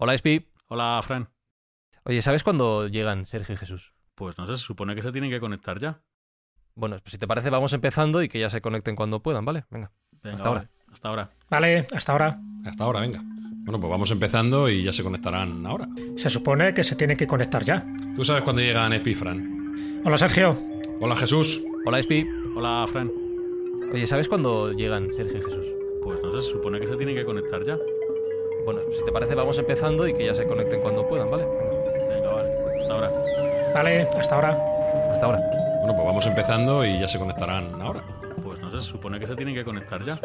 Hola, 0.00 0.14
Espi. 0.14 0.46
Hola, 0.68 1.00
Fran. 1.02 1.28
Oye, 2.04 2.22
¿sabes 2.22 2.44
cuándo 2.44 2.86
llegan 2.86 3.26
Sergio 3.26 3.54
y 3.54 3.58
Jesús? 3.58 3.94
Pues 4.14 4.38
no 4.38 4.46
sé, 4.46 4.56
se 4.56 4.62
supone 4.62 4.94
que 4.94 5.02
se 5.02 5.10
tienen 5.10 5.28
que 5.28 5.40
conectar 5.40 5.80
ya. 5.80 6.00
Bueno, 6.76 6.98
pues 7.02 7.10
si 7.10 7.18
te 7.18 7.26
parece, 7.26 7.50
vamos 7.50 7.72
empezando 7.72 8.22
y 8.22 8.28
que 8.28 8.38
ya 8.38 8.48
se 8.48 8.60
conecten 8.60 8.94
cuando 8.94 9.20
puedan, 9.20 9.44
¿vale? 9.44 9.64
Venga. 9.70 9.90
Venga, 10.22 10.36
Hasta 10.36 10.48
ahora. 10.48 10.70
Hasta 10.92 11.08
ahora. 11.08 11.30
Vale, 11.50 11.86
hasta 11.92 12.12
ahora. 12.12 12.40
Hasta 12.64 12.84
ahora, 12.84 13.00
venga. 13.00 13.20
Bueno, 13.24 13.80
pues 13.80 13.90
vamos 13.90 14.10
empezando 14.12 14.68
y 14.68 14.84
ya 14.84 14.92
se 14.92 15.02
conectarán 15.02 15.66
ahora. 15.66 15.88
Se 16.16 16.30
supone 16.30 16.72
que 16.72 16.84
se 16.84 16.94
tiene 16.94 17.16
que 17.16 17.26
conectar 17.26 17.64
ya. 17.64 17.84
¿Tú 18.14 18.22
sabes 18.24 18.44
cuándo 18.44 18.62
llegan 18.62 18.92
Epifran? 18.92 20.02
Hola, 20.04 20.16
Sergio. 20.16 20.56
Hola, 21.00 21.16
Jesús. 21.16 21.60
Hola, 21.84 21.98
Espi. 21.98 22.24
Hola, 22.54 22.86
Fran. 22.88 23.10
Oye, 23.92 24.06
¿sabes 24.06 24.28
cuándo 24.28 24.70
llegan 24.70 25.10
Sergio 25.10 25.38
y 25.38 25.42
Jesús? 25.42 25.66
Pues 26.04 26.22
no 26.22 26.30
sé, 26.30 26.46
se 26.46 26.52
supone 26.52 26.78
que 26.78 26.86
se 26.86 26.94
tienen 26.94 27.16
que 27.16 27.24
conectar 27.24 27.64
ya. 27.64 27.76
Bueno, 28.68 28.82
si 28.92 29.02
te 29.02 29.10
parece, 29.10 29.34
vamos 29.34 29.56
empezando 29.56 30.06
y 30.06 30.12
que 30.12 30.26
ya 30.26 30.34
se 30.34 30.44
conecten 30.44 30.82
cuando 30.82 31.08
puedan, 31.08 31.30
¿vale? 31.30 31.46
Venga. 31.46 32.06
Venga, 32.06 32.28
vale. 32.28 32.50
Hasta 32.76 32.92
ahora. 32.92 33.10
Vale, 33.74 34.02
hasta 34.02 34.34
ahora. 34.34 34.58
Hasta 35.10 35.24
ahora. 35.24 35.38
Bueno, 35.78 35.96
pues 35.96 36.06
vamos 36.06 36.26
empezando 36.26 36.84
y 36.84 37.00
ya 37.00 37.08
se 37.08 37.18
conectarán 37.18 37.80
ahora. 37.80 38.04
Pues 38.44 38.60
no 38.60 38.70
sé, 38.70 38.82
se 38.82 38.90
supone 38.90 39.18
que 39.18 39.26
se 39.26 39.34
tienen 39.36 39.54
que 39.54 39.64
conectar 39.64 40.04
ya. 40.04 40.20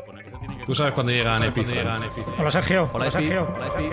¿Tú 0.66 0.76
sabes 0.76 0.94
cuándo 0.94 1.14
llegan 1.14 1.42
Epifran? 1.42 2.04
Hola, 2.38 2.52
Sergio. 2.52 2.90
Hola, 2.92 3.08
Espi. 3.08 3.22
Sergio. 3.24 3.48
Hola, 3.56 3.68
Espi. 3.68 3.90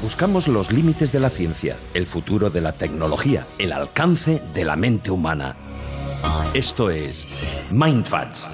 Buscamos 0.00 0.46
los 0.46 0.70
límites 0.70 1.10
de 1.10 1.18
la 1.18 1.30
ciencia, 1.30 1.76
el 1.92 2.06
futuro 2.06 2.50
de 2.50 2.60
la 2.60 2.70
tecnología, 2.70 3.48
el 3.58 3.72
alcance 3.72 4.40
de 4.54 4.64
la 4.64 4.76
mente 4.76 5.10
humana. 5.10 5.56
Esto 6.54 6.88
es 6.88 7.26
Mindfacts. 7.72 8.48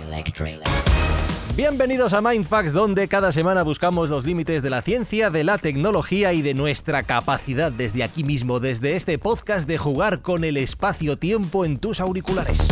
Bienvenidos 1.57 2.15
a 2.15 2.23
Mindfax, 2.23 2.73
donde 2.73 3.09
cada 3.09 3.31
semana 3.31 3.63
buscamos 3.63 4.09
los 4.09 4.25
límites 4.25 4.63
de 4.63 4.71
la 4.71 4.81
ciencia, 4.81 5.29
de 5.29 5.45
la 5.45 5.59
tecnología 5.59 6.33
y 6.33 6.41
de 6.41 6.55
nuestra 6.55 7.03
capacidad 7.03 7.71
desde 7.71 8.03
aquí 8.03 8.25
mismo, 8.25 8.59
desde 8.59 8.97
este 8.97 9.19
podcast 9.19 9.69
de 9.69 9.77
jugar 9.77 10.23
con 10.23 10.45
el 10.45 10.57
espacio-tiempo 10.57 11.67
en 11.67 11.79
tus 11.79 12.01
auriculares. 12.01 12.67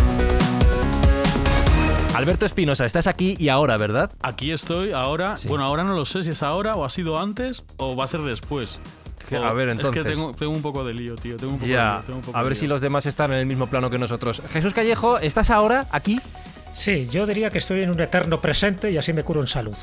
Alberto 2.15 2.47
Espinosa, 2.47 2.87
estás 2.87 3.07
aquí 3.07 3.37
y 3.39 3.49
ahora, 3.51 3.77
¿verdad? 3.77 4.11
Aquí 4.23 4.51
estoy 4.51 4.93
ahora. 4.93 5.37
Sí. 5.37 5.47
Bueno, 5.49 5.65
ahora 5.65 5.85
no 5.85 5.95
lo 5.95 6.05
sé 6.07 6.23
si 6.23 6.31
es 6.31 6.43
ahora 6.43 6.75
o 6.75 6.85
ha 6.85 6.91
sido 6.91 7.19
antes 7.19 7.63
o 7.77 7.95
va 7.97 8.05
a 8.05 8.09
ser 8.09 8.21
después. 8.21 8.81
O- 9.31 9.37
a 9.45 9.53
ver, 9.53 9.69
Es 9.69 9.75
entonces. 9.77 10.03
que 10.03 10.11
tengo, 10.11 10.33
tengo 10.33 10.53
un 10.53 10.63
poco 10.63 10.83
de 10.85 10.93
lío, 10.95 11.15
tío. 11.17 11.37
Tengo 11.37 11.53
un 11.53 11.59
poco 11.59 11.67
de 11.69 11.73
Ya, 11.75 11.93
lío, 11.99 12.01
tengo 12.07 12.19
un 12.19 12.25
poco 12.25 12.37
a 12.37 12.41
de 12.41 12.45
ver 12.49 12.53
lío. 12.55 12.61
si 12.61 12.67
los 12.67 12.81
demás 12.81 13.07
están 13.07 13.31
en 13.33 13.39
el 13.39 13.47
mismo 13.47 13.69
plano 13.69 13.89
que 13.91 13.99
nosotros. 13.99 14.43
Jesús 14.53 14.73
Callejo, 14.75 15.19
¿estás 15.19 15.51
ahora 15.51 15.87
aquí? 15.93 16.21
Sí, 16.73 17.07
yo 17.11 17.27
diría 17.27 17.51
que 17.51 17.59
estoy 17.59 17.83
en 17.83 17.91
un 17.91 18.01
eterno 18.01 18.41
presente 18.41 18.91
y 18.91 18.99
así 18.99 19.13
me 19.13 19.23
curo 19.25 19.41
en 19.41 19.47
salud. 19.47 19.77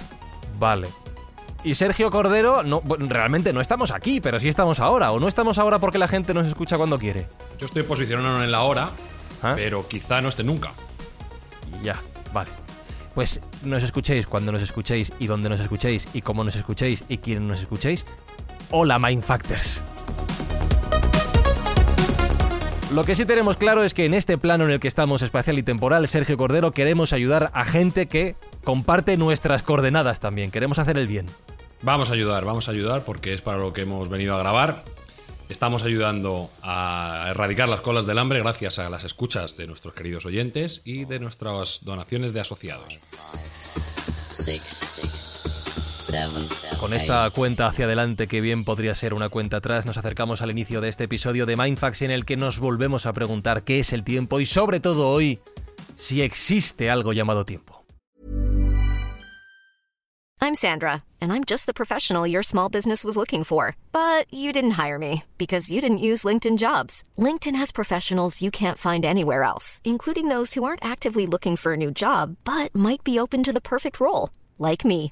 Vale. 0.58 0.88
Y 1.64 1.76
Sergio 1.76 2.10
Cordero, 2.10 2.64
no, 2.64 2.82
bueno, 2.82 3.08
realmente 3.10 3.52
no 3.52 3.62
estamos 3.62 3.92
aquí, 3.92 4.22
pero 4.22 4.40
sí 4.40 4.48
estamos 4.48 4.80
ahora. 4.80 5.12
O 5.12 5.20
no 5.20 5.28
estamos 5.28 5.58
ahora 5.58 5.80
porque 5.80 5.98
la 5.98 6.08
gente 6.08 6.34
nos 6.34 6.48
escucha 6.48 6.78
cuando 6.78 6.98
quiere. 6.98 7.28
Yo 7.60 7.66
estoy 7.66 7.84
posicionado 7.84 8.44
en 8.44 8.52
la 8.52 8.62
hora, 8.64 8.90
¿Ah? 9.44 9.54
pero 9.56 9.88
quizá 9.88 10.22
no 10.22 10.30
esté 10.30 10.44
nunca. 10.44 10.72
Ya, 11.84 12.00
vale. 12.34 12.50
Pues 13.16 13.42
nos 13.64 13.84
escuchéis 13.84 14.28
cuando 14.28 14.52
nos 14.52 14.62
escuchéis 14.62 15.12
y 15.20 15.28
donde 15.28 15.50
nos 15.50 15.60
escuchéis 15.60 16.08
y 16.14 16.22
cómo 16.22 16.44
nos 16.44 16.56
escuchéis 16.56 17.04
y 17.10 17.18
quién 17.18 17.48
nos 17.48 17.60
escuchéis. 17.60 18.06
Hola 18.70 19.00
Mindfactors. 19.00 19.82
Lo 22.94 23.04
que 23.04 23.16
sí 23.16 23.26
tenemos 23.26 23.58
claro 23.58 23.84
es 23.84 23.94
que 23.94 24.06
en 24.06 24.14
este 24.14 24.38
plano 24.38 24.64
en 24.64 24.72
el 24.72 24.80
que 24.80 24.88
estamos 24.88 25.22
espacial 25.22 25.60
y 25.60 25.64
temporal, 25.64 26.08
Sergio 26.08 26.38
Cordero, 26.38 26.72
queremos 26.72 27.12
ayudar 27.12 27.52
a 27.54 27.66
gente 27.66 28.08
que 28.08 28.36
comparte 28.64 29.18
nuestras 29.18 29.62
coordenadas 29.62 30.22
también. 30.22 30.52
Queremos 30.52 30.80
hacer 30.80 30.98
el 30.98 31.06
bien. 31.06 31.26
Vamos 31.82 32.10
a 32.10 32.14
ayudar, 32.14 32.46
vamos 32.46 32.70
a 32.70 32.72
ayudar 32.72 33.04
porque 33.04 33.34
es 33.34 33.42
para 33.42 33.58
lo 33.58 33.74
que 33.74 33.82
hemos 33.82 34.08
venido 34.08 34.36
a 34.36 34.40
grabar. 34.40 34.86
Estamos 35.50 35.84
ayudando 35.84 36.50
a 36.64 37.28
erradicar 37.30 37.68
las 37.68 37.82
colas 37.82 38.06
del 38.06 38.20
hambre 38.20 38.40
gracias 38.40 38.80
a 38.80 38.90
las 38.90 39.04
escuchas 39.04 39.58
de 39.58 39.68
nuestros 39.68 39.94
queridos 39.94 40.26
oyentes 40.26 40.82
y 40.86 41.04
de 41.04 41.20
nuestras 41.20 41.80
donaciones 41.84 42.34
de 42.34 42.40
asociados. 42.40 43.00
Con 46.80 46.94
esta 46.94 47.30
cuenta 47.32 47.68
hacia 47.68 47.86
adelante, 47.86 48.28
que 48.28 48.40
bien 48.40 48.64
podría 48.64 48.96
ser 48.96 49.14
una 49.14 49.30
cuenta 49.30 49.58
atrás, 49.58 49.86
nos 49.86 49.98
acercamos 49.98 50.42
al 50.42 50.52
inicio 50.52 50.80
de 50.80 50.90
este 50.90 51.06
episodio 51.06 51.46
de 51.46 51.56
Mindfax 51.56 52.04
en 52.04 52.12
el 52.12 52.24
que 52.24 52.38
nos 52.38 52.60
volvemos 52.60 53.06
a 53.06 53.14
preguntar 53.14 53.64
qué 53.64 53.80
es 53.80 53.92
el 53.94 54.04
tiempo 54.04 54.40
y 54.40 54.46
sobre 54.46 54.80
todo 54.80 55.10
hoy, 55.10 55.40
si 55.96 56.22
existe 56.22 56.90
algo 56.90 57.14
llamado 57.14 57.46
tiempo. 57.46 57.84
I'm 60.40 60.54
Sandra, 60.54 61.04
and 61.20 61.34
I'm 61.34 61.44
just 61.44 61.66
the 61.66 61.74
professional 61.74 62.28
your 62.28 62.44
small 62.44 62.70
business 62.70 63.04
was 63.04 63.18
looking 63.18 63.44
for. 63.44 63.76
But 63.92 64.32
you 64.32 64.54
didn't 64.54 64.78
hire 64.78 65.00
me 65.00 65.24
because 65.38 65.72
you 65.72 65.82
didn't 65.82 65.98
use 65.98 66.24
LinkedIn 66.24 66.58
jobs. 66.58 67.04
LinkedIn 67.18 67.56
has 67.56 67.72
professionals 67.72 68.42
you 68.42 68.52
can't 68.52 68.78
find 68.78 69.04
anywhere 69.04 69.44
else, 69.44 69.82
including 69.84 70.30
those 70.30 70.54
who 70.54 70.64
aren't 70.64 70.86
actively 70.86 71.26
looking 71.26 71.58
for 71.58 71.74
a 71.74 71.78
new 71.78 71.92
job 71.92 72.38
but 72.46 72.74
might 72.74 73.04
be 73.04 73.20
open 73.20 73.44
to 73.44 73.52
the 73.52 73.60
perfect 73.60 74.00
role, 74.00 74.30
like 74.60 74.86
me. 74.86 75.12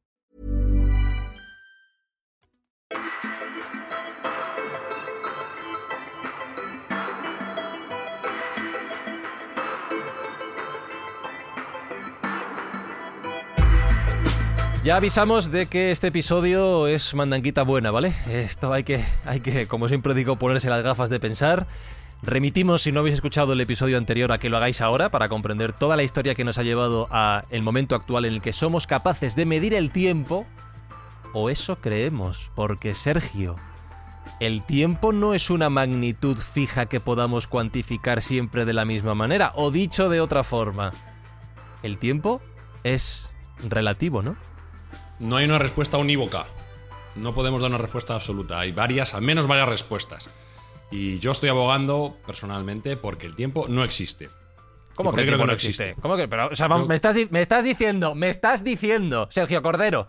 Ya 14.83 14.95
avisamos 14.95 15.51
de 15.51 15.67
que 15.67 15.91
este 15.91 16.07
episodio 16.07 16.87
es 16.87 17.13
mandanquita 17.13 17.61
buena, 17.61 17.91
¿vale? 17.91 18.15
Esto 18.27 18.73
hay 18.73 18.83
que, 18.83 19.05
hay 19.25 19.39
que, 19.39 19.67
como 19.67 19.87
siempre 19.87 20.15
digo, 20.15 20.37
ponerse 20.37 20.71
las 20.71 20.83
gafas 20.83 21.11
de 21.11 21.19
pensar. 21.19 21.67
Remitimos, 22.23 22.81
si 22.81 22.91
no 22.91 23.01
habéis 23.01 23.13
escuchado 23.13 23.53
el 23.53 23.61
episodio 23.61 23.99
anterior, 23.99 24.31
a 24.31 24.39
que 24.39 24.49
lo 24.49 24.57
hagáis 24.57 24.81
ahora 24.81 25.11
para 25.11 25.29
comprender 25.29 25.71
toda 25.71 25.95
la 25.95 26.01
historia 26.01 26.33
que 26.33 26.43
nos 26.43 26.57
ha 26.57 26.63
llevado 26.63 27.07
a 27.11 27.45
el 27.51 27.61
momento 27.61 27.93
actual 27.93 28.25
en 28.25 28.33
el 28.33 28.41
que 28.41 28.53
somos 28.53 28.87
capaces 28.87 29.35
de 29.35 29.45
medir 29.45 29.75
el 29.75 29.91
tiempo. 29.91 30.47
O 31.31 31.51
eso 31.51 31.75
creemos, 31.75 32.49
porque 32.55 32.95
Sergio, 32.95 33.57
el 34.39 34.63
tiempo 34.63 35.13
no 35.13 35.35
es 35.35 35.51
una 35.51 35.69
magnitud 35.69 36.39
fija 36.39 36.87
que 36.87 36.99
podamos 36.99 37.45
cuantificar 37.45 38.23
siempre 38.23 38.65
de 38.65 38.73
la 38.73 38.85
misma 38.85 39.13
manera. 39.13 39.51
O 39.53 39.69
dicho 39.69 40.09
de 40.09 40.21
otra 40.21 40.43
forma, 40.43 40.91
el 41.83 41.99
tiempo 41.99 42.41
es 42.83 43.29
relativo, 43.69 44.23
¿no? 44.23 44.35
No 45.21 45.37
hay 45.37 45.45
una 45.45 45.59
respuesta 45.59 45.97
unívoca. 45.97 46.45
No 47.15 47.33
podemos 47.33 47.61
dar 47.61 47.69
una 47.69 47.77
respuesta 47.77 48.15
absoluta. 48.15 48.59
Hay 48.59 48.71
varias, 48.71 49.13
al 49.13 49.21
menos 49.21 49.47
varias 49.47 49.69
respuestas. 49.69 50.29
Y 50.91 51.19
yo 51.19 51.31
estoy 51.31 51.49
abogando 51.49 52.17
personalmente 52.25 52.97
porque 52.97 53.27
el 53.27 53.35
tiempo 53.35 53.67
no 53.69 53.83
existe. 53.83 54.29
¿Cómo 54.95 55.09
¿Y 55.09 55.11
por 55.11 55.15
que 55.15 55.21
el 55.21 55.27
creo 55.27 55.39
que 55.39 55.45
no 55.45 55.53
existe? 55.53 55.83
existe? 55.83 56.01
¿Cómo 56.01 56.17
que? 56.17 56.27
Pero, 56.27 56.47
o 56.47 56.55
sea, 56.55 56.67
vamos, 56.67 56.85
Yo- 56.85 56.89
me, 56.89 56.95
estás, 56.95 57.15
me 57.29 57.41
estás 57.41 57.63
diciendo, 57.63 58.13
me 58.15 58.29
estás 58.29 58.63
diciendo, 58.63 59.27
Sergio 59.31 59.61
Cordero, 59.61 60.07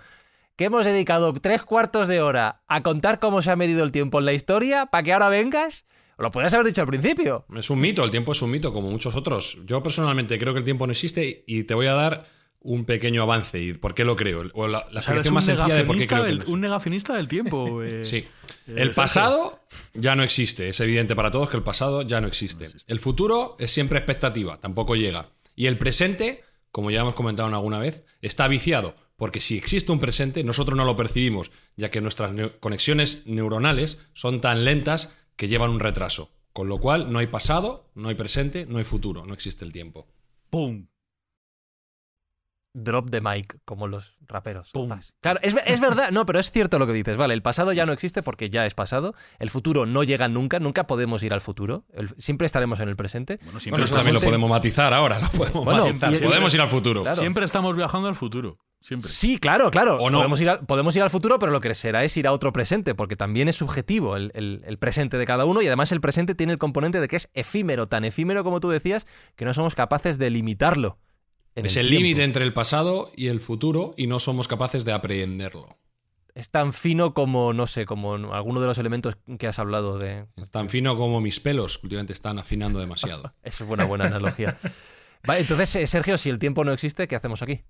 que 0.56 0.64
hemos 0.64 0.84
dedicado 0.84 1.32
tres 1.34 1.62
cuartos 1.62 2.08
de 2.08 2.20
hora 2.20 2.62
a 2.66 2.82
contar 2.82 3.20
cómo 3.20 3.42
se 3.42 3.50
ha 3.50 3.56
medido 3.56 3.84
el 3.84 3.92
tiempo 3.92 4.18
en 4.18 4.24
la 4.24 4.32
historia 4.32 4.86
para 4.86 5.04
que 5.04 5.12
ahora 5.12 5.28
vengas. 5.28 5.86
Lo 6.18 6.30
podrías 6.30 6.52
haber 6.54 6.66
dicho 6.66 6.80
al 6.82 6.86
principio. 6.88 7.46
Es 7.56 7.70
un 7.70 7.80
mito, 7.80 8.04
el 8.04 8.10
tiempo 8.10 8.32
es 8.32 8.42
un 8.42 8.50
mito, 8.50 8.72
como 8.72 8.90
muchos 8.90 9.14
otros. 9.16 9.58
Yo 9.64 9.82
personalmente 9.82 10.38
creo 10.38 10.52
que 10.52 10.58
el 10.58 10.64
tiempo 10.64 10.86
no 10.86 10.92
existe 10.92 11.42
y 11.46 11.64
te 11.64 11.74
voy 11.74 11.86
a 11.86 11.94
dar 11.94 12.26
un 12.64 12.84
pequeño 12.84 13.22
avance 13.22 13.60
y 13.60 13.72
por 13.74 13.94
qué 13.94 14.04
lo 14.04 14.16
creo. 14.16 14.44
O 14.54 14.68
la, 14.68 14.86
la 14.90 15.00
O 15.00 15.02
sea, 15.02 15.14
eres 15.14 15.26
explicación 15.26 15.34
más 15.34 15.44
sencilla 15.44 15.74
de 15.74 15.84
por 15.84 15.98
qué 15.98 16.06
creo 16.06 16.24
que 16.24 16.32
no 16.32 16.44
un 16.52 16.60
negacionista 16.60 17.16
del 17.16 17.28
tiempo. 17.28 17.82
eh. 17.82 18.04
Sí. 18.04 18.16
eh, 18.18 18.26
El 18.76 18.90
pasado 18.92 19.60
ya 19.94 20.14
no 20.16 20.22
existe. 20.22 20.68
Es 20.68 20.80
evidente 20.80 21.14
para 21.16 21.30
todos 21.30 21.50
que 21.50 21.56
el 21.56 21.62
pasado 21.62 22.02
ya 22.02 22.20
no 22.20 22.26
existe. 22.28 22.68
El 22.86 23.00
futuro 23.00 23.56
es 23.58 23.72
siempre 23.72 23.98
expectativa, 23.98 24.58
tampoco 24.60 24.94
llega. 24.96 25.30
Y 25.56 25.66
el 25.66 25.76
presente, 25.78 26.42
como 26.70 26.90
ya 26.90 27.00
hemos 27.00 27.14
comentado 27.14 27.48
en 27.48 27.54
alguna 27.54 27.78
vez, 27.78 28.06
está 28.22 28.48
viciado, 28.48 28.94
porque 29.16 29.40
si 29.40 29.56
existe 29.56 29.92
un 29.92 30.00
presente, 30.00 30.42
nosotros 30.44 30.76
no 30.76 30.84
lo 30.84 30.96
percibimos, 30.96 31.50
ya 31.76 31.90
que 31.90 32.00
nuestras 32.00 32.32
conexiones 32.60 33.22
neuronales 33.26 33.98
son 34.14 34.40
tan 34.40 34.64
lentas 34.64 35.12
que 35.36 35.48
llevan 35.48 35.70
un 35.70 35.80
retraso. 35.80 36.30
Con 36.52 36.68
lo 36.68 36.78
cual, 36.78 37.10
no 37.12 37.18
hay 37.18 37.26
pasado, 37.28 37.90
no 37.94 38.08
hay 38.08 38.14
presente, 38.14 38.66
no 38.66 38.78
hay 38.78 38.84
futuro, 38.84 39.24
no 39.26 39.32
existe 39.34 39.64
el 39.64 39.72
tiempo. 39.72 40.06
¡Pum! 40.50 40.86
Drop 42.74 43.10
the 43.10 43.20
mic, 43.20 43.58
como 43.66 43.86
los 43.86 44.14
raperos. 44.26 44.70
Pum. 44.72 44.88
Claro, 45.20 45.38
es, 45.42 45.54
es 45.66 45.78
verdad, 45.80 46.10
no, 46.10 46.24
pero 46.24 46.38
es 46.38 46.50
cierto 46.50 46.78
lo 46.78 46.86
que 46.86 46.94
dices. 46.94 47.18
Vale, 47.18 47.34
el 47.34 47.42
pasado 47.42 47.72
ya 47.74 47.84
no 47.84 47.92
existe 47.92 48.22
porque 48.22 48.48
ya 48.48 48.64
es 48.64 48.72
pasado. 48.74 49.14
El 49.38 49.50
futuro 49.50 49.84
no 49.84 50.02
llega 50.04 50.26
nunca, 50.28 50.58
nunca 50.58 50.86
podemos 50.86 51.22
ir 51.22 51.34
al 51.34 51.42
futuro. 51.42 51.84
El- 51.92 52.08
siempre 52.16 52.46
estaremos 52.46 52.80
en 52.80 52.88
el 52.88 52.96
presente. 52.96 53.38
Bueno, 53.44 53.60
siempre, 53.60 53.72
Bueno, 53.72 53.84
eso 53.84 53.94
también 53.96 54.14
lo 54.14 54.20
podemos 54.20 54.48
matizar 54.48 54.94
ahora, 54.94 55.18
lo 55.20 55.28
podemos 55.28 55.64
Bueno, 55.64 55.84
matizar. 55.86 56.14
y- 56.14 56.18
Podemos 56.18 56.54
ir 56.54 56.60
al 56.62 56.68
futuro. 56.68 57.02
Claro. 57.02 57.16
siempre 57.16 57.44
estamos 57.44 57.76
viajando 57.76 58.08
al 58.08 58.14
futuro. 58.14 58.58
Siempre. 58.80 59.08
Sí, 59.10 59.38
claro, 59.38 59.70
claro. 59.70 59.96
O 59.98 60.10
no. 60.10 60.18
podemos, 60.18 60.40
ir 60.40 60.48
al, 60.48 60.60
podemos 60.66 60.96
ir 60.96 61.02
al 61.02 61.10
futuro, 61.10 61.38
pero 61.38 61.52
lo 61.52 61.60
que 61.60 61.72
será 61.74 62.02
es 62.04 62.16
ir 62.16 62.26
a 62.26 62.32
otro 62.32 62.52
presente, 62.52 62.94
porque 62.96 63.14
también 63.16 63.46
es 63.48 63.54
subjetivo 63.56 64.16
el, 64.16 64.32
el- 64.34 64.62
el 64.66 64.78
presente 64.78 65.18
de 65.18 65.26
cada 65.26 65.44
uno 65.44 65.60
y 65.62 65.66
además 65.66 65.92
el 65.92 66.00
presente 66.00 66.34
tiene 66.34 66.52
el 66.54 66.58
componente 66.58 67.00
de 67.00 67.06
que 67.06 67.16
es 67.16 67.28
efímero, 67.34 67.86
tan 67.86 68.04
efímero 68.04 68.42
como 68.42 68.58
tú 68.60 68.70
decías, 68.70 69.06
que 69.36 69.44
no 69.44 69.52
somos 69.54 69.74
capaces 69.76 70.18
de 70.18 70.30
limitarlo. 70.30 70.98
En 71.54 71.66
Es 71.66 71.76
el 71.76 71.90
límite 71.90 72.24
entre 72.24 72.44
el 72.44 72.52
pasado 72.52 73.10
y 73.16 73.28
el 73.28 73.40
futuro 73.40 73.92
y 73.96 74.06
no 74.06 74.20
somos 74.20 74.48
capaces 74.48 74.84
de 74.84 74.92
aprehenderlo. 74.92 75.78
Es 76.34 76.48
tan 76.48 76.72
fino 76.72 77.12
como, 77.12 77.52
no 77.52 77.66
sé, 77.66 77.84
como 77.84 78.14
alguno 78.32 78.60
de 78.60 78.66
los 78.66 78.78
elementos 78.78 79.18
que 79.38 79.46
has 79.46 79.58
hablado 79.58 79.98
de... 79.98 80.26
Es 80.36 80.50
tan 80.50 80.70
fino 80.70 80.96
como 80.96 81.20
mis 81.20 81.40
pelos, 81.40 81.78
últimamente 81.82 82.14
están 82.14 82.38
afinando 82.38 82.78
demasiado. 82.78 83.34
Eso 83.42 83.64
es 83.64 83.70
una 83.70 83.84
buena 83.84 84.06
analogía. 84.06 84.58
Vale, 85.24 85.40
entonces, 85.40 85.76
eh, 85.76 85.86
Sergio, 85.86 86.16
si 86.16 86.30
el 86.30 86.38
tiempo 86.38 86.64
no 86.64 86.72
existe, 86.72 87.06
¿qué 87.06 87.16
hacemos 87.16 87.42
aquí? 87.42 87.60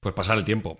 Pues 0.00 0.14
pasar 0.14 0.38
el 0.38 0.44
tiempo. 0.44 0.78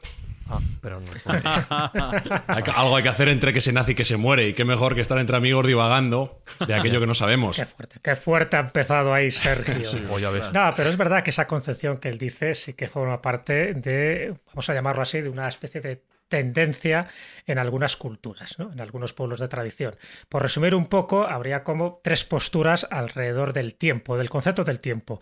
Ah, 0.49 0.59
pero 0.81 1.01
no. 1.01 1.07
Hay 2.49 2.63
que- 2.63 2.71
algo 2.71 2.97
hay 2.97 3.03
que 3.03 3.09
hacer 3.09 3.29
entre 3.29 3.53
que 3.53 3.61
se 3.61 3.73
nace 3.73 3.93
y 3.93 3.95
que 3.95 4.05
se 4.05 4.17
muere. 4.17 4.49
Y 4.49 4.53
qué 4.55 4.65
mejor 4.65 4.95
que 4.95 5.01
estar 5.01 5.19
entre 5.19 5.37
amigos 5.37 5.67
divagando 5.67 6.43
de 6.67 6.75
aquello 6.75 7.01
que 7.01 7.07
no 7.07 7.15
sabemos. 7.15 7.57
Qué 7.57 7.67
fuerte, 7.67 8.01
qué 8.03 8.17
fuerte 8.17 8.57
ha 8.57 8.61
empezado 8.61 9.13
ahí 9.15 9.31
Sergio. 9.31 10.19
Ya 10.19 10.31
ves. 10.31 10.53
No, 10.53 10.73
pero 10.77 10.91
es 10.91 10.97
verdad 10.97 11.23
que 11.23 11.31
esa 11.31 11.47
concepción 11.47 11.99
que 11.99 12.09
él 12.09 12.19
dice 12.19 12.55
sí 12.55 12.73
que 12.75 12.87
forma 12.89 13.23
parte 13.23 13.75
de, 13.75 14.35
vamos 14.49 14.69
a 14.71 14.75
llamarlo 14.75 15.03
así, 15.03 15.21
de 15.21 15.29
una 15.29 15.49
especie 15.49 15.81
de 15.81 16.03
tendencia 16.29 17.09
en 17.47 17.59
algunas 17.59 17.97
culturas, 17.97 18.57
¿no? 18.59 18.73
en 18.73 18.81
algunos 18.81 19.13
pueblos 19.13 19.41
de 19.41 19.49
tradición. 19.49 19.97
Por 20.29 20.43
resumir 20.43 20.75
un 20.77 20.87
poco, 20.87 21.25
habría 21.27 21.65
como 21.65 22.01
tres 22.05 22.25
posturas 22.25 22.87
alrededor 22.91 23.53
del 23.53 23.75
tiempo, 23.75 24.17
del 24.17 24.31
concepto 24.31 24.63
del 24.63 24.79
tiempo. 24.79 25.21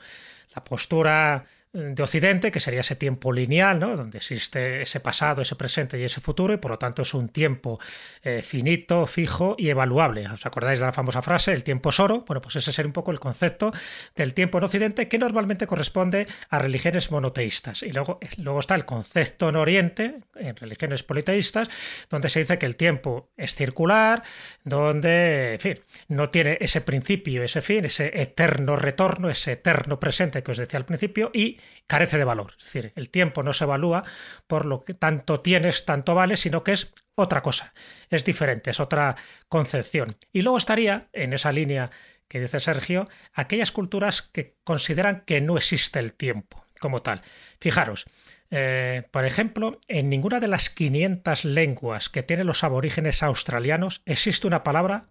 La 0.54 0.62
postura 0.64 1.46
de 1.72 2.02
Occidente, 2.02 2.50
que 2.50 2.60
sería 2.60 2.80
ese 2.80 2.96
tiempo 2.96 3.32
lineal, 3.32 3.78
¿no? 3.78 3.94
donde 3.94 4.18
existe 4.18 4.82
ese 4.82 5.00
pasado, 5.00 5.42
ese 5.42 5.54
presente 5.54 5.98
y 5.98 6.04
ese 6.04 6.20
futuro, 6.20 6.54
y 6.54 6.56
por 6.56 6.70
lo 6.70 6.78
tanto 6.78 7.02
es 7.02 7.12
un 7.14 7.28
tiempo 7.28 7.78
eh, 8.22 8.42
finito, 8.42 9.06
fijo 9.06 9.54
y 9.58 9.68
evaluable. 9.68 10.26
¿Os 10.28 10.46
acordáis 10.46 10.78
de 10.78 10.86
la 10.86 10.92
famosa 10.92 11.22
frase, 11.22 11.52
el 11.52 11.64
tiempo 11.64 11.90
es 11.90 12.00
oro? 12.00 12.24
Bueno, 12.26 12.40
pues 12.40 12.56
ese 12.56 12.72
sería 12.72 12.88
un 12.88 12.92
poco 12.92 13.10
el 13.10 13.20
concepto 13.20 13.72
del 14.16 14.34
tiempo 14.34 14.58
en 14.58 14.64
Occidente, 14.64 15.08
que 15.08 15.18
normalmente 15.18 15.66
corresponde 15.66 16.26
a 16.48 16.58
religiones 16.58 17.10
monoteístas. 17.10 17.82
Y 17.82 17.92
luego, 17.92 18.18
luego 18.38 18.60
está 18.60 18.74
el 18.74 18.84
concepto 18.84 19.48
en 19.50 19.56
Oriente, 19.56 20.20
en 20.36 20.56
religiones 20.56 21.02
politeístas, 21.02 21.68
donde 22.08 22.28
se 22.28 22.40
dice 22.40 22.58
que 22.58 22.66
el 22.66 22.76
tiempo 22.76 23.30
es 23.36 23.54
circular, 23.54 24.22
donde, 24.64 25.54
en 25.54 25.60
fin, 25.60 25.80
no 26.08 26.30
tiene 26.30 26.56
ese 26.60 26.80
principio, 26.80 27.42
ese 27.42 27.60
fin, 27.60 27.84
ese 27.84 28.20
eterno 28.20 28.76
retorno, 28.76 29.28
ese 29.28 29.52
eterno 29.52 30.00
presente 30.00 30.42
que 30.42 30.50
os 30.50 30.56
decía 30.56 30.78
al 30.78 30.86
principio, 30.86 31.30
y 31.34 31.57
carece 31.86 32.18
de 32.18 32.24
valor. 32.24 32.54
Es 32.58 32.64
decir, 32.64 32.92
el 32.96 33.10
tiempo 33.10 33.42
no 33.42 33.52
se 33.52 33.64
evalúa 33.64 34.04
por 34.46 34.66
lo 34.66 34.84
que 34.84 34.94
tanto 34.94 35.40
tienes, 35.40 35.84
tanto 35.84 36.14
vale, 36.14 36.36
sino 36.36 36.64
que 36.64 36.72
es 36.72 36.92
otra 37.14 37.42
cosa, 37.42 37.72
es 38.10 38.24
diferente, 38.24 38.70
es 38.70 38.80
otra 38.80 39.16
concepción. 39.48 40.16
Y 40.32 40.42
luego 40.42 40.58
estaría 40.58 41.08
en 41.12 41.32
esa 41.32 41.52
línea 41.52 41.90
que 42.28 42.40
dice 42.40 42.60
Sergio, 42.60 43.08
aquellas 43.32 43.72
culturas 43.72 44.22
que 44.22 44.56
consideran 44.62 45.22
que 45.26 45.40
no 45.40 45.56
existe 45.56 45.98
el 45.98 46.12
tiempo 46.12 46.64
como 46.78 47.02
tal. 47.02 47.22
Fijaros, 47.60 48.06
eh, 48.50 49.02
por 49.10 49.24
ejemplo, 49.24 49.80
en 49.88 50.08
ninguna 50.08 50.40
de 50.40 50.48
las 50.48 50.70
500 50.70 51.44
lenguas 51.44 52.08
que 52.08 52.22
tienen 52.22 52.46
los 52.46 52.64
aborígenes 52.64 53.22
australianos 53.22 54.02
existe 54.06 54.46
una 54.46 54.62
palabra 54.62 55.08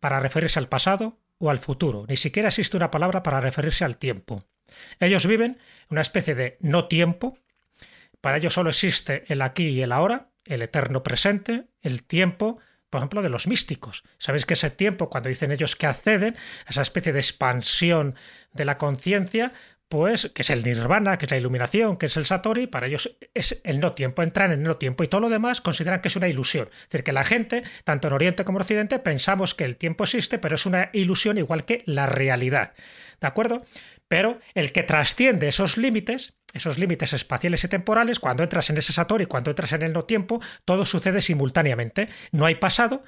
para 0.00 0.20
referirse 0.20 0.58
al 0.58 0.68
pasado 0.68 1.18
o 1.38 1.50
al 1.50 1.58
futuro. 1.58 2.04
Ni 2.08 2.16
siquiera 2.16 2.48
existe 2.48 2.76
una 2.76 2.90
palabra 2.90 3.22
para 3.22 3.40
referirse 3.40 3.84
al 3.84 3.96
tiempo. 3.96 4.44
Ellos 5.00 5.26
viven 5.26 5.58
una 5.88 6.00
especie 6.00 6.34
de 6.34 6.56
no 6.60 6.88
tiempo. 6.88 7.38
Para 8.20 8.38
ellos 8.38 8.54
solo 8.54 8.70
existe 8.70 9.24
el 9.28 9.42
aquí 9.42 9.68
y 9.68 9.82
el 9.82 9.92
ahora, 9.92 10.30
el 10.44 10.62
eterno 10.62 11.02
presente, 11.02 11.66
el 11.82 12.02
tiempo, 12.04 12.58
por 12.90 12.98
ejemplo, 12.98 13.22
de 13.22 13.28
los 13.28 13.46
místicos. 13.46 14.04
Sabéis 14.18 14.46
que 14.46 14.54
ese 14.54 14.70
tiempo, 14.70 15.10
cuando 15.10 15.28
dicen 15.28 15.52
ellos 15.52 15.76
que 15.76 15.86
acceden 15.86 16.36
a 16.66 16.70
esa 16.70 16.82
especie 16.82 17.12
de 17.12 17.20
expansión 17.20 18.14
de 18.52 18.64
la 18.64 18.78
conciencia, 18.78 19.52
pues 19.88 20.30
que 20.34 20.42
es 20.42 20.50
el 20.50 20.64
nirvana, 20.64 21.16
que 21.16 21.26
es 21.26 21.30
la 21.30 21.36
iluminación, 21.36 21.96
que 21.96 22.06
es 22.06 22.16
el 22.16 22.26
satori, 22.26 22.66
para 22.66 22.86
ellos 22.86 23.16
es 23.34 23.60
el 23.62 23.78
no 23.78 23.92
tiempo, 23.92 24.22
entran 24.22 24.50
en 24.50 24.60
el 24.60 24.64
no 24.64 24.76
tiempo 24.76 25.04
y 25.04 25.08
todo 25.08 25.20
lo 25.20 25.28
demás 25.28 25.60
consideran 25.60 26.00
que 26.00 26.08
es 26.08 26.16
una 26.16 26.28
ilusión. 26.28 26.68
Es 26.72 26.88
decir, 26.88 27.04
que 27.04 27.12
la 27.12 27.22
gente, 27.22 27.62
tanto 27.84 28.08
en 28.08 28.14
Oriente 28.14 28.44
como 28.44 28.58
en 28.58 28.62
Occidente, 28.62 28.98
pensamos 28.98 29.54
que 29.54 29.64
el 29.64 29.76
tiempo 29.76 30.04
existe, 30.04 30.38
pero 30.38 30.56
es 30.56 30.66
una 30.66 30.90
ilusión 30.92 31.38
igual 31.38 31.64
que 31.64 31.82
la 31.86 32.06
realidad. 32.06 32.72
¿De 33.20 33.26
acuerdo? 33.26 33.64
Pero 34.08 34.40
el 34.54 34.72
que 34.72 34.82
trasciende 34.82 35.48
esos 35.48 35.76
límites, 35.76 36.34
esos 36.52 36.78
límites 36.78 37.12
espaciales 37.12 37.64
y 37.64 37.68
temporales, 37.68 38.20
cuando 38.20 38.42
entras 38.42 38.70
en 38.70 38.78
ese 38.78 38.92
satori, 38.92 39.26
cuando 39.26 39.50
entras 39.50 39.72
en 39.72 39.82
el 39.82 39.92
no 39.92 40.04
tiempo, 40.04 40.40
todo 40.64 40.86
sucede 40.86 41.20
simultáneamente. 41.20 42.08
No 42.30 42.46
hay 42.46 42.54
pasado, 42.56 43.02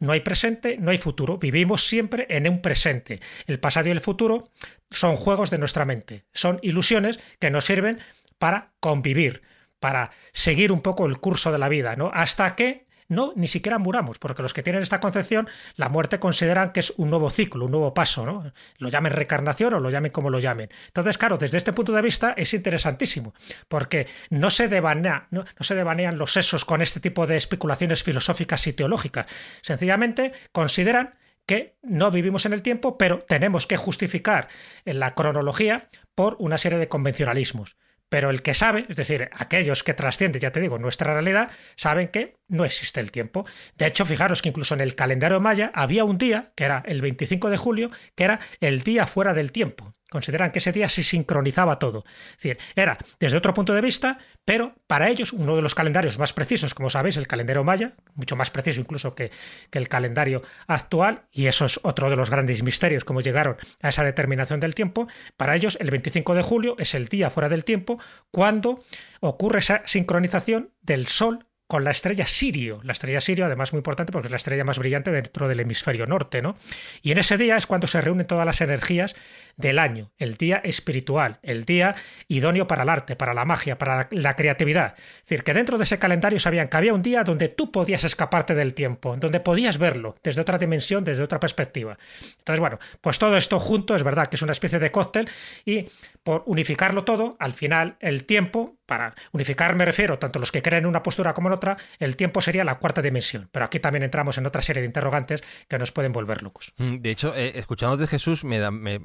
no 0.00 0.12
hay 0.12 0.20
presente, 0.20 0.76
no 0.78 0.90
hay 0.90 0.98
futuro. 0.98 1.38
Vivimos 1.38 1.86
siempre 1.86 2.26
en 2.30 2.48
un 2.48 2.62
presente. 2.62 3.20
El 3.46 3.60
pasado 3.60 3.88
y 3.88 3.92
el 3.92 4.00
futuro 4.00 4.50
son 4.90 5.16
juegos 5.16 5.50
de 5.50 5.58
nuestra 5.58 5.84
mente, 5.84 6.24
son 6.32 6.58
ilusiones 6.62 7.20
que 7.38 7.50
nos 7.50 7.66
sirven 7.66 8.00
para 8.38 8.72
convivir, 8.80 9.42
para 9.78 10.10
seguir 10.32 10.72
un 10.72 10.80
poco 10.80 11.06
el 11.06 11.18
curso 11.18 11.52
de 11.52 11.58
la 11.58 11.68
vida, 11.68 11.94
¿no? 11.96 12.10
Hasta 12.12 12.56
que 12.56 12.86
no 13.10 13.32
ni 13.36 13.48
siquiera 13.48 13.78
muramos, 13.78 14.18
porque 14.18 14.42
los 14.42 14.54
que 14.54 14.62
tienen 14.62 14.82
esta 14.82 15.00
concepción, 15.00 15.48
la 15.76 15.90
muerte 15.90 16.18
consideran 16.18 16.72
que 16.72 16.80
es 16.80 16.94
un 16.96 17.10
nuevo 17.10 17.28
ciclo, 17.28 17.66
un 17.66 17.72
nuevo 17.72 17.92
paso, 17.92 18.24
¿no? 18.24 18.52
Lo 18.78 18.88
llamen 18.88 19.12
reencarnación 19.12 19.74
o 19.74 19.80
lo 19.80 19.90
llamen 19.90 20.12
como 20.12 20.30
lo 20.30 20.38
llamen. 20.38 20.70
Entonces, 20.86 21.18
claro, 21.18 21.36
desde 21.36 21.58
este 21.58 21.72
punto 21.72 21.92
de 21.92 22.00
vista 22.00 22.32
es 22.36 22.54
interesantísimo, 22.54 23.34
porque 23.68 24.06
no 24.30 24.48
se, 24.48 24.68
devanea, 24.68 25.26
no, 25.30 25.44
no 25.44 25.64
se 25.64 25.74
devanean 25.74 26.16
los 26.16 26.32
sesos 26.32 26.64
con 26.64 26.80
este 26.80 27.00
tipo 27.00 27.26
de 27.26 27.36
especulaciones 27.36 28.02
filosóficas 28.02 28.66
y 28.66 28.72
teológicas. 28.72 29.26
Sencillamente 29.60 30.32
consideran 30.52 31.18
que 31.46 31.76
no 31.82 32.12
vivimos 32.12 32.46
en 32.46 32.52
el 32.52 32.62
tiempo, 32.62 32.96
pero 32.96 33.24
tenemos 33.26 33.66
que 33.66 33.76
justificar 33.76 34.46
la 34.84 35.14
cronología 35.14 35.88
por 36.14 36.36
una 36.38 36.58
serie 36.58 36.78
de 36.78 36.88
convencionalismos. 36.88 37.76
Pero 38.10 38.28
el 38.28 38.42
que 38.42 38.54
sabe, 38.54 38.84
es 38.88 38.96
decir, 38.96 39.30
aquellos 39.32 39.82
que 39.82 39.94
trascienden, 39.94 40.40
ya 40.40 40.50
te 40.50 40.60
digo, 40.60 40.78
nuestra 40.78 41.14
realidad, 41.14 41.50
saben 41.76 42.08
que 42.08 42.36
no 42.48 42.64
existe 42.64 43.00
el 43.00 43.12
tiempo. 43.12 43.46
De 43.78 43.86
hecho, 43.86 44.04
fijaros 44.04 44.42
que 44.42 44.50
incluso 44.50 44.74
en 44.74 44.80
el 44.82 44.96
calendario 44.96 45.40
maya 45.40 45.70
había 45.74 46.04
un 46.04 46.18
día, 46.18 46.52
que 46.56 46.64
era 46.64 46.82
el 46.86 47.00
25 47.00 47.48
de 47.48 47.56
julio, 47.56 47.90
que 48.16 48.24
era 48.24 48.40
el 48.60 48.82
día 48.82 49.06
fuera 49.06 49.32
del 49.32 49.52
tiempo. 49.52 49.94
Consideran 50.10 50.50
que 50.50 50.58
ese 50.58 50.72
día 50.72 50.88
se 50.88 51.02
sincronizaba 51.02 51.78
todo. 51.78 52.04
Es 52.30 52.36
decir, 52.36 52.58
era 52.74 52.98
desde 53.18 53.36
otro 53.38 53.54
punto 53.54 53.72
de 53.72 53.80
vista, 53.80 54.18
pero 54.44 54.74
para 54.86 55.08
ellos 55.08 55.32
uno 55.32 55.56
de 55.56 55.62
los 55.62 55.74
calendarios 55.74 56.18
más 56.18 56.32
precisos, 56.32 56.74
como 56.74 56.90
sabéis, 56.90 57.16
el 57.16 57.26
calendario 57.26 57.64
maya, 57.64 57.92
mucho 58.14 58.36
más 58.36 58.50
preciso 58.50 58.80
incluso 58.80 59.14
que, 59.14 59.30
que 59.70 59.78
el 59.78 59.88
calendario 59.88 60.42
actual, 60.66 61.22
y 61.30 61.46
eso 61.46 61.64
es 61.64 61.80
otro 61.82 62.10
de 62.10 62.16
los 62.16 62.30
grandes 62.30 62.62
misterios, 62.62 63.04
cómo 63.04 63.20
llegaron 63.20 63.56
a 63.80 63.88
esa 63.88 64.04
determinación 64.04 64.60
del 64.60 64.74
tiempo, 64.74 65.08
para 65.36 65.56
ellos 65.56 65.78
el 65.80 65.90
25 65.90 66.34
de 66.34 66.42
julio 66.42 66.76
es 66.78 66.94
el 66.94 67.08
día 67.08 67.30
fuera 67.30 67.48
del 67.48 67.64
tiempo 67.64 67.98
cuando 68.30 68.84
ocurre 69.20 69.60
esa 69.60 69.82
sincronización 69.86 70.70
del 70.82 71.06
Sol 71.06 71.46
con 71.70 71.84
la 71.84 71.92
estrella 71.92 72.26
Sirio. 72.26 72.80
La 72.82 72.90
estrella 72.90 73.20
Sirio, 73.20 73.46
además, 73.46 73.72
muy 73.72 73.78
importante 73.78 74.10
porque 74.10 74.26
es 74.26 74.32
la 74.32 74.38
estrella 74.38 74.64
más 74.64 74.80
brillante 74.80 75.12
dentro 75.12 75.46
del 75.46 75.60
hemisferio 75.60 76.04
norte, 76.04 76.42
¿no? 76.42 76.56
Y 77.00 77.12
en 77.12 77.18
ese 77.18 77.38
día 77.38 77.56
es 77.56 77.68
cuando 77.68 77.86
se 77.86 78.00
reúnen 78.00 78.26
todas 78.26 78.44
las 78.44 78.60
energías 78.60 79.14
del 79.56 79.78
año, 79.78 80.10
el 80.18 80.34
día 80.36 80.56
espiritual, 80.64 81.38
el 81.44 81.64
día 81.64 81.94
idóneo 82.26 82.66
para 82.66 82.82
el 82.82 82.88
arte, 82.88 83.14
para 83.14 83.34
la 83.34 83.44
magia, 83.44 83.78
para 83.78 84.08
la 84.10 84.34
creatividad. 84.34 84.94
Es 84.96 85.28
decir, 85.28 85.44
que 85.44 85.54
dentro 85.54 85.78
de 85.78 85.84
ese 85.84 86.00
calendario 86.00 86.40
sabían 86.40 86.66
que 86.66 86.76
había 86.76 86.92
un 86.92 87.02
día 87.02 87.22
donde 87.22 87.46
tú 87.46 87.70
podías 87.70 88.02
escaparte 88.02 88.56
del 88.56 88.74
tiempo, 88.74 89.16
donde 89.16 89.38
podías 89.38 89.78
verlo 89.78 90.16
desde 90.24 90.40
otra 90.40 90.58
dimensión, 90.58 91.04
desde 91.04 91.22
otra 91.22 91.38
perspectiva. 91.38 91.96
Entonces, 92.38 92.58
bueno, 92.58 92.80
pues 93.00 93.20
todo 93.20 93.36
esto 93.36 93.60
junto 93.60 93.94
es 93.94 94.02
verdad 94.02 94.26
que 94.26 94.34
es 94.34 94.42
una 94.42 94.52
especie 94.52 94.80
de 94.80 94.90
cóctel 94.90 95.30
y 95.64 95.88
por 96.24 96.42
unificarlo 96.46 97.04
todo, 97.04 97.36
al 97.38 97.52
final 97.52 97.96
el 98.00 98.24
tiempo 98.24 98.79
para 98.90 99.14
unificar 99.30 99.76
me 99.76 99.84
refiero, 99.84 100.18
tanto 100.18 100.40
los 100.40 100.50
que 100.50 100.62
creen 100.62 100.82
en 100.82 100.88
una 100.88 101.04
postura 101.04 101.32
como 101.32 101.48
en 101.48 101.54
otra, 101.54 101.76
el 102.00 102.16
tiempo 102.16 102.40
sería 102.40 102.64
la 102.64 102.80
cuarta 102.80 103.00
dimensión. 103.00 103.48
Pero 103.52 103.64
aquí 103.64 103.78
también 103.78 104.02
entramos 104.02 104.36
en 104.36 104.46
otra 104.46 104.62
serie 104.62 104.82
de 104.82 104.86
interrogantes 104.86 105.44
que 105.68 105.78
nos 105.78 105.92
pueden 105.92 106.10
volver 106.10 106.42
locos. 106.42 106.72
Mm, 106.76 106.96
de 106.96 107.10
hecho, 107.10 107.32
eh, 107.36 107.52
escuchando 107.54 107.96
de 107.96 108.08
Jesús, 108.08 108.42
me, 108.42 108.58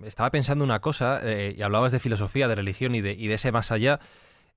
estaba 0.08 0.32
pensando 0.32 0.63
una 0.63 0.80
cosa, 0.80 1.20
eh, 1.22 1.54
y 1.56 1.62
hablabas 1.62 1.92
de 1.92 2.00
filosofía, 2.00 2.48
de 2.48 2.56
religión 2.56 2.96
y 2.96 3.01
de, 3.01 3.13
y 3.13 3.27
de 3.27 3.36
ese 3.36 3.51
más 3.51 3.72
allá. 3.72 4.00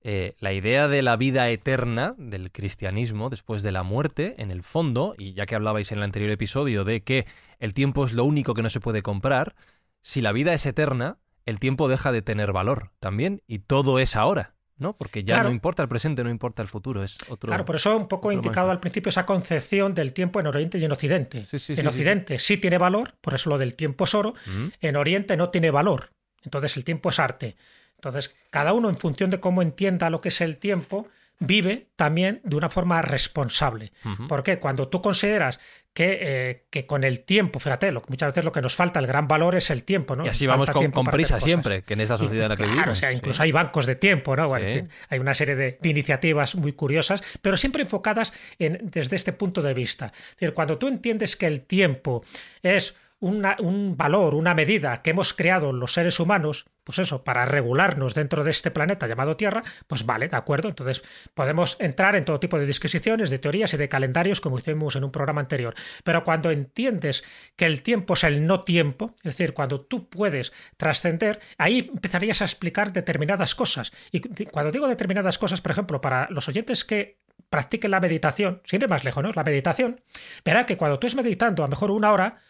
Eh, 0.00 0.34
la 0.38 0.54
idea 0.54 0.88
de 0.88 1.02
la 1.02 1.16
vida 1.16 1.50
eterna 1.50 2.14
del 2.16 2.50
cristianismo 2.50 3.28
después 3.28 3.62
de 3.62 3.72
la 3.72 3.82
muerte, 3.82 4.34
en 4.38 4.50
el 4.50 4.62
fondo, 4.62 5.14
y 5.18 5.34
ya 5.34 5.44
que 5.44 5.56
hablabais 5.56 5.92
en 5.92 5.98
el 5.98 6.04
anterior 6.04 6.30
episodio 6.30 6.84
de 6.84 7.02
que 7.02 7.26
el 7.58 7.74
tiempo 7.74 8.06
es 8.06 8.14
lo 8.14 8.24
único 8.24 8.54
que 8.54 8.62
no 8.62 8.70
se 8.70 8.80
puede 8.80 9.02
comprar, 9.02 9.54
si 10.00 10.22
la 10.22 10.32
vida 10.32 10.54
es 10.54 10.64
eterna, 10.64 11.18
el 11.44 11.58
tiempo 11.58 11.88
deja 11.88 12.12
de 12.12 12.22
tener 12.22 12.52
valor 12.52 12.92
también 12.98 13.42
y 13.46 13.58
todo 13.58 13.98
es 13.98 14.16
ahora. 14.16 14.54
¿No? 14.78 14.96
Porque 14.96 15.24
ya 15.24 15.42
no 15.42 15.50
importa 15.50 15.82
el 15.82 15.88
presente, 15.88 16.24
no 16.24 16.30
importa 16.30 16.62
el 16.62 16.68
futuro, 16.68 17.02
es 17.02 17.16
otro. 17.28 17.48
Claro, 17.48 17.64
por 17.64 17.76
eso 17.76 17.96
un 17.96 18.08
poco 18.08 18.32
indicado 18.32 18.70
al 18.70 18.80
principio 18.80 19.10
esa 19.10 19.26
concepción 19.26 19.94
del 19.94 20.12
tiempo 20.12 20.40
en 20.40 20.46
Oriente 20.46 20.78
y 20.78 20.84
en 20.84 20.92
Occidente. 20.92 21.46
en 21.50 21.86
Occidente 21.86 22.38
sí, 22.38 22.56
tiene 22.58 22.78
valor, 22.78 23.14
por 23.20 23.34
eso 23.34 23.50
lo 23.50 23.58
del 23.58 23.74
tiempo 23.74 24.04
es 24.04 24.14
oro, 24.14 24.34
en 24.80 24.96
Oriente 24.96 25.36
no 25.36 25.50
tiene 25.50 25.70
valor. 25.70 26.10
Entonces 26.42 26.76
el 26.76 26.84
tiempo 26.84 27.10
es 27.10 27.18
arte. 27.18 27.56
Entonces, 27.96 28.34
cada 28.50 28.72
uno 28.72 28.88
en 28.88 28.96
función 28.96 29.28
de 29.28 29.40
cómo 29.40 29.60
entienda 29.60 30.08
lo 30.08 30.20
que 30.20 30.28
es 30.28 30.40
el 30.40 30.58
tiempo, 30.58 31.08
vive 31.38 31.88
también 31.96 32.40
de 32.44 32.56
una 32.56 32.68
forma 32.68 33.00
responsable. 33.02 33.92
Porque 34.28 34.58
cuando 34.58 34.88
tú 34.88 35.00
consideras 35.00 35.60
que, 35.92 36.18
eh, 36.20 36.66
que, 36.70 36.86
con 36.86 37.04
el 37.04 37.20
tiempo, 37.20 37.58
fíjate, 37.58 37.90
lo, 37.90 38.02
muchas 38.08 38.28
veces 38.28 38.44
lo 38.44 38.52
que 38.52 38.60
nos 38.60 38.74
falta, 38.74 39.00
el 39.00 39.06
gran 39.06 39.26
valor 39.26 39.56
es 39.56 39.70
el 39.70 39.82
tiempo, 39.82 40.14
¿no? 40.16 40.26
Y 40.26 40.28
así 40.28 40.46
vamos 40.46 40.70
con, 40.70 41.04
prisa 41.06 41.40
siempre, 41.40 41.82
que 41.82 41.94
en 41.94 42.00
esta 42.00 42.16
sociedad 42.16 42.44
en 42.44 42.50
la 42.50 42.56
que 42.56 42.72
claro, 42.72 42.92
O 42.92 42.94
sea, 42.94 43.12
incluso 43.12 43.42
hay 43.42 43.52
bancos 43.52 43.86
de 43.86 43.96
tiempo, 43.96 44.36
¿no? 44.36 44.54
hay 44.54 45.18
una 45.18 45.34
serie 45.34 45.56
de, 45.56 45.78
iniciativas 45.82 46.54
muy 46.54 46.72
curiosas, 46.72 47.22
pero 47.42 47.56
siempre 47.56 47.82
enfocadas 47.82 48.32
en, 48.58 48.90
desde 48.90 49.16
este 49.16 49.32
punto 49.32 49.62
de 49.62 49.74
vista. 49.74 50.06
Es 50.06 50.36
decir, 50.36 50.54
cuando 50.54 50.78
tú 50.78 50.88
entiendes 50.88 51.36
que 51.36 51.46
el 51.46 51.62
tiempo 51.62 52.24
es 52.62 52.94
un 53.20 53.96
valor, 53.96 54.34
una 54.34 54.54
medida 54.54 55.02
que 55.02 55.10
hemos 55.10 55.34
creado 55.34 55.72
los 55.72 55.92
seres 55.92 56.20
humanos, 56.20 56.66
pues 56.84 57.00
eso, 57.00 57.24
para 57.24 57.44
regularnos 57.44 58.14
dentro 58.14 58.44
de 58.44 58.50
este 58.50 58.70
planeta 58.70 59.06
llamado 59.06 59.36
Tierra, 59.36 59.62
pues 59.86 60.06
vale, 60.06 60.28
de 60.28 60.36
acuerdo. 60.36 60.68
Entonces 60.68 61.02
podemos 61.34 61.76
entrar 61.80 62.16
en 62.16 62.24
todo 62.24 62.40
tipo 62.40 62.58
de 62.58 62.64
disquisiciones, 62.64 63.28
de 63.28 63.38
teorías 63.38 63.74
y 63.74 63.76
de 63.76 63.88
calendarios, 63.88 64.40
como 64.40 64.58
hicimos 64.58 64.96
en 64.96 65.04
un 65.04 65.10
programa 65.10 65.40
anterior. 65.40 65.74
Pero 66.04 66.24
cuando 66.24 66.50
entiendes 66.50 67.24
que 67.56 67.66
el 67.66 67.82
tiempo 67.82 68.14
es 68.14 68.24
el 68.24 68.46
no 68.46 68.62
tiempo, 68.62 69.14
es 69.18 69.36
decir, 69.36 69.52
cuando 69.52 69.80
tú 69.80 70.08
puedes 70.08 70.52
trascender, 70.76 71.40
ahí 71.58 71.90
empezarías 71.92 72.40
a 72.40 72.44
explicar 72.44 72.92
determinadas 72.92 73.54
cosas. 73.54 73.92
Y 74.12 74.20
cuando 74.46 74.72
digo 74.72 74.88
determinadas 74.88 75.38
cosas, 75.38 75.60
por 75.60 75.72
ejemplo, 75.72 76.00
para 76.00 76.28
los 76.30 76.48
oyentes 76.48 76.84
que 76.84 77.18
practiquen 77.50 77.90
la 77.90 78.00
meditación, 78.00 78.62
sin 78.64 78.80
ir 78.80 78.88
más 78.88 79.04
lejos, 79.04 79.22
¿no? 79.22 79.30
La 79.32 79.44
meditación, 79.44 80.00
verá 80.44 80.66
que 80.66 80.76
cuando 80.76 80.98
tú 80.98 81.06
es 81.06 81.14
meditando 81.14 81.62
a 81.62 81.66
lo 81.66 81.70
mejor 81.70 81.90
una 81.90 82.12
hora, 82.12 82.40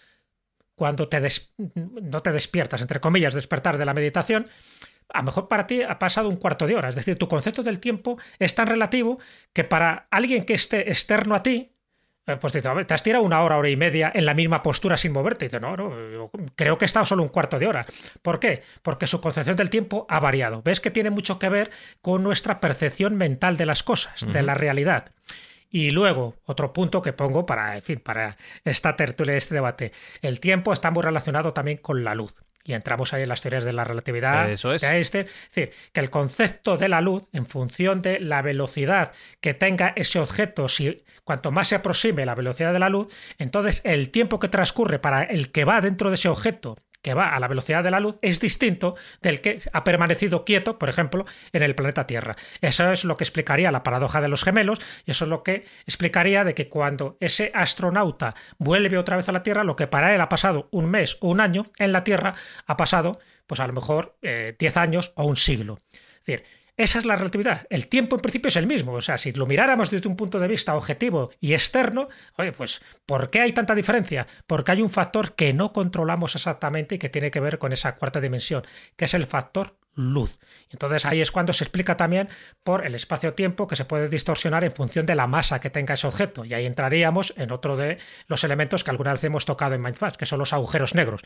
cuando 0.78 1.08
te 1.08 1.20
no 1.76 2.22
te 2.22 2.32
despiertas, 2.32 2.80
entre 2.80 3.00
comillas, 3.00 3.34
despertar 3.34 3.76
de 3.76 3.84
la 3.84 3.92
meditación, 3.92 4.48
a 5.12 5.18
lo 5.18 5.24
mejor 5.24 5.48
para 5.48 5.66
ti 5.66 5.82
ha 5.82 5.98
pasado 5.98 6.28
un 6.28 6.36
cuarto 6.36 6.66
de 6.66 6.76
hora. 6.76 6.88
Es 6.88 6.94
decir, 6.94 7.18
tu 7.18 7.28
concepto 7.28 7.62
del 7.62 7.80
tiempo 7.80 8.16
es 8.38 8.54
tan 8.54 8.68
relativo 8.68 9.18
que 9.52 9.64
para 9.64 10.06
alguien 10.10 10.44
que 10.44 10.54
esté 10.54 10.88
externo 10.88 11.34
a 11.34 11.42
ti, 11.42 11.72
eh, 12.26 12.36
pues 12.36 12.52
te, 12.52 12.62
te 12.62 12.94
has 12.94 13.02
tirado 13.02 13.24
una 13.24 13.42
hora, 13.42 13.56
hora 13.56 13.70
y 13.70 13.76
media 13.76 14.12
en 14.14 14.24
la 14.24 14.34
misma 14.34 14.62
postura 14.62 14.96
sin 14.96 15.12
moverte. 15.12 15.46
Y 15.46 15.48
dice, 15.48 15.60
no, 15.60 15.76
no, 15.76 16.30
creo 16.54 16.78
que 16.78 16.84
he 16.84 16.86
estado 16.86 17.06
solo 17.06 17.24
un 17.24 17.30
cuarto 17.30 17.58
de 17.58 17.66
hora. 17.66 17.86
¿Por 18.22 18.38
qué? 18.38 18.62
Porque 18.82 19.08
su 19.08 19.20
concepción 19.20 19.56
del 19.56 19.70
tiempo 19.70 20.06
ha 20.08 20.20
variado. 20.20 20.62
¿Ves 20.62 20.78
que 20.78 20.92
tiene 20.92 21.10
mucho 21.10 21.40
que 21.40 21.48
ver 21.48 21.70
con 22.00 22.22
nuestra 22.22 22.60
percepción 22.60 23.16
mental 23.16 23.56
de 23.56 23.66
las 23.66 23.82
cosas, 23.82 24.24
de 24.30 24.42
la 24.42 24.54
realidad? 24.54 25.10
Y 25.70 25.90
luego, 25.90 26.36
otro 26.44 26.72
punto 26.72 27.02
que 27.02 27.12
pongo 27.12 27.44
para, 27.44 27.74
en 27.74 27.82
fin, 27.82 27.98
para 27.98 28.36
esta 28.64 28.96
tertulia, 28.96 29.36
este 29.36 29.54
debate. 29.54 29.92
El 30.22 30.40
tiempo 30.40 30.72
está 30.72 30.90
muy 30.90 31.02
relacionado 31.02 31.52
también 31.52 31.78
con 31.78 32.04
la 32.04 32.14
luz. 32.14 32.34
Y 32.64 32.74
entramos 32.74 33.14
ahí 33.14 33.22
en 33.22 33.30
las 33.30 33.40
teorías 33.40 33.64
de 33.64 33.72
la 33.72 33.84
relatividad 33.84 34.50
Eso 34.50 34.74
es. 34.74 34.82
de 34.82 34.88
Einstein. 34.88 35.24
Es 35.24 35.54
decir, 35.54 35.74
que 35.92 36.00
el 36.00 36.10
concepto 36.10 36.76
de 36.76 36.88
la 36.88 37.00
luz, 37.00 37.26
en 37.32 37.46
función 37.46 38.02
de 38.02 38.20
la 38.20 38.42
velocidad 38.42 39.12
que 39.40 39.54
tenga 39.54 39.94
ese 39.96 40.18
objeto, 40.18 40.68
si 40.68 41.02
cuanto 41.24 41.50
más 41.50 41.68
se 41.68 41.76
aproxime 41.76 42.26
la 42.26 42.34
velocidad 42.34 42.74
de 42.74 42.78
la 42.78 42.90
luz, 42.90 43.08
entonces 43.38 43.80
el 43.84 44.10
tiempo 44.10 44.38
que 44.38 44.48
transcurre 44.48 44.98
para 44.98 45.22
el 45.22 45.50
que 45.50 45.64
va 45.64 45.80
dentro 45.80 46.10
de 46.10 46.16
ese 46.16 46.28
objeto 46.28 46.76
que 47.02 47.14
va 47.14 47.34
a 47.34 47.40
la 47.40 47.48
velocidad 47.48 47.84
de 47.84 47.90
la 47.90 48.00
luz 48.00 48.18
es 48.22 48.40
distinto 48.40 48.96
del 49.22 49.40
que 49.40 49.60
ha 49.72 49.84
permanecido 49.84 50.44
quieto, 50.44 50.78
por 50.78 50.88
ejemplo, 50.88 51.26
en 51.52 51.62
el 51.62 51.74
planeta 51.74 52.06
Tierra. 52.06 52.36
Eso 52.60 52.90
es 52.92 53.04
lo 53.04 53.16
que 53.16 53.24
explicaría 53.24 53.72
la 53.72 53.82
paradoja 53.82 54.20
de 54.20 54.28
los 54.28 54.42
gemelos 54.42 54.80
y 55.06 55.12
eso 55.12 55.24
es 55.24 55.28
lo 55.28 55.42
que 55.42 55.64
explicaría 55.86 56.44
de 56.44 56.54
que 56.54 56.68
cuando 56.68 57.16
ese 57.20 57.50
astronauta 57.54 58.34
vuelve 58.58 58.98
otra 58.98 59.16
vez 59.16 59.28
a 59.28 59.32
la 59.32 59.42
Tierra, 59.42 59.64
lo 59.64 59.76
que 59.76 59.86
para 59.86 60.14
él 60.14 60.20
ha 60.20 60.28
pasado 60.28 60.68
un 60.70 60.90
mes 60.90 61.18
o 61.20 61.28
un 61.28 61.40
año, 61.40 61.70
en 61.78 61.92
la 61.92 62.04
Tierra 62.04 62.34
ha 62.66 62.76
pasado, 62.76 63.20
pues 63.46 63.60
a 63.60 63.66
lo 63.66 63.72
mejor, 63.72 64.16
10 64.22 64.56
eh, 64.60 64.72
años 64.74 65.12
o 65.14 65.24
un 65.24 65.36
siglo. 65.36 65.80
Es 65.92 66.26
decir, 66.26 66.44
esa 66.78 67.00
es 67.00 67.04
la 67.04 67.16
relatividad. 67.16 67.66
El 67.70 67.88
tiempo 67.88 68.14
en 68.14 68.22
principio 68.22 68.48
es 68.48 68.56
el 68.56 68.68
mismo. 68.68 68.92
O 68.92 69.00
sea, 69.00 69.18
si 69.18 69.32
lo 69.32 69.46
miráramos 69.46 69.90
desde 69.90 70.08
un 70.08 70.14
punto 70.14 70.38
de 70.38 70.46
vista 70.46 70.76
objetivo 70.76 71.30
y 71.40 71.52
externo, 71.52 72.08
oye, 72.36 72.52
pues 72.52 72.80
¿por 73.04 73.30
qué 73.30 73.40
hay 73.40 73.52
tanta 73.52 73.74
diferencia? 73.74 74.28
Porque 74.46 74.70
hay 74.70 74.80
un 74.80 74.88
factor 74.88 75.34
que 75.34 75.52
no 75.52 75.72
controlamos 75.72 76.36
exactamente 76.36 76.94
y 76.94 76.98
que 76.98 77.08
tiene 77.08 77.32
que 77.32 77.40
ver 77.40 77.58
con 77.58 77.72
esa 77.72 77.96
cuarta 77.96 78.20
dimensión, 78.20 78.62
que 78.96 79.06
es 79.06 79.14
el 79.14 79.26
factor 79.26 79.76
luz. 79.96 80.38
Entonces 80.70 81.04
ahí 81.04 81.20
es 81.20 81.32
cuando 81.32 81.52
se 81.52 81.64
explica 81.64 81.96
también 81.96 82.28
por 82.62 82.86
el 82.86 82.94
espacio-tiempo 82.94 83.66
que 83.66 83.74
se 83.74 83.84
puede 83.84 84.08
distorsionar 84.08 84.62
en 84.62 84.72
función 84.72 85.04
de 85.04 85.16
la 85.16 85.26
masa 85.26 85.60
que 85.60 85.70
tenga 85.70 85.94
ese 85.94 86.06
objeto. 86.06 86.44
Y 86.44 86.54
ahí 86.54 86.64
entraríamos 86.64 87.34
en 87.36 87.50
otro 87.50 87.76
de 87.76 87.98
los 88.28 88.44
elementos 88.44 88.84
que 88.84 88.92
alguna 88.92 89.12
vez 89.12 89.24
hemos 89.24 89.44
tocado 89.44 89.74
en 89.74 89.82
Mindfast, 89.82 90.14
que 90.14 90.26
son 90.26 90.38
los 90.38 90.52
agujeros 90.52 90.94
negros. 90.94 91.22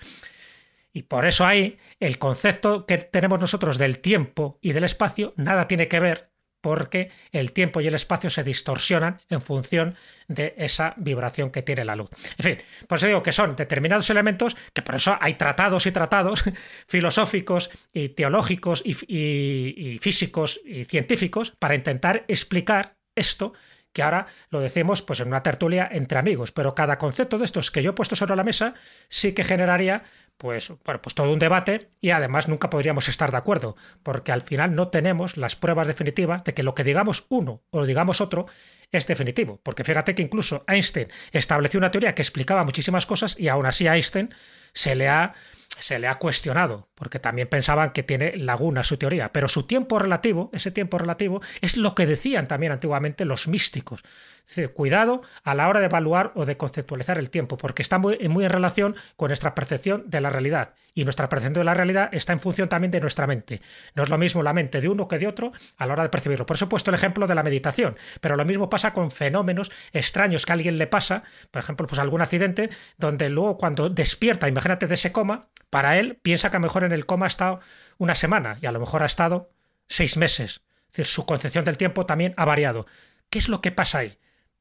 Y 0.93 1.05
por 1.05 1.25
eso 1.25 1.47
ahí 1.47 1.79
el 2.01 2.19
concepto 2.19 2.87
que 2.87 2.99
tenemos 2.99 3.41
nosotros 3.41 3.79
del 3.79 3.99
tiempo 4.01 4.59
y 4.61 4.73
del 4.73 4.85
espacio 4.85 5.33
nada 5.37 5.67
tiene 5.67 5.89
que 5.89 6.01
ver 6.01 6.33
porque 6.63 7.11
el 7.33 7.53
tiempo 7.53 7.81
y 7.81 7.89
el 7.89 7.95
espacio 7.95 8.31
se 8.31 8.45
distorsionan 8.45 9.21
en 9.29 9.43
función 9.43 9.97
de 10.29 10.55
esa 10.57 10.95
vibración 10.97 11.51
que 11.51 11.63
tiene 11.63 11.85
la 11.85 11.97
luz. 11.97 12.11
En 12.39 12.45
fin, 12.45 12.59
por 12.87 12.99
eso 12.99 13.09
digo 13.09 13.23
que 13.23 13.33
son 13.33 13.57
determinados 13.57 14.09
elementos 14.09 14.57
que 14.73 14.81
por 14.81 14.95
eso 14.95 15.19
hay 15.21 15.35
tratados 15.35 15.87
y 15.87 15.93
tratados 15.93 16.45
filosóficos 16.87 17.71
y 17.93 18.11
teológicos 18.11 18.83
y, 18.85 18.95
y 19.09 19.99
físicos 19.99 20.61
y 20.65 20.85
científicos 20.85 21.53
para 21.59 21.75
intentar 21.75 22.25
explicar 22.29 22.97
esto 23.15 23.53
que 23.93 24.03
ahora 24.03 24.27
lo 24.51 24.61
decimos 24.61 25.03
pues 25.03 25.21
en 25.21 25.29
una 25.29 25.43
tertulia 25.43 25.89
entre 25.91 26.19
amigos, 26.19 26.53
pero 26.53 26.75
cada 26.75 26.97
concepto 26.97 27.39
de 27.39 27.45
estos 27.45 27.71
que 27.71 27.83
yo 27.83 27.91
he 27.91 27.95
puesto 27.95 28.17
sobre 28.17 28.37
la 28.37 28.45
mesa 28.45 28.75
sí 29.09 29.33
que 29.33 29.45
generaría 29.45 30.05
pues, 30.43 30.73
bueno, 30.85 31.01
pues 31.01 31.15
todo 31.15 31.33
un 31.33 31.39
debate 31.39 31.93
y 32.01 32.11
además 32.11 32.49
nunca 32.49 32.69
podríamos 32.69 33.09
estar 33.09 33.31
de 33.31 33.37
acuerdo, 33.37 33.77
porque 34.03 34.33
al 34.33 34.43
final 34.43 34.75
no 34.75 34.89
tenemos 34.89 35.37
las 35.37 35.55
pruebas 35.55 35.87
definitivas 35.87 36.43
de 36.43 36.53
que 36.53 36.65
lo 36.65 36.75
que 36.75 36.83
digamos 36.83 37.27
uno 37.29 37.63
o 37.71 37.87
digamos 37.87 38.21
otro 38.21 38.47
es 38.91 39.07
definitivo. 39.07 39.61
Porque 39.63 39.85
fíjate 39.85 40.17
que 40.17 40.23
incluso 40.23 40.65
Einstein 40.67 41.07
estableció 41.31 41.79
una 41.79 41.93
teoría 41.93 42.17
que 42.17 42.23
explicaba 42.23 42.65
muchísimas 42.65 43.07
cosas 43.07 43.37
y 43.39 43.47
aún 43.47 43.67
así 43.67 43.87
a 43.87 43.95
Einstein 43.95 44.35
se 44.73 44.97
le 44.97 45.09
ha 45.09 45.33
se 45.79 45.99
le 45.99 46.07
ha 46.07 46.17
cuestionado, 46.17 46.89
porque 47.03 47.19
también 47.19 47.49
pensaban 47.49 47.91
que 47.91 48.05
tiene 48.05 48.37
laguna 48.37 48.85
su 48.85 48.97
teoría, 48.97 49.33
pero 49.33 49.49
su 49.49 49.65
tiempo 49.65 49.99
relativo, 49.99 50.51
ese 50.53 50.71
tiempo 50.71 50.99
relativo, 50.99 51.43
es 51.61 51.77
lo 51.77 51.97
que 51.97 52.07
decían 52.07 52.47
también 52.47 52.71
antiguamente 52.71 53.25
los 53.25 53.49
místicos. 53.49 54.05
Es 54.45 54.57
decir, 54.57 54.73
cuidado 54.73 55.23
a 55.43 55.55
la 55.55 55.69
hora 55.69 55.81
de 55.81 55.87
evaluar 55.87 56.31
o 56.37 56.47
de 56.47 56.57
conceptualizar 56.57 57.19
el 57.19 57.31
tiempo, 57.31 57.57
porque 57.57 57.83
está 57.83 57.99
muy, 57.99 58.19
en 58.21 58.49
relación 58.49 58.95
con 59.17 59.29
nuestra 59.29 59.55
percepción 59.55 60.05
de 60.07 60.21
la 60.21 60.31
realidad. 60.31 60.75
Y 60.95 61.05
nuestra 61.05 61.29
percepción 61.29 61.55
de 61.55 61.65
la 61.65 61.75
realidad 61.75 62.11
está 62.13 62.33
en 62.35 62.41
función 62.41 62.69
también 62.69 62.91
de 62.91 63.01
nuestra 63.01 63.27
mente. 63.27 63.63
No 63.95 64.03
es 64.03 64.11
lo 64.11 64.19
mismo 64.19 64.43
la 64.43 64.53
mente 64.53 64.81
de 64.81 64.89
uno 64.89 65.09
que 65.09 65.19
de 65.19 65.27
otro 65.27 65.53
a 65.79 65.87
la 65.87 65.95
hora 65.95 66.03
de 66.03 66.09
percibirlo. 66.09 66.45
Por 66.45 66.57
eso 66.57 66.67
he 66.67 66.69
puesto 66.69 66.91
el 66.91 66.95
ejemplo 66.95 67.27
de 67.27 67.35
la 67.35 67.43
meditación, 67.43 67.97
pero 68.21 68.37
lo 68.37 68.45
mismo 68.45 68.69
pasa 68.69 68.93
con 68.93 69.11
fenómenos 69.11 69.73
extraños 69.93 70.45
que 70.45 70.53
a 70.53 70.55
alguien 70.55 70.77
le 70.77 70.87
pasa, 70.87 71.23
por 71.51 71.63
ejemplo, 71.63 71.87
pues 71.87 71.99
algún 71.99 72.21
accidente, 72.21 72.69
donde 72.99 73.29
luego 73.31 73.57
cuando 73.59 73.89
despierta, 73.89 74.49
imagínate 74.49 74.87
de 74.87 74.95
ese 74.95 75.13
coma, 75.13 75.49
para 75.71 75.99
él 75.99 76.19
piensa 76.21 76.51
que 76.51 76.59
a 76.59 76.61
lo 76.61 76.65
mejor 76.65 76.85
en 76.85 76.92
el 76.93 77.07
coma 77.07 77.27
ha 77.27 77.29
estado 77.29 77.61
una 77.99 78.15
semana 78.15 78.59
y 78.61 78.67
a 78.67 78.73
lo 78.73 78.81
mejor 78.81 79.03
ha 79.03 79.07
estado 79.07 79.51
seis 79.87 80.17
meses. 80.17 80.63
Es 80.87 80.97
decir, 80.97 81.07
su 81.07 81.27
concepción 81.27 81.65
del 81.65 81.77
tiempo 81.77 82.07
también 82.07 82.35
ha 82.37 82.45
variado. 82.45 82.87
¿Qué 83.31 83.39
es 83.39 83.49
lo 83.49 83.61
que 83.61 83.73
pasa 83.73 83.99
ahí? 83.99 84.19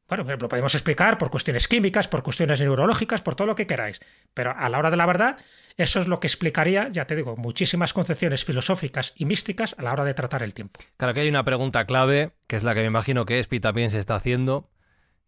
Bueno, 0.08 0.26
lo 0.26 0.50
podemos 0.50 0.76
explicar 0.76 1.18
por 1.18 1.30
cuestiones 1.30 1.70
químicas, 1.70 2.10
por 2.10 2.22
cuestiones 2.22 2.60
neurológicas, 2.60 3.22
por 3.22 3.36
todo 3.36 3.48
lo 3.48 3.56
que 3.56 3.66
queráis. 3.66 4.02
Pero 4.34 4.54
a 4.58 4.68
la 4.68 4.78
hora 4.78 4.92
de 4.92 4.98
la 4.98 5.06
verdad, 5.06 5.38
eso 5.78 6.02
es 6.02 6.08
lo 6.08 6.20
que 6.20 6.28
explicaría, 6.28 6.90
ya 6.90 7.08
te 7.08 7.16
digo, 7.16 7.38
muchísimas 7.38 7.94
concepciones 7.94 8.44
filosóficas 8.44 9.14
y 9.16 9.24
místicas 9.24 9.74
a 9.78 9.84
la 9.84 9.94
hora 9.94 10.04
de 10.04 10.14
tratar 10.14 10.44
el 10.44 10.54
tiempo. 10.54 10.82
Claro 10.98 11.14
que 11.14 11.22
hay 11.22 11.30
una 11.30 11.46
pregunta 11.46 11.86
clave, 11.86 12.32
que 12.48 12.58
es 12.58 12.64
la 12.64 12.74
que 12.74 12.82
me 12.82 12.88
imagino 12.88 13.26
que 13.26 13.40
Espi 13.40 13.62
también 13.62 13.90
se 13.90 14.00
está 14.00 14.16
haciendo, 14.16 14.70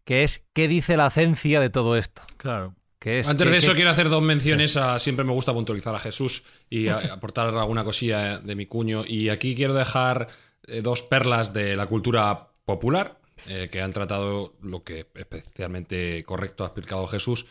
que 0.04 0.22
es 0.22 0.44
¿qué 0.52 0.68
dice 0.68 0.98
la 0.98 1.08
ciencia 1.08 1.60
de 1.60 1.70
todo 1.70 1.96
esto? 1.96 2.20
Claro. 2.36 2.74
Que 3.04 3.18
es, 3.18 3.28
Antes 3.28 3.44
que- 3.44 3.50
de 3.52 3.58
eso 3.58 3.72
que- 3.72 3.74
quiero 3.76 3.90
hacer 3.90 4.08
dos 4.08 4.22
menciones 4.22 4.78
a 4.78 4.98
siempre 4.98 5.26
me 5.26 5.32
gusta 5.32 5.52
puntualizar 5.52 5.94
a 5.94 5.98
Jesús 5.98 6.42
y 6.70 6.88
a- 6.88 7.12
aportar 7.12 7.48
alguna 7.48 7.84
cosilla 7.84 8.38
de 8.38 8.54
mi 8.54 8.64
cuño 8.64 9.04
y 9.06 9.28
aquí 9.28 9.54
quiero 9.54 9.74
dejar 9.74 10.28
eh, 10.66 10.80
dos 10.80 11.02
perlas 11.02 11.52
de 11.52 11.76
la 11.76 11.84
cultura 11.86 12.48
popular 12.64 13.18
eh, 13.46 13.68
que 13.70 13.82
han 13.82 13.92
tratado 13.92 14.54
lo 14.62 14.82
que 14.84 15.06
especialmente 15.14 16.24
correcto 16.24 16.64
ha 16.64 16.68
explicado 16.68 17.06
Jesús 17.06 17.44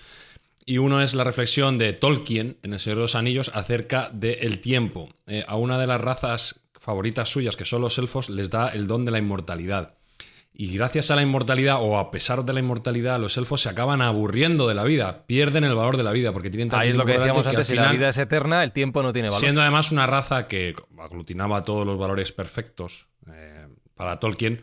y 0.66 0.80
uno 0.80 1.04
es 1.04 1.14
la 1.14 1.24
reflexión 1.24 1.78
de 1.78 1.94
Tolkien 1.94 2.58
en 2.64 2.74
El 2.74 2.80
Señor 2.80 2.98
de 2.98 3.02
los 3.04 3.14
Anillos 3.16 3.52
acerca 3.54 4.10
del 4.12 4.60
tiempo. 4.60 5.10
Eh, 5.28 5.44
a 5.48 5.56
una 5.58 5.78
de 5.78 5.86
las 5.86 6.02
razas 6.02 6.62
favoritas 6.80 7.30
suyas, 7.30 7.56
que 7.58 7.66
son 7.66 7.82
los 7.82 7.98
elfos, 8.00 8.30
les 8.30 8.50
da 8.50 8.70
el 8.70 8.88
don 8.88 9.06
de 9.06 9.12
la 9.12 9.20
inmortalidad. 9.20 9.98
Y 10.56 10.76
gracias 10.76 11.10
a 11.10 11.16
la 11.16 11.24
inmortalidad, 11.24 11.78
o 11.82 11.98
a 11.98 12.12
pesar 12.12 12.46
de 12.46 12.54
la 12.54 12.60
inmortalidad, 12.60 13.20
los 13.20 13.38
elfos 13.38 13.62
se 13.62 13.70
acaban 13.70 14.04
aburriendo 14.04 14.68
de 14.68 14.76
la 14.76 14.84
vida, 14.84 15.26
pierden 15.26 15.64
el 15.64 15.74
valor 15.74 15.98
de 15.98 16.04
la 16.04 16.12
vida, 16.12 16.32
porque 16.32 16.52
tienen 16.52 16.70
tanto 16.70 16.84
Ahí 16.84 16.90
es 16.90 16.98
lo 16.98 17.06
que 17.06 17.14
decíamos 17.14 17.48
antes, 17.48 17.68
que 17.68 17.74
si 17.74 17.76
la 17.76 17.92
vida 17.92 18.10
es 18.10 18.18
eterna, 18.20 18.64
el 18.64 18.72
tiempo 18.72 19.02
no 19.02 19.12
tiene 19.12 19.30
valor. 19.30 19.42
Siendo 19.42 19.62
además 19.62 19.92
una 19.92 20.06
raza 20.06 20.48
que 20.48 20.76
aglutinaba 21.00 21.64
todos 21.64 21.88
los 21.88 21.98
valores 21.98 22.32
perfectos 22.32 23.08
eh, 23.32 23.68
para 23.96 24.20
Tolkien, 24.20 24.62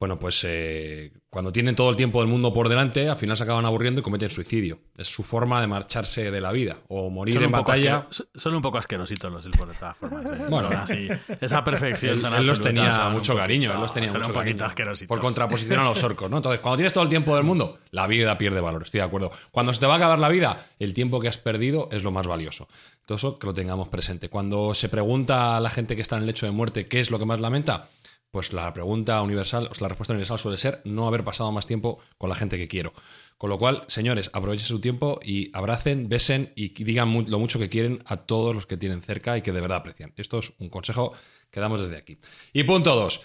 bueno, 0.00 0.18
pues 0.18 0.42
eh, 0.44 1.12
cuando 1.30 1.52
tienen 1.52 1.76
todo 1.76 1.90
el 1.90 1.96
tiempo 1.96 2.18
del 2.20 2.28
mundo 2.28 2.52
por 2.52 2.68
delante, 2.68 3.08
al 3.08 3.16
final 3.16 3.36
se 3.36 3.44
acaban 3.44 3.64
aburriendo 3.64 4.00
y 4.00 4.02
cometen 4.02 4.30
suicidio. 4.30 4.80
Es 4.96 5.06
su 5.06 5.22
forma 5.22 5.60
de 5.60 5.68
marcharse 5.68 6.30
de 6.32 6.40
la 6.40 6.50
vida, 6.50 6.78
o 6.88 7.08
morir 7.08 7.34
Son 7.36 7.44
en 7.44 7.50
batalla. 7.52 8.06
son 8.34 8.54
un 8.56 8.60
poco 8.62 8.78
asquerositos 8.78 9.30
los 9.32 9.46
elfos 9.46 9.68
de 9.68 9.74
todas 9.74 9.96
formas. 9.96 10.26
¿eh? 10.26 10.44
Bueno. 10.50 10.68
así, 10.76 11.08
esa 11.40 11.62
perfección 11.62 12.14
Él, 12.16 12.22
tan 12.22 12.34
él 12.34 12.46
los 12.48 12.60
tenía 12.60 13.08
mucho 13.10 13.36
cariño, 13.36 13.68
poquito- 13.68 13.74
él 13.74 13.80
los 13.80 13.94
tenía 13.94 14.08
son 14.08 14.18
mucho 14.18 14.28
un 14.30 14.34
poquito 14.34 14.58
cariño. 14.58 14.66
asquerositos. 14.66 15.08
Por 15.08 15.20
contraposición 15.20 15.78
a 15.78 15.84
los 15.84 16.02
orcos, 16.02 16.28
¿no? 16.28 16.38
Entonces, 16.38 16.60
cuando 16.60 16.78
tienes 16.78 16.92
todo 16.92 17.04
el 17.04 17.10
tiempo 17.10 17.36
del 17.36 17.44
mundo, 17.44 17.78
la 17.92 18.08
vida 18.08 18.36
pierde 18.36 18.60
valor, 18.60 18.82
estoy 18.82 18.98
de 18.98 19.04
acuerdo. 19.06 19.30
Cuando 19.52 19.72
se 19.72 19.78
te 19.80 19.86
va 19.86 19.94
a 19.94 19.96
acabar 19.98 20.18
la 20.18 20.28
vida, 20.28 20.66
el 20.80 20.92
tiempo 20.94 21.20
que 21.20 21.28
has 21.28 21.38
perdido 21.38 21.88
es 21.92 22.02
lo 22.02 22.10
más 22.10 22.26
valioso. 22.26 22.66
Todo 23.06 23.16
eso 23.16 23.38
que 23.38 23.46
lo 23.46 23.54
tengamos 23.54 23.86
presente. 23.88 24.28
Cuando 24.28 24.74
se 24.74 24.88
pregunta 24.88 25.56
a 25.56 25.60
la 25.60 25.70
gente 25.70 25.94
que 25.94 26.02
está 26.02 26.16
en 26.16 26.22
el 26.22 26.26
lecho 26.26 26.46
de 26.46 26.52
muerte 26.52 26.86
qué 26.88 26.98
es 27.00 27.10
lo 27.12 27.18
que 27.20 27.24
más 27.24 27.40
lamenta, 27.40 27.88
pues 28.30 28.52
la 28.52 28.72
pregunta 28.72 29.20
universal, 29.22 29.68
o 29.70 29.74
sea, 29.74 29.84
la 29.84 29.88
respuesta 29.88 30.12
universal 30.12 30.38
suele 30.38 30.56
ser 30.56 30.80
no 30.84 31.06
haber 31.06 31.24
pasado 31.24 31.50
más 31.52 31.66
tiempo 31.66 31.98
con 32.16 32.28
la 32.28 32.36
gente 32.36 32.58
que 32.58 32.68
quiero. 32.68 32.92
Con 33.36 33.50
lo 33.50 33.58
cual, 33.58 33.84
señores, 33.88 34.30
aprovechen 34.32 34.66
su 34.66 34.80
tiempo 34.80 35.18
y 35.22 35.50
abracen, 35.56 36.08
besen 36.08 36.52
y 36.54 36.68
digan 36.84 37.26
lo 37.28 37.38
mucho 37.38 37.58
que 37.58 37.68
quieren 37.68 38.02
a 38.06 38.18
todos 38.18 38.54
los 38.54 38.66
que 38.66 38.76
tienen 38.76 39.02
cerca 39.02 39.36
y 39.36 39.42
que 39.42 39.52
de 39.52 39.60
verdad 39.60 39.78
aprecian. 39.78 40.12
Esto 40.16 40.38
es 40.38 40.52
un 40.58 40.68
consejo 40.68 41.12
que 41.50 41.60
damos 41.60 41.80
desde 41.80 41.96
aquí. 41.96 42.18
Y 42.52 42.64
punto 42.64 42.94
dos. 42.94 43.22